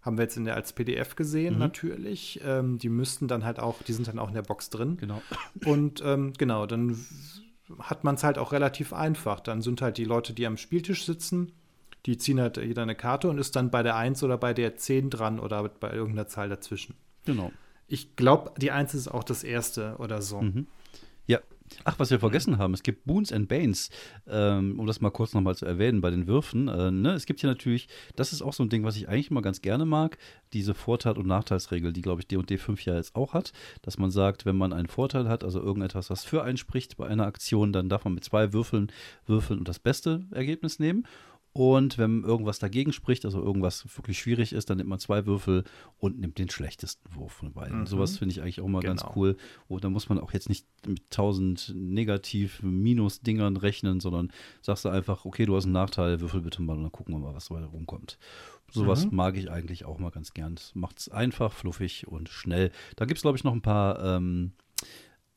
haben 0.00 0.18
wir 0.18 0.24
jetzt 0.24 0.36
in 0.36 0.44
der, 0.44 0.54
als 0.54 0.72
PDF 0.72 1.16
gesehen, 1.16 1.54
mhm. 1.54 1.60
natürlich. 1.60 2.40
Ähm, 2.44 2.78
die 2.78 2.88
müssten 2.88 3.28
dann 3.28 3.44
halt 3.44 3.58
auch, 3.58 3.82
die 3.82 3.92
sind 3.92 4.08
dann 4.08 4.18
auch 4.18 4.28
in 4.28 4.34
der 4.34 4.42
Box 4.42 4.70
drin. 4.70 4.96
Genau. 4.98 5.22
Und 5.64 6.02
ähm, 6.04 6.32
genau, 6.36 6.66
dann 6.66 6.98
hat 7.78 8.04
man 8.04 8.14
es 8.14 8.24
halt 8.24 8.38
auch 8.38 8.52
relativ 8.52 8.92
einfach. 8.92 9.40
Dann 9.40 9.62
sind 9.62 9.82
halt 9.82 9.98
die 9.98 10.04
Leute, 10.04 10.32
die 10.32 10.46
am 10.46 10.56
Spieltisch 10.56 11.04
sitzen, 11.04 11.52
die 12.06 12.18
ziehen 12.18 12.40
halt 12.40 12.58
jeder 12.58 12.82
eine 12.82 12.94
Karte 12.94 13.28
und 13.28 13.38
ist 13.38 13.56
dann 13.56 13.70
bei 13.70 13.82
der 13.82 13.96
1 13.96 14.22
oder 14.22 14.36
bei 14.36 14.52
der 14.52 14.76
10 14.76 15.08
dran 15.10 15.40
oder 15.40 15.66
bei 15.68 15.92
irgendeiner 15.92 16.28
Zahl 16.28 16.48
dazwischen. 16.50 16.94
Genau. 17.24 17.50
Ich 17.86 18.16
glaube, 18.16 18.52
die 18.58 18.70
1 18.70 18.94
ist 18.94 19.08
auch 19.08 19.24
das 19.24 19.44
erste 19.44 19.96
oder 19.98 20.22
so. 20.22 20.42
Mhm. 20.42 20.66
Ja. 21.26 21.40
Ach, 21.84 21.98
was 21.98 22.10
wir 22.10 22.20
vergessen 22.20 22.58
haben, 22.58 22.74
es 22.74 22.82
gibt 22.82 23.06
Boons 23.06 23.32
and 23.32 23.48
Banes, 23.48 23.88
ähm, 24.28 24.78
um 24.78 24.86
das 24.86 25.00
mal 25.00 25.10
kurz 25.10 25.32
nochmal 25.32 25.56
zu 25.56 25.64
erwähnen 25.64 26.02
bei 26.02 26.10
den 26.10 26.26
Würfen. 26.26 26.68
Äh, 26.68 26.90
ne? 26.90 27.14
Es 27.14 27.24
gibt 27.24 27.40
hier 27.40 27.48
natürlich, 27.48 27.88
das 28.16 28.32
ist 28.32 28.42
auch 28.42 28.52
so 28.52 28.62
ein 28.62 28.68
Ding, 28.68 28.84
was 28.84 28.96
ich 28.96 29.08
eigentlich 29.08 29.30
immer 29.30 29.42
ganz 29.42 29.62
gerne 29.62 29.86
mag, 29.86 30.18
diese 30.52 30.74
Vorteil- 30.74 31.16
und 31.16 31.26
Nachteilsregel, 31.26 31.92
die, 31.92 32.02
glaube 32.02 32.20
ich, 32.20 32.28
D&D 32.28 32.58
5 32.58 32.84
ja 32.84 32.94
jetzt 32.94 33.16
auch 33.16 33.32
hat, 33.32 33.52
dass 33.82 33.98
man 33.98 34.10
sagt, 34.10 34.44
wenn 34.44 34.56
man 34.56 34.72
einen 34.74 34.88
Vorteil 34.88 35.28
hat, 35.28 35.42
also 35.42 35.60
irgendetwas, 35.60 36.10
was 36.10 36.24
für 36.24 36.44
einen 36.44 36.58
spricht 36.58 36.98
bei 36.98 37.06
einer 37.06 37.26
Aktion, 37.26 37.72
dann 37.72 37.88
darf 37.88 38.04
man 38.04 38.14
mit 38.14 38.24
zwei 38.24 38.52
Würfeln 38.52 38.92
würfeln 39.26 39.58
und 39.58 39.66
das 39.66 39.78
beste 39.78 40.22
Ergebnis 40.32 40.78
nehmen. 40.78 41.06
Und 41.56 41.98
wenn 41.98 42.24
irgendwas 42.24 42.58
dagegen 42.58 42.92
spricht, 42.92 43.24
also 43.24 43.40
irgendwas 43.40 43.86
wirklich 43.96 44.18
schwierig 44.18 44.52
ist, 44.52 44.70
dann 44.70 44.78
nimmt 44.78 44.90
man 44.90 44.98
zwei 44.98 45.24
Würfel 45.24 45.62
und 46.00 46.18
nimmt 46.18 46.36
den 46.36 46.50
schlechtesten 46.50 47.14
Wurf 47.14 47.32
von 47.32 47.52
beiden. 47.52 47.80
Mhm. 47.80 47.86
Sowas 47.86 48.18
finde 48.18 48.32
ich 48.32 48.42
eigentlich 48.42 48.60
auch 48.60 48.66
mal 48.66 48.80
genau. 48.80 48.96
ganz 48.96 49.04
cool. 49.14 49.36
Und 49.68 49.84
da 49.84 49.88
muss 49.88 50.08
man 50.08 50.18
auch 50.18 50.32
jetzt 50.32 50.48
nicht 50.48 50.66
mit 50.84 51.08
tausend 51.10 51.72
Negativ-Minus-Dingern 51.76 53.56
rechnen, 53.56 54.00
sondern 54.00 54.32
sagst 54.62 54.84
du 54.84 54.88
einfach, 54.88 55.24
okay, 55.26 55.46
du 55.46 55.54
hast 55.54 55.64
einen 55.64 55.74
Nachteil, 55.74 56.20
würfel 56.20 56.40
bitte 56.40 56.60
mal 56.60 56.76
und 56.76 56.82
dann 56.82 56.92
gucken 56.92 57.14
wir 57.14 57.20
mal, 57.20 57.36
was 57.36 57.46
dabei 57.46 57.64
rumkommt. 57.64 58.18
Sowas 58.72 59.06
mhm. 59.06 59.14
mag 59.14 59.36
ich 59.36 59.48
eigentlich 59.48 59.84
auch 59.84 60.00
mal 60.00 60.10
ganz 60.10 60.34
gern. 60.34 60.56
Macht 60.74 60.98
es 60.98 61.08
einfach, 61.08 61.52
fluffig 61.52 62.08
und 62.08 62.28
schnell. 62.28 62.72
Da 62.96 63.04
gibt 63.04 63.18
es, 63.18 63.22
glaube 63.22 63.38
ich, 63.38 63.44
noch 63.44 63.52
ein 63.52 63.62
paar 63.62 64.02
ähm, 64.02 64.54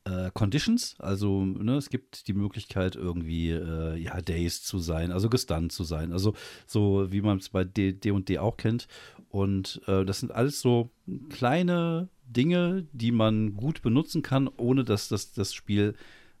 äh, 0.08 0.30
Conditions. 0.32 0.96
Also 0.98 1.44
ne, 1.44 1.76
es 1.76 1.90
gibt 1.90 2.28
die 2.28 2.32
Möglichkeit, 2.32 2.96
irgendwie 2.96 3.50
äh, 3.50 3.96
ja, 3.96 4.20
Days 4.20 4.62
zu 4.62 4.78
sein, 4.78 5.12
also 5.12 5.28
gestunt 5.28 5.72
zu 5.72 5.84
sein. 5.84 6.12
Also 6.12 6.34
so 6.66 7.10
wie 7.10 7.20
man 7.20 7.38
es 7.38 7.50
bei 7.50 7.64
D&D 7.64 8.10
&D 8.10 8.38
auch 8.38 8.56
kennt. 8.56 8.88
Und 9.28 9.80
äh, 9.86 10.04
das 10.04 10.20
sind 10.20 10.32
alles 10.32 10.60
so 10.60 10.90
kleine 11.28 12.08
Dinge, 12.26 12.86
die 12.92 13.12
man 13.12 13.54
gut 13.54 13.82
benutzen 13.82 14.22
kann, 14.22 14.48
ohne 14.56 14.84
dass 14.84 15.08
das, 15.08 15.32
das 15.32 15.52
Spiel 15.52 15.94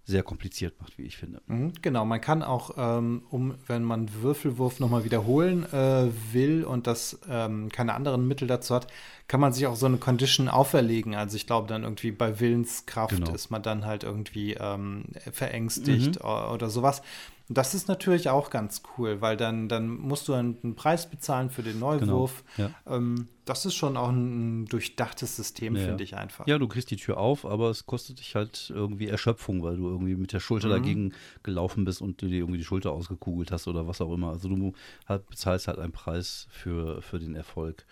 sehr 0.08 0.22
kompliziert 0.22 0.80
macht, 0.80 0.96
wie 0.96 1.02
ich 1.02 1.18
finde. 1.18 1.42
Mhm, 1.48 1.74
genau, 1.82 2.06
man 2.06 2.18
kann 2.22 2.42
auch, 2.42 2.70
ähm, 2.78 3.22
um, 3.28 3.54
wenn 3.66 3.84
man 3.84 4.08
Würfelwurf 4.22 4.80
nochmal 4.80 5.04
wiederholen 5.04 5.70
äh, 5.70 6.08
will 6.32 6.64
und 6.64 6.86
das 6.86 7.18
ähm, 7.28 7.68
keine 7.68 7.92
anderen 7.92 8.26
Mittel 8.26 8.48
dazu 8.48 8.74
hat, 8.74 8.86
kann 9.28 9.38
man 9.38 9.52
sich 9.52 9.66
auch 9.66 9.76
so 9.76 9.84
eine 9.84 9.98
Condition 9.98 10.48
auferlegen. 10.48 11.14
Also 11.14 11.36
ich 11.36 11.46
glaube 11.46 11.68
dann 11.68 11.82
irgendwie 11.82 12.10
bei 12.10 12.40
Willenskraft 12.40 13.16
genau. 13.16 13.34
ist 13.34 13.50
man 13.50 13.62
dann 13.62 13.84
halt 13.84 14.02
irgendwie 14.02 14.54
ähm, 14.54 15.04
verängstigt 15.30 16.24
mhm. 16.24 16.30
oder 16.54 16.70
sowas. 16.70 17.02
Das 17.50 17.74
ist 17.74 17.88
natürlich 17.88 18.28
auch 18.28 18.50
ganz 18.50 18.82
cool, 18.96 19.22
weil 19.22 19.36
dann, 19.36 19.68
dann 19.68 19.88
musst 19.88 20.28
du 20.28 20.34
einen 20.34 20.74
Preis 20.76 21.08
bezahlen 21.08 21.48
für 21.48 21.62
den 21.62 21.78
Neuwurf. 21.78 22.44
Genau, 22.56 22.68
ja. 22.68 22.96
ähm, 22.96 23.28
das 23.46 23.64
ist 23.64 23.74
schon 23.74 23.96
auch 23.96 24.10
ein 24.10 24.66
durchdachtes 24.66 25.36
System, 25.36 25.74
ja, 25.74 25.86
finde 25.86 26.04
ich 26.04 26.14
einfach. 26.14 26.46
Ja, 26.46 26.58
du 26.58 26.68
kriegst 26.68 26.90
die 26.90 26.96
Tür 26.96 27.16
auf, 27.16 27.46
aber 27.46 27.70
es 27.70 27.86
kostet 27.86 28.20
dich 28.20 28.34
halt 28.34 28.70
irgendwie 28.74 29.08
Erschöpfung, 29.08 29.62
weil 29.62 29.78
du 29.78 29.88
irgendwie 29.88 30.16
mit 30.16 30.34
der 30.34 30.40
Schulter 30.40 30.68
mhm. 30.68 30.72
dagegen 30.72 31.14
gelaufen 31.42 31.86
bist 31.86 32.02
und 32.02 32.20
dir 32.20 32.28
irgendwie 32.28 32.58
die 32.58 32.64
Schulter 32.64 32.92
ausgekugelt 32.92 33.50
hast 33.50 33.66
oder 33.66 33.86
was 33.86 34.02
auch 34.02 34.12
immer. 34.12 34.28
Also 34.28 34.50
du 34.50 34.74
halt, 35.06 35.26
bezahlst 35.28 35.68
halt 35.68 35.78
einen 35.78 35.92
Preis 35.92 36.48
für, 36.50 37.00
für 37.00 37.18
den 37.18 37.34
Erfolg. 37.34 37.86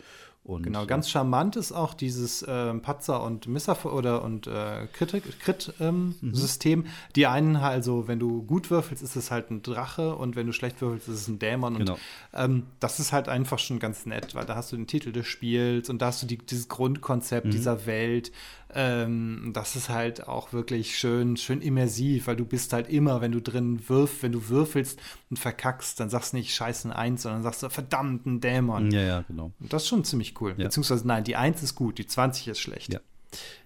Und, 0.46 0.62
genau, 0.62 0.86
ganz 0.86 1.10
charmant 1.10 1.56
ist 1.56 1.72
auch 1.72 1.92
dieses 1.92 2.40
äh, 2.42 2.72
Patzer 2.74 3.20
und 3.24 3.48
Misser 3.48 3.76
oder 3.92 4.22
und 4.22 4.46
äh, 4.46 4.86
Crit-System. 4.92 6.80
Ähm, 6.80 6.86
mhm. 6.86 6.90
Die 7.16 7.26
einen 7.26 7.56
also, 7.56 8.06
wenn 8.06 8.20
du 8.20 8.44
gut 8.44 8.70
würfelst, 8.70 9.02
ist 9.02 9.16
es 9.16 9.32
halt 9.32 9.50
ein 9.50 9.62
Drache 9.62 10.14
und 10.14 10.36
wenn 10.36 10.46
du 10.46 10.52
schlecht 10.52 10.80
würfelst, 10.80 11.08
ist 11.08 11.22
es 11.22 11.26
ein 11.26 11.40
Dämon. 11.40 11.78
Genau. 11.78 11.94
Und 11.94 12.00
ähm, 12.32 12.62
das 12.78 13.00
ist 13.00 13.12
halt 13.12 13.28
einfach 13.28 13.58
schon 13.58 13.80
ganz 13.80 14.06
nett, 14.06 14.36
weil 14.36 14.46
da 14.46 14.54
hast 14.54 14.70
du 14.70 14.76
den 14.76 14.86
Titel 14.86 15.10
des 15.10 15.26
Spiels 15.26 15.90
und 15.90 16.00
da 16.00 16.06
hast 16.06 16.22
du 16.22 16.28
die, 16.28 16.38
dieses 16.38 16.68
Grundkonzept 16.68 17.46
mhm. 17.46 17.50
dieser 17.50 17.84
Welt. 17.86 18.30
Ähm, 18.78 19.52
das 19.54 19.74
ist 19.74 19.88
halt 19.88 20.28
auch 20.28 20.52
wirklich 20.52 20.98
schön, 20.98 21.38
schön 21.38 21.62
immersiv, 21.62 22.26
weil 22.26 22.36
du 22.36 22.44
bist 22.44 22.74
halt 22.74 22.90
immer, 22.90 23.22
wenn 23.22 23.32
du 23.32 23.40
drin 23.40 23.88
wirf, 23.88 24.22
wenn 24.22 24.32
du 24.32 24.50
würfelst 24.50 25.00
und 25.30 25.38
verkackst, 25.38 25.98
dann 25.98 26.10
sagst 26.10 26.34
du 26.34 26.36
nicht 26.36 26.54
Scheiße 26.54 26.94
Eins, 26.94 27.22
sondern 27.22 27.42
sagst 27.42 27.62
du 27.62 27.70
verdammt 27.70 28.26
ein 28.26 28.40
Dämon. 28.42 28.90
Ja, 28.90 29.00
ja, 29.00 29.20
genau. 29.22 29.52
Und 29.58 29.72
das 29.72 29.84
ist 29.84 29.88
schon 29.88 30.04
ziemlich 30.04 30.38
cool. 30.42 30.54
Ja. 30.58 30.64
Beziehungsweise 30.64 31.06
nein, 31.06 31.24
die 31.24 31.36
Eins 31.36 31.62
ist 31.62 31.74
gut, 31.74 31.96
die 31.96 32.06
20 32.06 32.48
ist 32.48 32.60
schlecht. 32.60 32.92
Ja. 32.92 33.00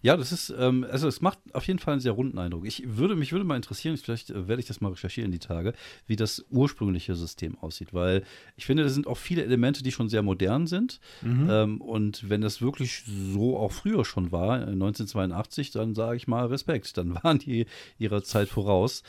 Ja, 0.03 0.17
das 0.17 0.33
ist, 0.33 0.53
ähm, 0.59 0.87
also 0.91 1.09
es 1.09 1.21
macht 1.21 1.39
auf 1.53 1.67
jeden 1.67 1.79
Fall 1.79 1.93
einen 1.93 2.01
sehr 2.01 2.13
runden 2.13 2.39
Eindruck. 2.39 2.67
Ich 2.67 2.83
würde, 2.87 3.17
mich 3.17 3.33
würde 3.33 3.45
mal 3.45 3.57
interessieren, 3.57 3.97
vielleicht 3.97 4.31
äh, 4.31 4.49
werde 4.49 4.61
ich 4.61 4.67
das 4.67 4.81
mal 4.81 4.91
recherchieren 4.91 5.31
die 5.31 5.39
Tage, 5.39 5.75
wie 6.07 6.17
das 6.17 6.45
ursprüngliche 6.51 7.15
System 7.15 7.59
aussieht, 7.59 7.93
weil 7.93 8.25
ich 8.57 8.67
finde, 8.67 8.83
da 8.83 8.89
sind 8.89 9.07
auch 9.07 9.19
viele 9.19 9.45
Elemente, 9.45 9.83
die 9.83 9.93
schon 9.93 10.09
sehr 10.09 10.23
modern 10.23 10.67
sind. 10.67 11.01
Mhm. 11.23 11.49
Ähm, 11.51 11.81
und 11.81 12.29
wenn 12.29 12.41
das 12.41 12.63
wirklich 12.63 13.05
so 13.07 13.57
auch 13.57 13.73
früher 13.73 14.05
schon 14.05 14.33
war, 14.33 14.67
1982, 14.67 15.69
äh, 15.69 15.73
dann 15.79 15.95
sage 15.95 16.17
ich 16.17 16.27
mal 16.27 16.47
Respekt, 16.47 16.97
dann 16.97 17.15
waren 17.23 17.39
die 17.39 17.67
ihrer 17.99 18.23
Zeit 18.23 18.49
voraus. 18.49 19.03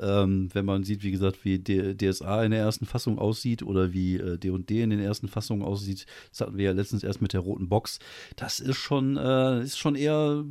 Ähm, 0.00 0.48
wenn 0.52 0.64
man 0.64 0.82
sieht, 0.82 1.04
wie 1.04 1.12
gesagt, 1.12 1.44
wie 1.44 1.60
D 1.60 1.94
DSA 1.94 2.44
in 2.44 2.50
der 2.50 2.60
ersten 2.60 2.84
Fassung 2.84 3.18
aussieht 3.18 3.62
oder 3.62 3.92
wie 3.92 4.18
D&D 4.18 4.48
äh, 4.48 4.58
&D 4.58 4.82
in 4.82 4.90
den 4.90 4.98
ersten 4.98 5.28
Fassungen 5.28 5.62
aussieht, 5.62 6.06
das 6.30 6.40
hatten 6.40 6.56
wir 6.56 6.64
ja 6.64 6.72
letztens 6.72 7.04
erst 7.04 7.22
mit 7.22 7.32
der 7.32 7.40
roten 7.40 7.68
Box, 7.68 8.00
das 8.34 8.58
ist 8.58 8.76
schon, 8.76 9.16
äh, 9.16 9.62
ist 9.62 9.78
schon 9.78 9.94
eher, 9.94 10.44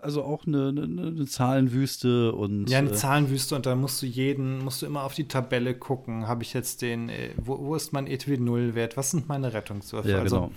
also 0.00 0.22
auch 0.22 0.46
eine, 0.46 0.68
eine, 0.68 0.82
eine 1.08 1.26
Zahlenwüste 1.26 2.32
und 2.32 2.70
Ja, 2.70 2.78
eine 2.78 2.90
äh, 2.90 2.94
Zahlenwüste 2.94 3.56
und 3.56 3.66
da 3.66 3.74
musst 3.74 4.00
du 4.00 4.06
jeden, 4.06 4.62
musst 4.62 4.82
du 4.82 4.86
immer 4.86 5.02
auf 5.02 5.14
die 5.14 5.26
Tabelle 5.26 5.74
gucken, 5.74 6.28
habe 6.28 6.44
ich 6.44 6.52
jetzt 6.54 6.80
den, 6.80 7.08
äh, 7.08 7.30
wo, 7.36 7.58
wo 7.58 7.74
ist 7.74 7.92
mein 7.92 8.06
ETW-Null-Wert, 8.06 8.96
was 8.96 9.10
sind 9.10 9.28
meine 9.28 9.52
Rettungswürfe? 9.52 10.08
Ja, 10.08 10.20
also 10.20 10.36
genau. 10.36 10.52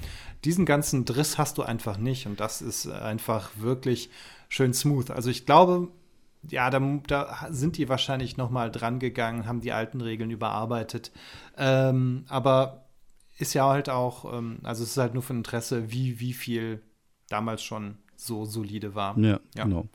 diesen 0.45 0.65
ganzen 0.65 1.05
Driss 1.05 1.39
hast 1.39 1.57
du 1.57 1.63
einfach 1.63 1.97
nicht 1.97 2.27
und 2.27 2.39
das 2.39 2.61
ist 2.61 2.87
einfach 2.87 3.49
wirklich 3.57 4.11
schön 4.47 4.73
smooth. 4.73 5.09
Also 5.09 5.31
ich 5.31 5.47
glaube, 5.47 5.89
ja, 6.49 6.69
da, 6.69 6.79
da, 7.07 7.47
sind 7.49 7.77
die 7.77 7.89
wahrscheinlich 7.89 8.37
noch 8.37 8.49
mal 8.49 8.71
dran 8.71 8.99
gegangen, 8.99 9.47
haben 9.47 9.61
die 9.61 9.71
alten 9.71 10.01
Regeln 10.01 10.31
überarbeitet. 10.31 11.11
Ähm, 11.57 12.25
aber 12.27 12.85
ist 13.37 13.53
ja 13.53 13.67
halt 13.67 13.89
auch, 13.89 14.33
ähm, 14.33 14.59
also 14.63 14.83
es 14.83 14.91
ist 14.91 14.97
halt 14.97 15.13
nur 15.13 15.23
von 15.23 15.37
Interesse, 15.37 15.91
wie, 15.91 16.19
wie 16.19 16.33
viel 16.33 16.81
damals 17.29 17.63
schon 17.63 17.97
so 18.15 18.45
solide 18.45 18.95
war. 18.95 19.17
Ja, 19.19 19.39
ja. 19.55 19.63
genau. 19.63 19.87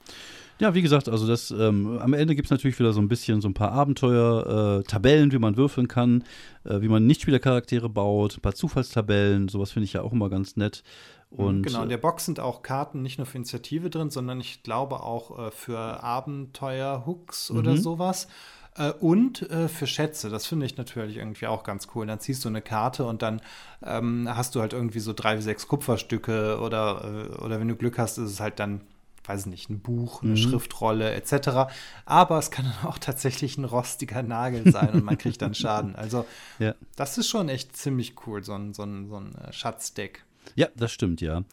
Ja, 0.63 0.75
wie 0.75 0.83
gesagt, 0.83 1.09
also 1.09 1.27
das 1.27 1.51
ähm, 1.51 1.99
am 1.99 2.13
Ende 2.13 2.37
gibt 2.37 2.47
es 2.47 2.53
natürlich 2.53 2.79
wieder 2.79 2.93
so 2.93 3.01
ein 3.01 3.09
bisschen 3.09 3.41
so 3.41 3.49
ein 3.49 3.53
paar 3.53 3.73
Abenteuer, 3.73 4.79
äh, 4.79 4.85
Tabellen, 4.85 5.33
wie 5.33 5.41
man 5.41 5.57
würfeln 5.57 5.89
kann, 5.89 6.23
äh, 6.63 6.81
wie 6.81 6.87
man 6.87 7.05
Nichtspielercharaktere 7.05 7.89
baut, 7.89 8.37
ein 8.37 8.43
paar 8.43 8.55
Zufallstabellen, 8.55 9.49
sowas 9.49 9.73
finde 9.73 9.87
ich 9.87 9.95
ja 9.95 10.03
auch 10.03 10.13
immer 10.13 10.31
ganz 10.31 10.57
nett. 10.57 10.85
Und, 11.31 11.63
genau, 11.65 11.83
in 11.83 11.89
der 11.89 11.99
Box 11.99 12.27
sind 12.27 12.39
auch 12.39 12.63
Karten 12.63 13.03
nicht 13.03 13.19
nur 13.19 13.27
für 13.27 13.39
Initiative 13.39 13.91
drin, 13.91 14.11
sondern 14.11 14.39
ich 14.39 14.63
glaube 14.63 15.03
auch 15.03 15.49
äh, 15.49 15.51
für 15.51 15.79
Abenteuer-Hooks 15.79 17.51
mhm. 17.51 17.59
oder 17.59 17.77
sowas. 17.77 18.29
Äh, 18.77 18.93
und 18.93 19.51
äh, 19.51 19.67
für 19.67 19.89
Schätze, 19.89 20.31
das 20.31 20.47
finde 20.47 20.67
ich 20.67 20.77
natürlich 20.77 21.17
irgendwie 21.17 21.49
auch 21.49 21.65
ganz 21.65 21.89
cool. 21.97 22.07
Dann 22.07 22.21
ziehst 22.21 22.45
du 22.45 22.49
eine 22.49 22.63
Karte 22.63 23.05
und 23.05 23.23
dann 23.23 23.43
ähm, 23.85 24.29
hast 24.31 24.55
du 24.55 24.61
halt 24.61 24.75
irgendwie 24.75 25.01
so 25.01 25.13
drei, 25.13 25.41
sechs 25.41 25.67
Kupferstücke 25.67 26.61
oder, 26.61 27.03
äh, 27.33 27.43
oder 27.43 27.59
wenn 27.59 27.67
du 27.67 27.75
Glück 27.75 27.99
hast, 27.99 28.19
ist 28.19 28.31
es 28.31 28.39
halt 28.39 28.61
dann 28.61 28.83
weiß 29.25 29.47
nicht, 29.47 29.71
ein 29.71 29.81
Buch, 29.81 30.23
eine 30.23 30.33
mhm. 30.33 30.37
Schriftrolle 30.37 31.13
etc. 31.13 31.73
Aber 32.05 32.39
es 32.39 32.51
kann 32.51 32.65
dann 32.65 32.91
auch 32.91 32.99
tatsächlich 32.99 33.57
ein 33.59 33.65
rostiger 33.65 34.23
Nagel 34.23 34.71
sein 34.71 34.91
und 34.91 35.05
man 35.05 35.19
kriegt 35.19 35.43
dann 35.43 35.55
Schaden. 35.55 35.95
Also 36.03 36.27
ja. 36.59 36.75
das 36.97 37.17
ist 37.17 37.29
schon 37.29 37.49
echt 37.49 37.77
ziemlich 37.77 38.15
cool, 38.27 38.43
so 38.43 38.55
ein, 38.55 38.75
so 38.75 38.83
ein, 38.83 39.09
so 39.09 39.17
ein 39.17 39.35
äh, 39.37 39.53
Schatzdeck. 39.53 40.25
Ja, 40.57 40.69
das 40.75 40.91
stimmt, 40.91 41.21
ja. 41.21 41.45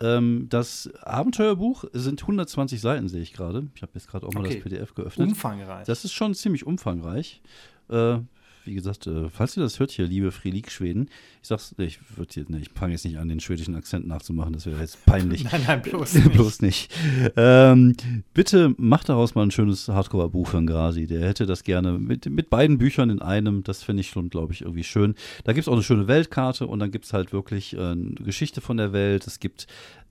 Ähm, 0.00 0.46
das 0.48 0.90
Abenteuerbuch 1.02 1.84
sind 1.92 2.22
120 2.22 2.80
Seiten, 2.80 3.08
sehe 3.08 3.20
ich 3.20 3.32
gerade. 3.32 3.68
Ich 3.74 3.82
habe 3.82 3.92
jetzt 3.94 4.08
gerade 4.08 4.26
auch 4.26 4.32
mal 4.32 4.44
okay. 4.44 4.54
das 4.54 4.62
PDF 4.62 4.94
geöffnet. 4.94 5.28
Umfangreich. 5.28 5.86
Das 5.86 6.04
ist 6.04 6.12
schon 6.12 6.34
ziemlich 6.34 6.66
umfangreich. 6.66 7.42
Äh, 7.88 8.18
wie 8.64 8.74
gesagt, 8.74 9.06
äh, 9.06 9.28
falls 9.28 9.56
ihr 9.56 9.62
das 9.62 9.78
hört 9.78 9.90
hier, 9.90 10.06
liebe 10.06 10.32
Freelik 10.32 10.70
Schweden, 10.70 11.08
ich 11.42 11.48
sag's, 11.48 11.74
ich 11.78 11.98
würde 12.16 12.52
ne, 12.52 12.60
ich 12.60 12.70
fange 12.70 12.92
jetzt 12.92 13.04
nicht 13.04 13.18
an, 13.18 13.28
den 13.28 13.40
schwedischen 13.40 13.74
Akzent 13.74 14.06
nachzumachen, 14.06 14.52
das 14.52 14.66
wäre 14.66 14.80
jetzt 14.80 15.04
peinlich. 15.04 15.44
nein, 15.52 15.62
nein, 15.66 15.82
bloß 15.82 16.14
nicht. 16.14 16.32
bloß 16.32 16.62
nicht. 16.62 16.92
Ähm, 17.36 17.94
bitte 18.32 18.74
macht 18.78 19.08
daraus 19.08 19.34
mal 19.34 19.42
ein 19.42 19.50
schönes 19.50 19.88
Hardcover-Buch 19.88 20.48
für 20.48 20.58
einen 20.58 20.66
Grasi. 20.66 21.06
Der 21.06 21.26
hätte 21.26 21.46
das 21.46 21.64
gerne 21.64 21.98
mit, 21.98 22.26
mit 22.26 22.50
beiden 22.50 22.78
Büchern 22.78 23.10
in 23.10 23.20
einem. 23.20 23.62
Das 23.64 23.82
finde 23.82 24.00
ich 24.00 24.08
schon, 24.08 24.30
glaube 24.30 24.52
ich, 24.52 24.62
irgendwie 24.62 24.84
schön. 24.84 25.14
Da 25.44 25.52
gibt 25.52 25.64
es 25.64 25.68
auch 25.68 25.74
eine 25.74 25.82
schöne 25.82 26.08
Weltkarte 26.08 26.66
und 26.66 26.78
dann 26.78 26.90
gibt 26.90 27.04
es 27.04 27.12
halt 27.12 27.32
wirklich 27.32 27.74
äh, 27.74 27.80
eine 27.80 28.14
Geschichte 28.14 28.60
von 28.60 28.76
der 28.76 28.92
Welt. 28.92 29.26
Es 29.26 29.40
gibt 29.40 29.66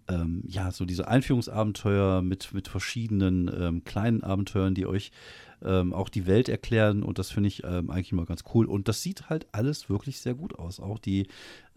ähm, 0.08 0.44
ja, 0.48 0.72
so 0.72 0.86
diese 0.86 1.08
Einführungsabenteuer 1.08 2.22
mit, 2.22 2.54
mit 2.54 2.68
verschiedenen 2.68 3.52
ähm, 3.56 3.84
kleinen 3.84 4.24
Abenteuern, 4.24 4.76
die 4.76 4.86
euch 4.86 5.12
ähm, 5.63 5.94
auch 5.94 6.10
die 6.10 6.28
Welt 6.28 6.50
erklären 6.50 7.04
und 7.04 7.20
das 7.20 7.32
finde 7.32 7.48
ich 7.48 7.63
ähm, 7.63 7.89
eigentlich 7.89 8.12
immer 8.12 8.26
ganz 8.26 8.44
cool. 8.54 8.66
Und 8.66 8.88
das 8.88 9.02
sieht 9.02 9.30
halt 9.30 9.48
alles 9.52 9.89
wirklich 9.89 10.20
sehr 10.20 10.34
gut 10.34 10.60
aus. 10.60 10.80
Auch 10.80 11.00
die, 11.00 11.28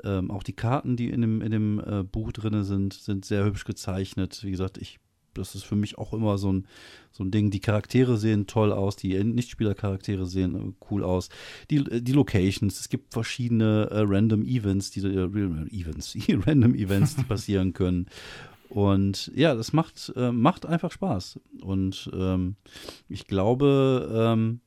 ähm, 0.03 0.31
auch 0.31 0.43
die 0.43 0.55
Karten, 0.55 0.97
die 0.97 1.11
in 1.11 1.21
dem, 1.21 1.41
in 1.41 1.53
dem 1.53 1.81
äh, 1.81 2.03
Buch 2.03 2.33
drin 2.33 2.65
sind, 2.65 2.95
sind 2.95 3.25
sehr 3.25 3.45
hübsch 3.45 3.65
gezeichnet. 3.65 4.41
Wie 4.43 4.51
gesagt, 4.51 4.79
ich 4.79 4.99
das 5.39 5.55
ist 5.55 5.65
für 5.65 5.77
mich 5.77 5.99
auch 5.99 6.13
immer 6.13 6.39
so 6.39 6.53
ein, 6.53 6.67
so 7.13 7.25
ein 7.25 7.31
Ding. 7.31 7.51
Die 7.51 7.61
Charaktere 7.61 8.17
sehen 8.17 8.47
toll 8.47 8.73
aus, 8.73 8.97
die 8.97 9.23
Nichtspielercharaktere 9.23 10.27
sehen 10.27 10.55
äh, 10.55 10.73
cool 10.91 11.05
aus. 11.05 11.29
Die, 11.71 11.77
äh, 11.77 12.01
die 12.01 12.13
Locations, 12.13 12.79
es 12.79 12.89
gibt 12.89 13.13
verschiedene 13.13 13.89
äh, 13.91 14.01
Random 14.07 14.45
Events, 14.45 14.91
die 14.91 15.01
äh, 15.01 15.27
Events, 15.71 16.17
Random 16.47 16.75
Events, 16.75 17.17
die 17.17 17.25
passieren 17.25 17.73
können. 17.73 18.07
Und 18.69 19.31
ja, 19.35 19.55
das 19.55 19.73
macht, 19.73 20.13
äh, 20.17 20.33
macht 20.33 20.67
einfach 20.67 20.91
Spaß. 20.91 21.41
Und 21.63 22.11
ähm, 22.13 22.57
ich 23.09 23.27
glaube, 23.27 24.11
ähm, 24.13 24.61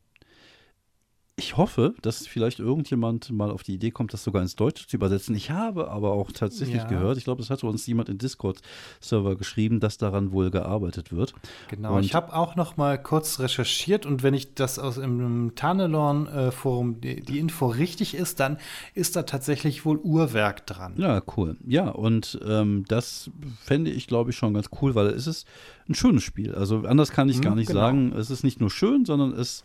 ich 1.39 1.57
hoffe, 1.57 1.95
dass 2.03 2.27
vielleicht 2.27 2.59
irgendjemand 2.59 3.31
mal 3.31 3.49
auf 3.49 3.63
die 3.63 3.73
Idee 3.73 3.89
kommt, 3.89 4.13
das 4.13 4.23
sogar 4.23 4.41
ins 4.43 4.55
Deutsche 4.55 4.85
zu 4.85 4.95
übersetzen. 4.97 5.33
Ich 5.35 5.49
habe 5.49 5.89
aber 5.89 6.11
auch 6.11 6.31
tatsächlich 6.31 6.83
Ja. 6.83 6.87
gehört, 6.87 7.17
ich 7.17 7.23
glaube, 7.23 7.41
das 7.41 7.49
hatte 7.49 7.65
uns 7.65 7.87
jemand 7.87 8.09
in 8.09 8.17
Discord-Server 8.19 9.35
geschrieben, 9.35 9.79
dass 9.79 9.97
daran 9.97 10.31
wohl 10.31 10.51
gearbeitet 10.51 11.11
wird. 11.11 11.33
Genau, 11.69 11.95
Und- 11.95 12.03
ich 12.03 12.13
habe 12.13 12.33
auch 12.35 12.55
noch 12.55 12.77
mal 12.77 13.01
kurz 13.01 13.39
recherchiert 13.39 14.05
und 14.05 14.21
wenn 14.21 14.33
ich 14.35 14.53
das 14.53 14.77
aus 14.77 14.95
dem 14.95 15.53
Tanelorn-Forum 15.55 17.01
die, 17.01 17.21
die 17.21 17.39
Info 17.39 17.67
richtig 17.67 18.13
ist, 18.15 18.39
dann 18.39 18.57
ist 18.93 19.15
da 19.15 19.23
tatsächlich 19.23 19.85
wohl 19.85 19.97
Uhrwerk 19.97 20.65
dran. 20.67 20.93
Ja, 20.97 21.21
cool. 21.37 21.55
Ja, 21.65 21.89
und 21.89 22.39
ähm, 22.45 22.85
das 22.87 23.29
fände 23.63 23.91
ich, 23.91 24.07
glaube 24.07 24.31
ich, 24.31 24.35
schon 24.37 24.53
ganz 24.53 24.69
cool, 24.81 24.95
weil 24.95 25.07
es 25.07 25.27
ist 25.27 25.47
ein 25.87 25.95
schönes 25.95 26.23
Spiel. 26.23 26.53
Also 26.53 26.79
anders 26.85 27.11
kann 27.11 27.29
ich 27.29 27.37
Mhm, 27.37 27.41
gar 27.41 27.55
nicht 27.55 27.67
genau. 27.67 27.79
sagen. 27.79 28.13
Es 28.13 28.29
ist 28.29 28.43
nicht 28.43 28.59
nur 28.59 28.69
schön, 28.69 29.05
sondern 29.05 29.31
es, 29.33 29.63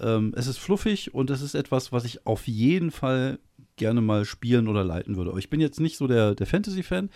ähm, 0.00 0.32
es 0.36 0.46
ist 0.46 0.58
fluffig 0.58 1.14
und 1.14 1.30
es 1.30 1.42
ist 1.42 1.54
etwas, 1.54 1.92
was 1.92 2.04
ich 2.04 2.26
auf 2.26 2.46
jeden 2.48 2.90
Fall 2.90 3.38
gerne 3.76 4.00
mal 4.00 4.24
spielen 4.24 4.68
oder 4.68 4.84
leiten 4.84 5.16
würde. 5.16 5.32
Ich 5.38 5.50
bin 5.50 5.60
jetzt 5.60 5.80
nicht 5.80 5.96
so 5.96 6.06
der, 6.06 6.34
der 6.34 6.46
Fantasy-Fan. 6.46 7.10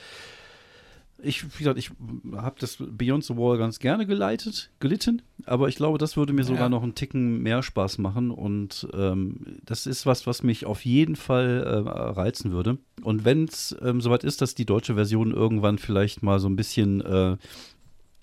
Ich, 1.22 1.44
wie 1.44 1.58
gesagt, 1.64 1.78
ich 1.78 1.90
habe 2.36 2.56
das 2.60 2.76
Beyond 2.78 3.24
the 3.24 3.36
Wall 3.38 3.56
ganz 3.56 3.78
gerne 3.78 4.06
geleitet, 4.06 4.70
gelitten, 4.80 5.22
aber 5.46 5.66
ich 5.68 5.76
glaube, 5.76 5.96
das 5.96 6.18
würde 6.18 6.34
mir 6.34 6.44
sogar 6.44 6.64
Ja. 6.64 6.68
noch 6.68 6.82
einen 6.82 6.94
Ticken 6.94 7.42
mehr 7.42 7.62
Spaß 7.62 7.96
machen 7.98 8.30
und 8.30 8.86
ähm, 8.92 9.58
das 9.64 9.86
ist 9.86 10.04
was, 10.04 10.26
was 10.26 10.42
mich 10.42 10.66
auf 10.66 10.84
jeden 10.84 11.16
Fall 11.16 11.62
äh, 11.64 11.88
reizen 11.88 12.52
würde. 12.52 12.76
Und 13.02 13.24
wenn 13.24 13.44
es 13.44 13.74
ähm, 13.80 14.02
soweit 14.02 14.24
ist, 14.24 14.42
dass 14.42 14.54
die 14.54 14.66
deutsche 14.66 14.94
Version 14.94 15.30
irgendwann 15.32 15.78
vielleicht 15.78 16.22
mal 16.22 16.38
so 16.38 16.48
ein 16.50 16.56
bisschen 16.56 17.00
äh, 17.00 17.38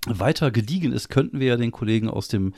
weiter 0.08 0.52
gediegen 0.52 0.92
ist, 0.92 1.10
könnten 1.10 1.40
wir 1.40 1.48
ja 1.48 1.58
den 1.58 1.72
Kollegen 1.72 2.10
aus 2.10 2.28
dem, 2.28 2.54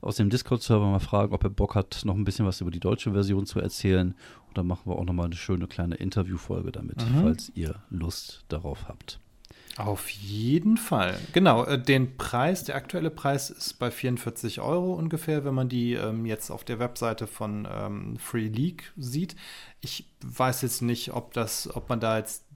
aus 0.00 0.16
dem 0.16 0.30
Discord-Server 0.30 0.86
mal 0.90 0.98
fragen, 1.00 1.32
ob 1.34 1.44
er 1.44 1.50
Bock 1.50 1.74
hat, 1.74 2.02
noch 2.04 2.14
ein 2.14 2.24
bisschen 2.24 2.46
was 2.46 2.60
über 2.60 2.70
die 2.70 2.80
deutsche 2.80 3.12
Version 3.12 3.46
zu 3.46 3.60
erzählen. 3.60 4.14
Und 4.48 4.56
dann 4.58 4.66
machen 4.66 4.90
wir 4.90 4.96
auch 4.96 5.04
noch 5.04 5.12
mal 5.12 5.24
eine 5.24 5.36
schöne 5.36 5.66
kleine 5.66 5.96
Interviewfolge 5.96 6.72
damit, 6.72 6.96
Mhm. 6.98 7.20
falls 7.22 7.52
ihr 7.54 7.74
Lust 7.90 8.44
darauf 8.48 8.88
habt. 8.88 9.20
Auf 9.76 10.08
jeden 10.08 10.78
Fall. 10.78 11.18
Genau, 11.34 11.64
äh, 11.64 11.78
den 11.78 12.16
Preis, 12.16 12.64
der 12.64 12.76
aktuelle 12.76 13.10
Preis 13.10 13.50
ist 13.50 13.74
bei 13.78 13.90
44 13.90 14.60
Euro 14.62 14.94
ungefähr, 14.94 15.44
wenn 15.44 15.52
man 15.54 15.68
die 15.68 15.92
ähm, 15.92 16.24
jetzt 16.24 16.50
auf 16.50 16.64
der 16.64 16.78
Webseite 16.78 17.26
von 17.26 17.68
ähm, 17.70 18.16
Free 18.16 18.48
League 18.48 18.94
sieht. 18.96 19.36
Ich 19.82 20.06
weiß 20.24 20.62
jetzt 20.62 20.80
nicht, 20.80 21.12
ob 21.12 21.34
das, 21.34 21.68
ob 21.76 21.90
man 21.90 22.00
da 22.00 22.16
jetzt 22.16 22.46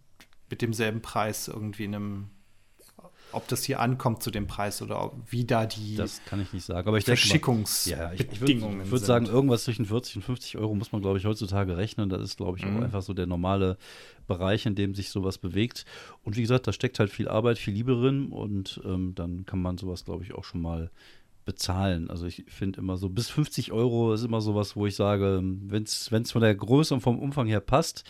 mit 0.49 0.63
demselben 0.63 1.03
Preis 1.03 1.47
irgendwie 1.49 1.85
in 1.85 1.95
einem, 1.95 2.31
ob 3.33 3.49
das 3.49 3.65
hier 3.65 3.81
ankommt 3.81 4.23
zu 4.23 4.31
dem 4.31 4.47
Preis 4.47 4.83
oder 4.83 5.05
ob, 5.05 5.17
wie 5.31 5.45
da 5.45 5.67
die 5.67 5.95
Das 5.95 6.25
kann 6.25 6.41
ich 6.41 6.53
nicht 6.53 6.65
sagen. 6.65 6.89
Aber 6.89 6.99
ich 6.99 7.05
denke 7.05 7.21
mal, 7.21 7.27
Verschickungsbedingungen 7.27 8.11
ja, 8.11 8.13
ich, 8.13 8.21
ich 8.33 8.41
würde 8.41 8.91
würd 8.91 9.05
sagen, 9.05 9.27
irgendwas 9.27 9.65
zwischen 9.65 9.87
40 9.87 10.17
und 10.17 10.23
50 10.23 10.59
Euro 10.59 10.75
muss 10.75 10.93
man, 10.93 11.01
glaube 11.01 11.19
ich, 11.19 11.25
heutzutage 11.25 11.77
rechnen. 11.77 12.09
Das 12.09 12.23
ist, 12.23 12.37
glaube 12.37 12.59
ich, 12.59 12.65
auch 12.65 12.71
Mhm. 12.71 12.83
einfach 12.83 13.03
so 13.03 13.15
der 13.15 13.27
normale 13.27 13.77
Bereich, 14.27 14.67
in 14.67 14.75
dem 14.75 14.95
sich 14.95 15.11
sowas 15.11 15.39
bewegt. 15.39 15.85
Und 16.23 16.37
wie 16.37 16.43
gesagt, 16.43 16.67
da 16.67 16.73
steckt 16.73 16.99
halt 16.99 17.11
viel 17.11 17.29
Arbeit, 17.29 17.59
viel 17.59 17.75
Liebe 17.75 17.93
drin 17.95 18.27
und 18.31 18.81
ähm, 18.85 19.15
dann 19.15 19.47
kann 19.47 19.61
man 19.61 19.79
sowas, 19.79 20.05
glaube 20.05 20.25
ich, 20.25 20.35
auch 20.35 20.45
schon 20.45 20.63
mal 20.63 20.91
bezahlen. 21.45 22.11
Also 22.11 22.27
ich 22.27 22.45
finde 22.49 22.81
immer 22.81 22.97
so, 22.97 23.09
bis 23.09 23.29
50 23.31 23.73
Euro 23.73 24.13
ist 24.13 24.25
immer 24.25 24.41
sowas, 24.41 24.77
wo 24.77 24.87
ich 24.87 24.97
sage, 24.97 25.41
wenn 25.43 25.83
es 25.83 26.31
von 26.31 26.43
der 26.43 26.55
Größe 26.55 26.95
und 26.95 27.01
vom 27.01 27.19
Umfang 27.19 27.47
her 27.47 27.61
passt, 27.61 28.05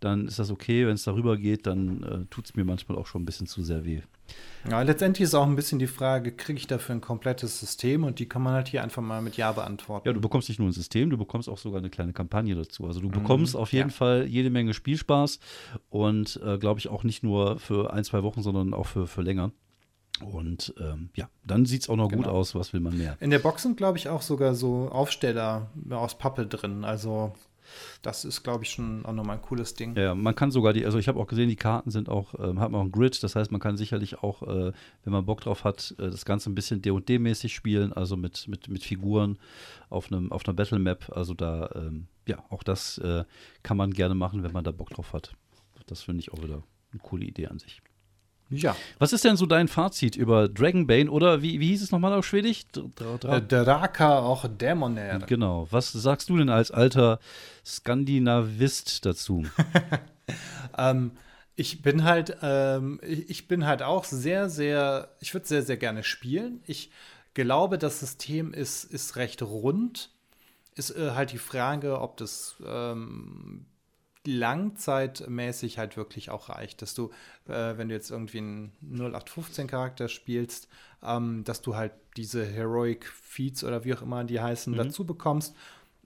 dann 0.00 0.26
ist 0.26 0.38
das 0.38 0.50
okay. 0.50 0.86
Wenn 0.86 0.94
es 0.94 1.04
darüber 1.04 1.36
geht, 1.36 1.66
dann 1.66 2.02
äh, 2.02 2.24
tut 2.30 2.46
es 2.46 2.54
mir 2.54 2.64
manchmal 2.64 2.98
auch 2.98 3.06
schon 3.06 3.22
ein 3.22 3.26
bisschen 3.26 3.46
zu 3.46 3.62
sehr 3.62 3.84
weh. 3.84 4.02
Ja, 4.68 4.82
letztendlich 4.82 5.24
ist 5.24 5.34
auch 5.34 5.46
ein 5.46 5.54
bisschen 5.54 5.78
die 5.78 5.86
Frage, 5.86 6.32
kriege 6.32 6.58
ich 6.58 6.66
dafür 6.66 6.96
ein 6.96 7.00
komplettes 7.00 7.60
System 7.60 8.02
und 8.02 8.18
die 8.18 8.28
kann 8.28 8.42
man 8.42 8.54
halt 8.54 8.68
hier 8.68 8.82
einfach 8.82 9.02
mal 9.02 9.22
mit 9.22 9.36
Ja 9.36 9.52
beantworten. 9.52 10.08
Ja, 10.08 10.12
du 10.12 10.20
bekommst 10.20 10.48
nicht 10.48 10.58
nur 10.58 10.68
ein 10.68 10.72
System, 10.72 11.10
du 11.10 11.16
bekommst 11.16 11.48
auch 11.48 11.58
sogar 11.58 11.78
eine 11.78 11.90
kleine 11.90 12.12
Kampagne 12.12 12.54
dazu. 12.54 12.84
Also 12.86 13.00
du 13.00 13.08
bekommst 13.08 13.54
auf 13.54 13.72
jeden 13.72 13.90
ja. 13.90 13.94
Fall 13.94 14.26
jede 14.26 14.50
Menge 14.50 14.74
Spielspaß 14.74 15.38
und 15.88 16.40
äh, 16.44 16.58
glaube 16.58 16.80
ich 16.80 16.88
auch 16.88 17.04
nicht 17.04 17.22
nur 17.22 17.58
für 17.58 17.92
ein, 17.92 18.02
zwei 18.04 18.22
Wochen, 18.22 18.42
sondern 18.42 18.74
auch 18.74 18.86
für, 18.86 19.06
für 19.06 19.22
länger. 19.22 19.52
Und 20.24 20.74
ähm, 20.80 21.10
ja, 21.14 21.28
dann 21.44 21.66
sieht 21.66 21.82
es 21.82 21.88
auch 21.88 21.96
noch 21.96 22.08
gut 22.10 22.24
Genau. 22.24 22.30
aus, 22.32 22.54
was 22.54 22.72
will 22.72 22.80
man 22.80 22.96
mehr. 22.96 23.16
In 23.20 23.30
der 23.30 23.38
Box 23.38 23.62
sind, 23.62 23.76
glaube 23.76 23.98
ich, 23.98 24.08
auch 24.08 24.22
sogar 24.22 24.54
so 24.54 24.88
Aufsteller 24.90 25.70
aus 25.90 26.16
Pappe 26.18 26.46
drin. 26.46 26.84
Also, 26.84 27.32
das 28.02 28.24
ist, 28.24 28.42
glaube 28.44 28.64
ich, 28.64 28.70
schon 28.70 29.04
auch 29.04 29.12
nochmal 29.12 29.36
ein 29.36 29.42
cooles 29.42 29.74
Ding. 29.74 29.96
Ja, 29.96 30.14
man 30.14 30.34
kann 30.34 30.50
sogar 30.50 30.72
die, 30.72 30.84
also 30.84 30.98
ich 30.98 31.08
habe 31.08 31.18
auch 31.18 31.26
gesehen, 31.26 31.48
die 31.48 31.56
Karten 31.56 31.90
sind 31.90 32.08
auch, 32.08 32.34
ähm, 32.38 32.60
hat 32.60 32.70
man 32.70 32.80
auch 32.80 32.84
ein 32.84 32.92
Grid, 32.92 33.20
das 33.22 33.34
heißt, 33.34 33.50
man 33.50 33.60
kann 33.60 33.76
sicherlich 33.76 34.22
auch, 34.22 34.42
äh, 34.42 34.72
wenn 35.04 35.12
man 35.12 35.26
Bock 35.26 35.40
drauf 35.40 35.64
hat, 35.64 35.94
äh, 35.98 36.10
das 36.10 36.24
Ganze 36.24 36.48
ein 36.50 36.54
bisschen 36.54 36.80
D&D-mäßig 36.80 37.54
spielen, 37.54 37.92
also 37.92 38.16
mit, 38.16 38.46
mit, 38.48 38.68
mit 38.68 38.84
Figuren 38.84 39.38
auf 39.90 40.12
einem 40.12 40.30
auf 40.32 40.46
einer 40.46 40.54
Battle 40.54 40.78
Map. 40.78 41.10
Also 41.14 41.34
da, 41.34 41.68
ähm, 41.74 42.06
ja, 42.28 42.38
auch 42.50 42.62
das 42.62 42.98
äh, 42.98 43.24
kann 43.64 43.76
man 43.76 43.90
gerne 43.92 44.14
machen, 44.14 44.42
wenn 44.44 44.52
man 44.52 44.62
da 44.64 44.70
Bock 44.70 44.90
drauf 44.90 45.12
hat. 45.12 45.34
Das 45.86 46.02
finde 46.02 46.20
ich 46.20 46.32
auch 46.32 46.42
wieder 46.42 46.62
eine 46.92 47.00
coole 47.02 47.24
Idee 47.24 47.48
an 47.48 47.58
sich. 47.58 47.82
Ja. 48.48 48.76
Was 48.98 49.12
ist 49.12 49.24
denn 49.24 49.36
so 49.36 49.44
dein 49.46 49.66
Fazit 49.66 50.14
über 50.14 50.48
Dragonbane 50.48 51.10
oder 51.10 51.42
wie, 51.42 51.58
wie 51.58 51.68
hieß 51.68 51.82
es 51.82 51.90
nochmal 51.90 52.12
auf 52.12 52.24
Schwedisch? 52.26 52.62
Dra- 52.72 53.18
Dra- 53.18 53.36
Äh, 53.38 53.42
Draka 53.42 54.20
auch 54.20 54.46
Dämoner. 54.48 55.18
Genau. 55.26 55.66
Was 55.70 55.90
sagst 55.92 56.28
du 56.28 56.36
denn 56.38 56.48
als 56.48 56.70
alter 56.70 57.18
Skandinavist 57.64 59.04
dazu? 59.06 59.44
Ähm, 60.76 61.12
ich 61.54 61.80
bin 61.82 62.04
halt, 62.04 62.36
ähm, 62.42 63.00
ich, 63.02 63.30
ich 63.30 63.48
bin 63.48 63.64
halt 63.64 63.82
auch 63.82 64.04
sehr, 64.04 64.50
sehr, 64.50 65.08
ich 65.20 65.32
würde 65.32 65.46
sehr, 65.46 65.62
sehr 65.62 65.76
gerne 65.78 66.02
spielen. 66.04 66.60
Ich 66.66 66.90
glaube, 67.32 67.78
das 67.78 68.00
System 68.00 68.52
ist, 68.52 68.84
ist 68.84 69.16
recht 69.16 69.40
rund. 69.42 70.10
Ist 70.74 70.90
äh, 70.90 71.12
halt 71.12 71.32
die 71.32 71.38
Frage, 71.38 72.00
ob 72.00 72.16
das 72.18 72.56
ähm, 72.66 73.64
langzeitmäßig 74.26 75.78
halt 75.78 75.96
wirklich 75.96 76.30
auch 76.30 76.48
reicht, 76.48 76.82
dass 76.82 76.94
du, 76.94 77.10
äh, 77.48 77.76
wenn 77.76 77.88
du 77.88 77.94
jetzt 77.94 78.10
irgendwie 78.10 78.38
einen 78.38 78.72
0815-Charakter 78.92 80.08
spielst, 80.08 80.68
ähm, 81.02 81.44
dass 81.44 81.62
du 81.62 81.76
halt 81.76 81.92
diese 82.16 82.44
Heroic 82.44 83.06
Feats 83.06 83.64
oder 83.64 83.84
wie 83.84 83.94
auch 83.94 84.02
immer 84.02 84.24
die 84.24 84.40
heißen, 84.40 84.74
dazu 84.74 85.04
bekommst. 85.04 85.54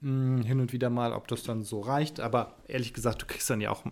Hm, 0.01 0.41
hin 0.43 0.59
und 0.59 0.73
wieder 0.73 0.89
mal, 0.89 1.13
ob 1.13 1.27
das 1.27 1.43
dann 1.43 1.63
so 1.63 1.81
reicht. 1.81 2.19
Aber 2.19 2.55
ehrlich 2.67 2.93
gesagt, 2.93 3.21
du 3.21 3.25
kriegst 3.25 3.49
dann 3.49 3.61
ja 3.61 3.71
auch 3.71 3.83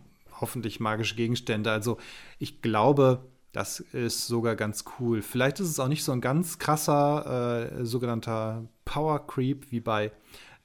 hoffentlich 0.41 0.79
magische 0.79 1.15
Gegenstände. 1.15 1.71
Also 1.71 1.97
ich 2.39 2.61
glaube, 2.61 3.25
das 3.51 3.79
ist 3.79 4.27
sogar 4.27 4.55
ganz 4.55 4.85
cool. 4.99 5.21
Vielleicht 5.21 5.59
ist 5.59 5.69
es 5.69 5.79
auch 5.79 5.87
nicht 5.87 6.03
so 6.03 6.11
ein 6.11 6.21
ganz 6.21 6.59
krasser 6.59 7.71
äh, 7.79 7.85
sogenannter 7.85 8.65
Power 8.85 9.25
Creep 9.25 9.71
wie 9.71 9.79
bei 9.79 10.11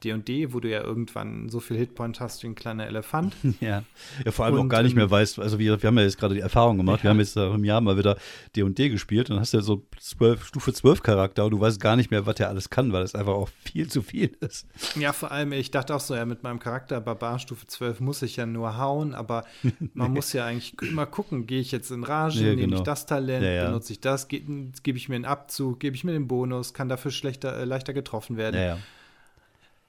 D&D, 0.05 0.52
wo 0.52 0.61
du 0.61 0.68
ja 0.70 0.82
irgendwann 0.82 1.48
so 1.48 1.61
viel 1.61 1.76
Hitpoint 1.76 2.20
hast 2.20 2.42
wie 2.42 2.48
ein 2.48 2.55
kleiner 2.55 2.86
Elefant. 2.86 3.34
Ja. 3.61 3.82
ja, 4.24 4.30
vor 4.32 4.44
allem 4.44 4.57
auch 4.57 4.61
Und, 4.61 4.68
gar 4.68 4.82
nicht 4.82 4.92
ähm, 4.92 4.98
mehr 4.98 5.11
weißt, 5.11 5.38
also 5.38 5.59
wir, 5.59 5.80
wir 5.80 5.86
haben 5.86 5.96
ja 5.96 6.05
jetzt 6.05 6.18
gerade 6.18 6.34
die 6.34 6.40
Erfahrung 6.40 6.76
gemacht, 6.76 7.02
wir 7.02 7.11
haben 7.11 7.20
jetzt 7.20 7.36
im 7.36 7.64
Jahr 7.64 7.80
mal 7.80 7.96
wieder 7.96 8.16
D&D 8.57 8.88
gespielt 8.90 9.30
und 9.30 9.38
hast 9.40 9.55
ja 9.55 9.61
so 9.61 9.86
12, 9.98 10.44
Stufe 10.46 10.72
12 10.72 11.02
Charakter 11.02 11.44
und 11.44 11.52
du 11.52 11.61
weißt 11.61 11.80
gar 11.80 11.96
nicht 11.96 12.11
mehr, 12.11 12.26
was 12.26 12.34
der 12.34 12.48
alles 12.48 12.68
kann, 12.68 12.92
weil 12.92 13.02
es 13.02 13.14
einfach 13.14 13.32
auch 13.32 13.48
viel 13.64 13.88
zu 13.88 14.02
viel 14.02 14.36
ist. 14.40 14.66
Ja, 14.96 15.12
vor 15.12 15.30
allem, 15.30 15.52
ich 15.52 15.70
dachte 15.70 15.94
auch 15.94 16.00
so, 16.00 16.14
ja, 16.14 16.24
mit 16.24 16.42
meinem 16.42 16.59
Charakter 16.59 17.00
Barbar 17.00 17.38
Stufe 17.38 17.66
12 17.66 18.00
muss 18.00 18.22
ich 18.22 18.36
ja 18.36 18.44
nur 18.46 18.76
hauen, 18.76 19.14
aber 19.14 19.44
man 19.94 20.12
muss 20.12 20.32
ja 20.32 20.44
eigentlich 20.44 20.74
immer 20.82 21.07
gucken, 21.07 21.46
gehe 21.46 21.61
ich 21.61 21.72
jetzt 21.72 21.90
in 21.90 22.05
Rage, 22.05 22.40
Ja, 22.40 22.46
nehme 22.50 22.62
genau. 22.62 22.76
ich 22.78 22.82
das 22.82 23.07
Talent, 23.07 23.44
Ja, 23.44 23.50
ja. 23.50 23.66
benutze 23.66 23.92
ich 23.92 24.00
das, 24.00 24.28
ge 24.28 24.42
gebe 24.82 24.98
ich 24.98 25.09
mir 25.09 25.16
einen 25.16 25.24
Abzug, 25.24 25.80
gebe 25.80 25.96
ich 25.96 26.05
mir 26.05 26.12
den 26.12 26.28
Bonus, 26.28 26.74
kann 26.74 26.88
dafür 26.88 27.11
schlechter, 27.11 27.57
äh, 27.59 27.64
leichter 27.64 27.92
getroffen 27.92 28.36
werden. 28.36 28.57
Ja, 28.57 28.66
ja. 28.66 28.78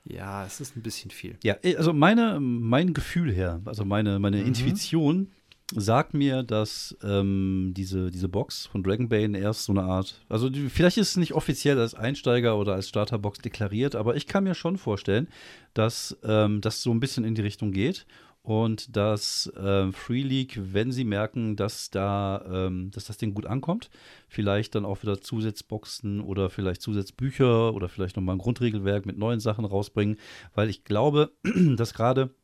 Ja, 0.06 0.46
es 0.46 0.62
ist 0.62 0.76
ein 0.76 0.82
bisschen 0.82 1.12
viel. 1.12 1.38
Ja, 1.44 1.56
also 1.78 1.94
meine, 1.94 2.40
mein 2.40 2.94
Gefühl 2.94 3.32
her, 3.32 3.62
also 3.66 3.86
meine, 3.86 4.20
meine 4.20 4.38
Mhm. 4.38 4.48
Intuition 4.48 5.32
sagt 5.76 6.14
mir, 6.14 6.44
dass 6.44 6.96
ähm, 7.04 7.74
diese, 7.76 8.12
diese 8.12 8.30
Box 8.30 8.68
von 8.68 8.84
Dragonbane 8.84 9.40
erst 9.40 9.64
so 9.64 9.74
eine 9.74 9.82
Art, 9.82 10.22
also 10.30 10.50
die, 10.52 10.70
vielleicht 10.70 10.98
ist 10.98 11.10
es 11.10 11.18
nicht 11.18 11.34
offiziell 11.34 11.80
als 11.80 11.96
Einsteiger 11.96 12.60
oder 12.60 12.74
als 12.76 12.88
Starterbox 12.88 13.40
deklariert, 13.40 13.96
aber 13.96 14.16
ich 14.16 14.28
kann 14.28 14.44
mir 14.44 14.54
schon 14.54 14.78
vorstellen, 14.78 15.28
dass 15.74 16.16
ähm, 16.24 16.62
das 16.62 16.84
so 16.84 16.92
ein 16.92 17.00
bisschen 17.00 17.24
in 17.26 17.34
die 17.34 17.42
Richtung 17.42 17.72
geht 17.72 18.06
und 18.46 18.96
dass 18.96 19.52
ähm, 19.58 19.92
Free 19.92 20.22
League, 20.22 20.60
wenn 20.62 20.92
sie 20.92 21.04
merken, 21.04 21.56
dass 21.56 21.90
da, 21.90 22.46
ähm, 22.48 22.92
dass 22.92 23.06
das 23.06 23.18
Ding 23.18 23.34
gut 23.34 23.48
ankommt, 23.48 23.90
vielleicht 24.28 24.76
dann 24.76 24.86
auch 24.86 25.02
wieder 25.02 25.20
Zusatzboxen 25.20 26.22
oder 26.22 26.52
vielleicht 26.52 26.84
Zusatzbücher 26.84 27.74
oder 27.74 27.90
vielleicht 27.90 28.16
nochmal 28.18 28.36
ein 28.36 28.40
Grundregelwerk 28.40 29.08
mit 29.08 29.18
neuen 29.18 29.40
Sachen 29.40 29.66
rausbringen, 29.66 30.18
weil 30.54 30.70
ich 30.70 30.84
glaube, 30.84 31.32
dass 31.76 31.96
gerade 31.96 32.36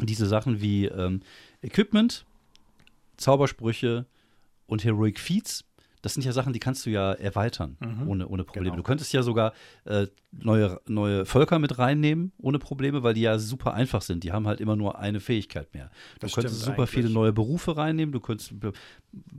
diese 0.00 0.26
Sachen 0.26 0.60
wie 0.60 0.84
ähm, 0.84 1.20
Equipment, 1.62 2.26
Zaubersprüche 3.16 4.04
und 4.66 4.84
Heroic 4.84 5.18
Feats, 5.18 5.64
das 6.02 6.14
sind 6.14 6.24
ja 6.24 6.32
Sachen, 6.32 6.52
die 6.52 6.60
kannst 6.60 6.86
du 6.86 6.90
ja 6.90 7.12
erweitern, 7.12 7.76
ohne, 8.06 8.28
ohne 8.28 8.44
Probleme. 8.44 8.66
Genau. 8.70 8.76
Du 8.76 8.82
könntest 8.82 9.12
ja 9.12 9.22
sogar 9.22 9.52
äh, 9.84 10.06
neue, 10.30 10.80
neue 10.86 11.26
Völker 11.26 11.58
mit 11.58 11.78
reinnehmen, 11.78 12.32
ohne 12.38 12.58
Probleme, 12.58 13.02
weil 13.02 13.14
die 13.14 13.22
ja 13.22 13.38
super 13.38 13.74
einfach 13.74 14.02
sind. 14.02 14.24
Die 14.24 14.32
haben 14.32 14.46
halt 14.46 14.60
immer 14.60 14.76
nur 14.76 14.98
eine 14.98 15.20
Fähigkeit 15.20 15.72
mehr. 15.74 15.90
Du 16.14 16.20
Das 16.20 16.34
könntest 16.34 16.60
super 16.60 16.86
viele 16.86 17.04
eigentlich. 17.06 17.14
neue 17.14 17.32
Berufe 17.32 17.76
reinnehmen, 17.76 18.12
du 18.12 18.20
könntest 18.20 18.52
ein 18.52 18.72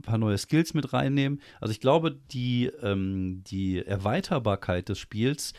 paar 0.02 0.18
neue 0.18 0.36
Skills 0.38 0.74
mit 0.74 0.92
reinnehmen. 0.92 1.40
Also 1.60 1.72
ich 1.72 1.80
glaube, 1.80 2.16
die, 2.32 2.66
ähm, 2.82 3.42
die 3.46 3.84
Erweiterbarkeit 3.84 4.88
des 4.88 4.98
Spiels 4.98 5.52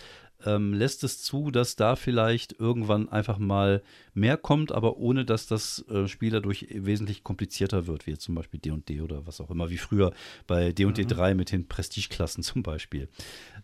ähm, 0.45 0.73
lässt 0.73 1.03
es 1.03 1.21
zu, 1.21 1.51
dass 1.51 1.75
da 1.75 1.95
vielleicht 1.95 2.53
irgendwann 2.59 3.09
einfach 3.09 3.37
mal 3.37 3.81
mehr 4.13 4.37
kommt, 4.37 4.71
aber 4.71 4.97
ohne 4.97 5.25
dass 5.25 5.47
das 5.47 5.85
äh, 5.89 6.07
Spiel 6.07 6.31
dadurch 6.31 6.67
wesentlich 6.69 7.23
komplizierter 7.23 7.87
wird, 7.87 8.07
wie 8.07 8.11
jetzt 8.11 8.23
zum 8.23 8.35
Beispiel 8.35 8.59
D&D 8.59 9.01
oder 9.01 9.25
was 9.25 9.41
auch 9.41 9.49
immer, 9.49 9.69
wie 9.69 9.77
früher 9.77 10.13
bei 10.47 10.71
D&D 10.71 11.03
mhm. 11.03 11.07
3 11.07 11.33
mit 11.35 11.51
den 11.51 11.67
Prestigeklassen 11.67 12.43
zum 12.43 12.63
Beispiel. 12.63 13.07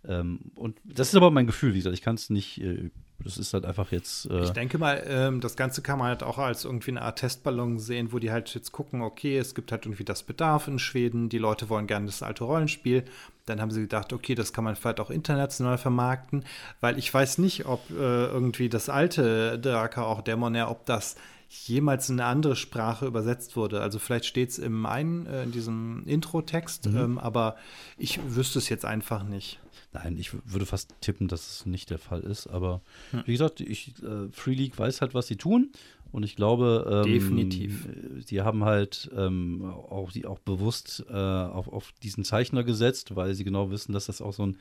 Ähm, 0.05 0.39
und 0.55 0.79
das 0.83 1.09
ist 1.09 1.15
aber 1.15 1.31
mein 1.31 1.47
Gefühl, 1.47 1.73
wie 1.73 1.79
gesagt, 1.79 1.95
ich 1.95 2.01
kann 2.01 2.15
es 2.15 2.29
nicht 2.29 2.61
äh, 2.61 2.89
das 3.23 3.37
ist 3.37 3.53
halt 3.53 3.65
einfach 3.65 3.91
jetzt. 3.91 4.29
Äh 4.29 4.43
ich 4.43 4.51
denke 4.51 4.77
mal, 4.77 5.03
ähm, 5.07 5.41
das 5.41 5.55
Ganze 5.55 5.81
kann 5.81 5.99
man 5.99 6.09
halt 6.09 6.23
auch 6.23 6.37
als 6.37 6.65
irgendwie 6.65 6.91
eine 6.91 7.01
Art 7.01 7.19
Testballon 7.19 7.79
sehen, 7.79 8.11
wo 8.11 8.19
die 8.19 8.31
halt 8.31 8.53
jetzt 8.53 8.71
gucken, 8.71 9.01
okay, 9.01 9.37
es 9.37 9.55
gibt 9.55 9.71
halt 9.71 9.85
irgendwie 9.85 10.03
das 10.03 10.23
Bedarf 10.23 10.67
in 10.67 10.79
Schweden, 10.79 11.29
die 11.29 11.39
Leute 11.39 11.69
wollen 11.69 11.87
gerne 11.87 12.05
das 12.05 12.23
alte 12.23 12.43
Rollenspiel. 12.43 13.03
Dann 13.45 13.61
haben 13.61 13.71
sie 13.71 13.81
gedacht, 13.81 14.13
okay, 14.13 14.35
das 14.35 14.53
kann 14.53 14.63
man 14.63 14.75
vielleicht 14.75 14.99
auch 14.99 15.09
international 15.09 15.77
vermarkten, 15.77 16.43
weil 16.81 16.97
ich 16.97 17.13
weiß 17.13 17.37
nicht, 17.37 17.65
ob 17.65 17.89
äh, 17.89 17.93
irgendwie 17.93 18.69
das 18.69 18.89
alte 18.89 19.57
Draka, 19.57 20.03
auch 20.03 20.21
Dämonair, 20.21 20.69
ob 20.69 20.85
das 20.85 21.15
jemals 21.49 22.09
in 22.09 22.19
eine 22.19 22.29
andere 22.29 22.55
Sprache 22.55 23.05
übersetzt 23.05 23.55
wurde. 23.55 23.81
Also 23.81 23.99
vielleicht 23.99 24.25
steht 24.25 24.49
es 24.49 24.59
im 24.59 24.85
einen, 24.85 25.25
äh, 25.27 25.43
in 25.43 25.51
diesem 25.51 26.03
Intro-Text, 26.05 26.87
mhm. 26.87 26.97
ähm, 26.97 27.17
aber 27.17 27.55
ich 27.97 28.19
wüsste 28.35 28.59
es 28.59 28.69
jetzt 28.69 28.85
einfach 28.85 29.23
nicht. 29.23 29.59
Nein, 29.93 30.17
ich 30.17 30.31
würde 30.45 30.65
fast 30.65 30.93
tippen, 31.01 31.27
dass 31.27 31.47
es 31.47 31.65
nicht 31.65 31.89
der 31.89 31.97
Fall 31.97 32.21
ist. 32.21 32.47
Aber 32.47 32.81
hm. 33.11 33.23
wie 33.25 33.31
gesagt, 33.31 33.61
ich, 33.61 33.93
äh, 34.03 34.29
Free 34.31 34.53
League 34.53 34.77
weiß 34.77 35.01
halt, 35.01 35.13
was 35.13 35.27
sie 35.27 35.37
tun. 35.37 35.71
Und 36.11 36.23
ich 36.23 36.35
glaube, 36.35 37.03
ähm, 37.05 37.13
definitiv. 37.13 37.87
Sie 38.25 38.41
haben 38.41 38.63
halt 38.63 39.09
ähm, 39.15 39.65
auch, 39.65 40.11
auch 40.25 40.39
bewusst 40.39 41.05
äh, 41.09 41.13
auf, 41.13 41.67
auf 41.67 41.91
diesen 42.03 42.23
Zeichner 42.23 42.63
gesetzt, 42.63 43.15
weil 43.15 43.33
sie 43.33 43.43
genau 43.43 43.71
wissen, 43.71 43.91
dass 43.91 44.05
das 44.05 44.21
auch 44.21 44.33
so 44.33 44.43
ein 44.43 44.57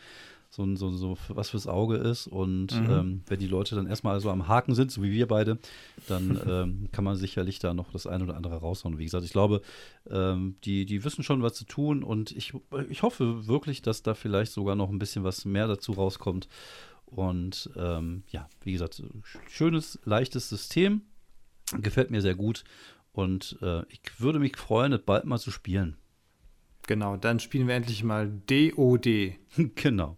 so, 0.50 0.62
ein, 0.62 0.76
so, 0.76 0.90
so 0.90 1.16
was 1.28 1.50
fürs 1.50 1.66
Auge 1.66 1.96
ist. 1.96 2.26
Und 2.26 2.78
mhm. 2.78 2.90
ähm, 2.90 3.22
wenn 3.26 3.38
die 3.38 3.46
Leute 3.46 3.74
dann 3.74 3.86
erstmal 3.86 4.20
so 4.20 4.30
am 4.30 4.48
Haken 4.48 4.74
sind, 4.74 4.90
so 4.90 5.02
wie 5.02 5.12
wir 5.12 5.26
beide, 5.26 5.58
dann 6.08 6.40
ähm, 6.46 6.88
kann 6.92 7.04
man 7.04 7.16
sicherlich 7.16 7.58
da 7.58 7.74
noch 7.74 7.92
das 7.92 8.06
eine 8.06 8.24
oder 8.24 8.36
andere 8.36 8.56
raushauen. 8.56 8.98
Wie 8.98 9.04
gesagt, 9.04 9.24
ich 9.24 9.32
glaube, 9.32 9.62
ähm, 10.10 10.56
die, 10.64 10.86
die 10.86 11.04
wissen 11.04 11.22
schon, 11.22 11.42
was 11.42 11.54
zu 11.54 11.64
tun. 11.64 12.02
Und 12.02 12.32
ich, 12.32 12.54
ich 12.88 13.02
hoffe 13.02 13.46
wirklich, 13.46 13.82
dass 13.82 14.02
da 14.02 14.14
vielleicht 14.14 14.52
sogar 14.52 14.74
noch 14.74 14.90
ein 14.90 14.98
bisschen 14.98 15.24
was 15.24 15.44
mehr 15.44 15.68
dazu 15.68 15.92
rauskommt. 15.92 16.48
Und 17.04 17.70
ähm, 17.76 18.24
ja, 18.30 18.48
wie 18.62 18.72
gesagt, 18.72 19.02
schönes, 19.48 19.98
leichtes 20.04 20.48
System. 20.48 21.02
Gefällt 21.80 22.10
mir 22.10 22.22
sehr 22.22 22.34
gut. 22.34 22.64
Und 23.12 23.58
äh, 23.62 23.82
ich 23.88 24.00
würde 24.18 24.38
mich 24.38 24.56
freuen, 24.56 24.92
das 24.92 25.02
bald 25.02 25.24
mal 25.24 25.38
zu 25.38 25.50
spielen. 25.50 25.96
Genau, 26.86 27.16
dann 27.16 27.40
spielen 27.40 27.66
wir 27.66 27.74
endlich 27.74 28.04
mal 28.04 28.30
DOD. 28.46 29.34
Genau. 29.74 30.16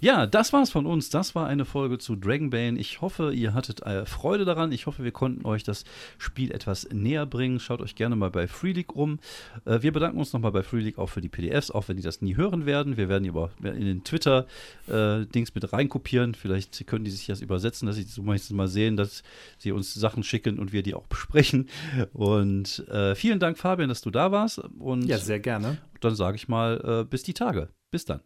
Ja, 0.00 0.26
das 0.26 0.52
war's 0.52 0.70
von 0.70 0.86
uns. 0.86 1.10
Das 1.10 1.34
war 1.34 1.46
eine 1.46 1.64
Folge 1.64 1.98
zu 1.98 2.16
Dragonbane. 2.16 2.78
Ich 2.78 3.00
hoffe, 3.00 3.32
ihr 3.32 3.54
hattet 3.54 3.82
äh, 3.82 4.06
Freude 4.06 4.44
daran. 4.44 4.72
Ich 4.72 4.86
hoffe, 4.86 5.04
wir 5.04 5.12
konnten 5.12 5.44
euch 5.44 5.64
das 5.64 5.84
Spiel 6.18 6.50
etwas 6.50 6.88
näher 6.90 7.26
bringen. 7.26 7.60
Schaut 7.60 7.80
euch 7.80 7.94
gerne 7.94 8.16
mal 8.16 8.30
bei 8.30 8.48
Freeleague 8.48 8.94
um. 8.94 9.18
Äh, 9.64 9.82
wir 9.82 9.92
bedanken 9.92 10.18
uns 10.18 10.32
nochmal 10.32 10.52
bei 10.52 10.62
Freeleague 10.62 10.98
auch 10.98 11.08
für 11.08 11.20
die 11.20 11.28
PDFs, 11.28 11.70
auch 11.70 11.88
wenn 11.88 11.96
die 11.96 12.02
das 12.02 12.22
nie 12.22 12.36
hören 12.36 12.66
werden. 12.66 12.96
Wir 12.96 13.08
werden 13.08 13.24
die 13.24 13.30
aber 13.30 13.50
in 13.62 13.84
den 13.84 14.04
Twitter-Dings 14.04 15.48
äh, 15.50 15.52
mit 15.54 15.72
reinkopieren. 15.72 16.34
Vielleicht 16.34 16.86
können 16.86 17.04
die 17.04 17.10
sich 17.10 17.26
das 17.26 17.40
übersetzen, 17.40 17.86
dass 17.86 17.96
sie 17.96 18.02
so 18.04 18.22
mal 18.22 18.68
sehen, 18.68 18.96
dass 18.96 19.22
sie 19.58 19.72
uns 19.72 19.94
Sachen 19.94 20.22
schicken 20.22 20.58
und 20.58 20.72
wir 20.72 20.82
die 20.82 20.94
auch 20.94 21.06
besprechen. 21.06 21.68
Und 22.12 22.88
äh, 22.88 23.14
vielen 23.14 23.40
Dank, 23.40 23.58
Fabian, 23.58 23.88
dass 23.88 24.00
du 24.00 24.10
da 24.10 24.32
warst. 24.32 24.58
Und 24.58 25.04
ja, 25.04 25.18
sehr 25.18 25.40
gerne. 25.40 25.78
Dann 26.00 26.14
sage 26.14 26.36
ich 26.36 26.48
mal, 26.48 27.02
äh, 27.02 27.04
bis 27.04 27.22
die 27.22 27.34
Tage. 27.34 27.68
Bis 27.90 28.04
dann. 28.04 28.20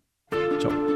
Chao. 0.61 0.94